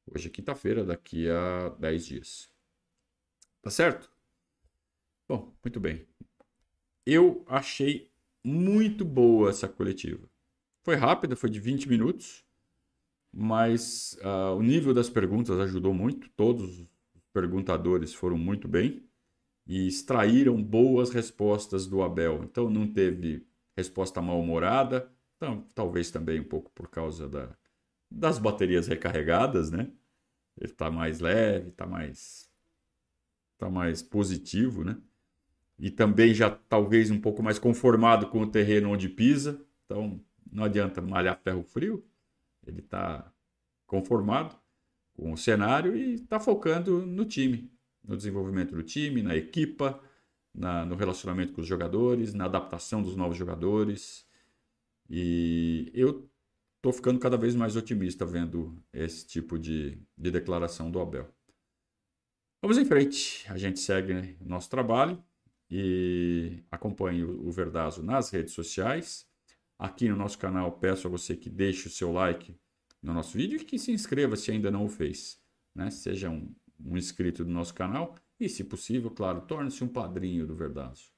hoje 0.07 0.29
é 0.29 0.31
quinta-feira, 0.31 0.85
daqui 0.85 1.29
a 1.29 1.71
10 1.79 2.07
dias. 2.07 2.51
Tá 3.63 3.71
certo? 3.71 4.11
Bom, 5.29 5.55
muito 5.65 5.81
bem. 5.81 6.07
Eu 7.05 7.45
achei 7.49 8.11
muito 8.45 9.05
boa 9.05 9.51
essa 9.51 9.69
coletiva. 9.69 10.29
Foi 10.83 10.95
rápida, 10.95 11.35
foi 11.35 11.51
de 11.51 11.59
20 11.59 11.89
minutos, 11.89 12.45
mas 13.33 14.17
uh, 14.23 14.57
o 14.57 14.63
nível 14.63 14.95
das 14.95 15.11
perguntas 15.11 15.59
ajudou 15.59 15.93
muito. 15.93 16.29
Todos 16.31 16.81
os 16.81 16.87
perguntadores 17.33 18.15
foram 18.15 18.39
muito 18.39 18.69
bem 18.69 19.05
e 19.67 19.89
extraíram 19.89 20.63
boas 20.63 21.11
respostas 21.11 21.87
do 21.87 22.03
Abel. 22.03 22.45
Então 22.45 22.71
não 22.71 22.87
teve 22.87 23.45
resposta 23.77 24.23
mal-humorada, 24.23 25.11
então, 25.37 25.67
talvez 25.75 26.11
também 26.11 26.41
um 26.41 26.45
pouco 26.45 26.71
por 26.71 26.89
causa 26.89 27.29
da, 27.29 27.55
das 28.11 28.39
baterias 28.39 28.87
recarregadas, 28.87 29.71
né? 29.71 29.91
Ele 30.59 30.73
está 30.73 30.91
mais 30.91 31.21
leve, 31.21 31.69
está 31.69 31.87
mais, 31.87 32.51
tá 33.59 33.69
mais 33.69 34.03
positivo, 34.03 34.85
né? 34.85 34.97
E 35.79 35.91
também 35.91 36.33
já 36.33 36.51
talvez 36.51 37.11
um 37.11 37.21
pouco 37.21 37.43
mais 37.43 37.59
conformado 37.59 38.29
com 38.29 38.41
o 38.41 38.47
terreno 38.47 38.91
onde 38.91 39.09
pisa. 39.09 39.61
Então, 39.85 40.21
não 40.51 40.65
adianta 40.65 41.03
malhar 41.03 41.39
ferro 41.43 41.63
frio, 41.63 42.05
ele 42.67 42.81
está 42.81 43.31
conformado 43.87 44.57
com 45.15 45.33
o 45.33 45.37
cenário 45.37 45.97
e 45.97 46.15
está 46.15 46.41
focando 46.41 47.05
no 47.07 47.25
time, 47.25 47.71
no 48.03 48.17
desenvolvimento 48.17 48.75
do 48.75 48.83
time, 48.83 49.23
na 49.23 49.37
equipa, 49.37 50.01
na, 50.55 50.85
no 50.85 50.95
relacionamento 50.95 51.53
com 51.53 51.61
os 51.61 51.67
jogadores, 51.67 52.33
na 52.33 52.47
adaptação 52.47 53.03
dos 53.03 53.17
novos 53.17 53.37
jogadores. 53.37 54.27
E 55.09 55.91
eu 55.95 56.29
estou 56.87 56.93
ficando 56.93 57.19
cada 57.19 57.37
vez 57.37 57.57
mais 57.57 57.75
otimista 57.75 58.25
vendo 58.25 58.81
esse 58.93 59.27
tipo 59.27 59.59
de, 59.59 60.01
de 60.17 60.31
declaração 60.31 60.89
do 60.89 61.01
Abel. 61.01 61.29
Vamos 62.63 62.79
em 62.79 62.85
frente, 62.85 63.45
a 63.51 63.59
gente 63.59 63.81
segue 63.81 64.37
nosso 64.41 64.71
trabalho 64.71 65.21
e 65.69 66.63
acompanhe 66.71 67.25
o 67.25 67.51
Verdazo 67.51 68.05
nas 68.05 68.31
redes 68.31 68.55
sociais 68.55 69.27
aqui 69.77 70.09
no 70.09 70.15
nosso 70.15 70.39
canal, 70.39 70.79
peço 70.79 71.09
a 71.09 71.11
você 71.11 71.37
que 71.37 71.51
deixe 71.51 71.89
o 71.89 71.91
seu 71.91 72.13
like 72.13 72.57
no 73.03 73.13
nosso 73.13 73.37
vídeo 73.37 73.61
e 73.61 73.65
que 73.65 73.81
se 73.81 73.91
inscreva 73.91 74.37
se 74.37 74.53
ainda 74.53 74.71
não 74.71 74.85
o 74.85 74.89
fez. 74.89 75.41
Né? 75.75 75.91
Seja 75.91 76.31
um, 76.31 76.55
um 76.79 76.97
inscrito 76.97 77.45
do 77.45 77.51
nosso 77.51 77.75
canal 77.75 78.15
e, 78.39 78.49
se 78.49 78.63
possível, 78.63 79.11
claro, 79.11 79.41
torne-se 79.41 79.83
um 79.83 79.89
padrinho 79.89 80.47
do 80.47 80.55
Verdazo. 80.55 81.11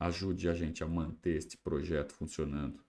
Ajude 0.00 0.48
a 0.48 0.54
gente 0.54 0.82
a 0.82 0.88
manter 0.88 1.36
este 1.36 1.56
projeto 1.56 2.12
funcionando. 2.12 2.87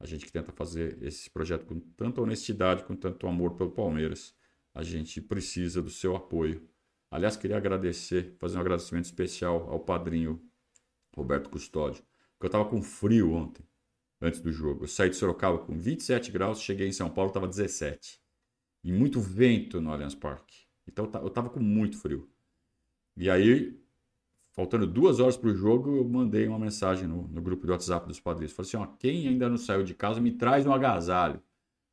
A 0.00 0.06
gente 0.06 0.24
que 0.24 0.32
tenta 0.32 0.50
fazer 0.50 1.00
esse 1.02 1.28
projeto 1.30 1.66
com 1.66 1.78
tanta 1.78 2.22
honestidade, 2.22 2.84
com 2.84 2.96
tanto 2.96 3.26
amor 3.26 3.54
pelo 3.54 3.70
Palmeiras, 3.70 4.34
a 4.74 4.82
gente 4.82 5.20
precisa 5.20 5.82
do 5.82 5.90
seu 5.90 6.16
apoio. 6.16 6.66
Aliás, 7.10 7.36
queria 7.36 7.58
agradecer, 7.58 8.34
fazer 8.38 8.56
um 8.56 8.60
agradecimento 8.60 9.04
especial 9.04 9.68
ao 9.68 9.78
padrinho 9.78 10.42
Roberto 11.14 11.50
Custódio, 11.50 12.02
que 12.38 12.46
eu 12.46 12.48
estava 12.48 12.64
com 12.64 12.80
frio 12.82 13.32
ontem 13.32 13.62
antes 14.20 14.40
do 14.40 14.50
jogo. 14.50 14.84
Eu 14.84 14.88
saí 14.88 15.10
de 15.10 15.16
Sorocaba 15.16 15.58
com 15.58 15.76
27 15.76 16.30
graus, 16.30 16.62
cheguei 16.62 16.88
em 16.88 16.92
São 16.92 17.10
Paulo, 17.10 17.30
estava 17.30 17.46
17. 17.46 18.20
E 18.82 18.92
muito 18.92 19.20
vento 19.20 19.80
no 19.80 19.92
Allianz 19.92 20.14
Parque. 20.14 20.66
Então 20.86 21.10
eu 21.14 21.28
estava 21.28 21.50
com 21.50 21.60
muito 21.60 21.98
frio. 21.98 22.30
E 23.16 23.28
aí, 23.28 23.79
faltando 24.52 24.86
duas 24.86 25.20
horas 25.20 25.36
para 25.36 25.50
o 25.50 25.54
jogo, 25.54 25.96
eu 25.96 26.04
mandei 26.04 26.46
uma 26.46 26.58
mensagem 26.58 27.06
no, 27.06 27.28
no, 27.28 27.40
grupo 27.40 27.66
de 27.66 27.72
WhatsApp 27.72 28.06
dos 28.06 28.20
padrinhos. 28.20 28.52
Falei 28.52 28.68
assim: 28.68 28.76
ó, 28.76 28.86
quem 28.98 29.28
ainda 29.28 29.48
não 29.48 29.56
saiu 29.56 29.82
de 29.82 29.94
casa, 29.94 30.20
me 30.20 30.32
traz 30.32 30.66
um 30.66 30.72
agasalho. 30.72 31.40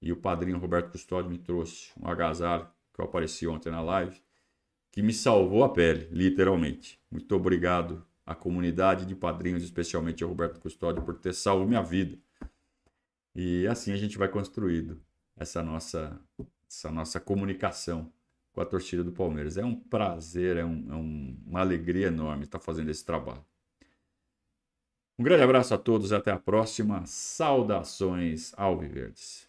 E 0.01 0.12
o 0.12 0.18
padrinho 0.18 0.60
Roberto 0.60 0.91
Custódio 0.91 1.30
me 1.30 1.38
trouxe 1.38 1.91
um 1.99 2.08
agasalho 2.08 2.68
que 2.93 3.01
eu 3.01 3.05
apareci 3.05 3.47
ontem 3.47 3.72
na 3.72 3.82
live, 3.82 4.22
que 4.91 5.01
me 5.01 5.14
salvou 5.14 5.64
a 5.64 5.70
pele, 5.70 6.08
literalmente. 6.12 6.99
Muito 7.10 7.36
obrigado 7.36 8.05
a 8.26 8.36
comunidade 8.36 9.05
de 9.05 9.16
padrinhos, 9.16 9.64
especialmente 9.64 10.24
ao 10.24 10.30
Roberto 10.30 10.60
Custódio, 10.60 11.01
por 11.03 11.16
ter 11.16 11.34
salvo 11.34 11.66
minha 11.66 11.82
vida. 11.82 12.18
E 13.34 13.66
assim 13.68 13.91
a 13.91 13.95
gente 13.95 14.18
vai 14.18 14.28
construindo 14.28 15.01
essa 15.36 15.64
nossa, 15.64 16.20
essa 16.68 16.91
nossa 16.91 17.20
comunicação 17.20 18.12
com 18.58 18.62
a 18.64 18.66
torcida 18.66 19.03
do 19.03 19.12
Palmeiras. 19.12 19.55
É 19.55 19.64
um 19.64 19.76
prazer, 19.76 20.58
é, 20.58 20.66
um, 20.66 20.88
é 20.89 20.95
um, 20.95 21.38
uma 21.45 21.60
alegria 21.60 22.08
enorme 22.08 22.43
estar 22.43 22.58
fazendo 22.58 22.89
esse 22.89 23.05
trabalho. 23.05 23.45
Um 25.20 25.24
grande 25.24 25.43
abraço 25.43 25.76
a 25.76 25.78
todos, 25.78 26.12
até 26.12 26.32
a 26.32 26.39
próxima. 26.39 27.05
Saudações 27.05 28.53
Alviverdes. 28.58 29.47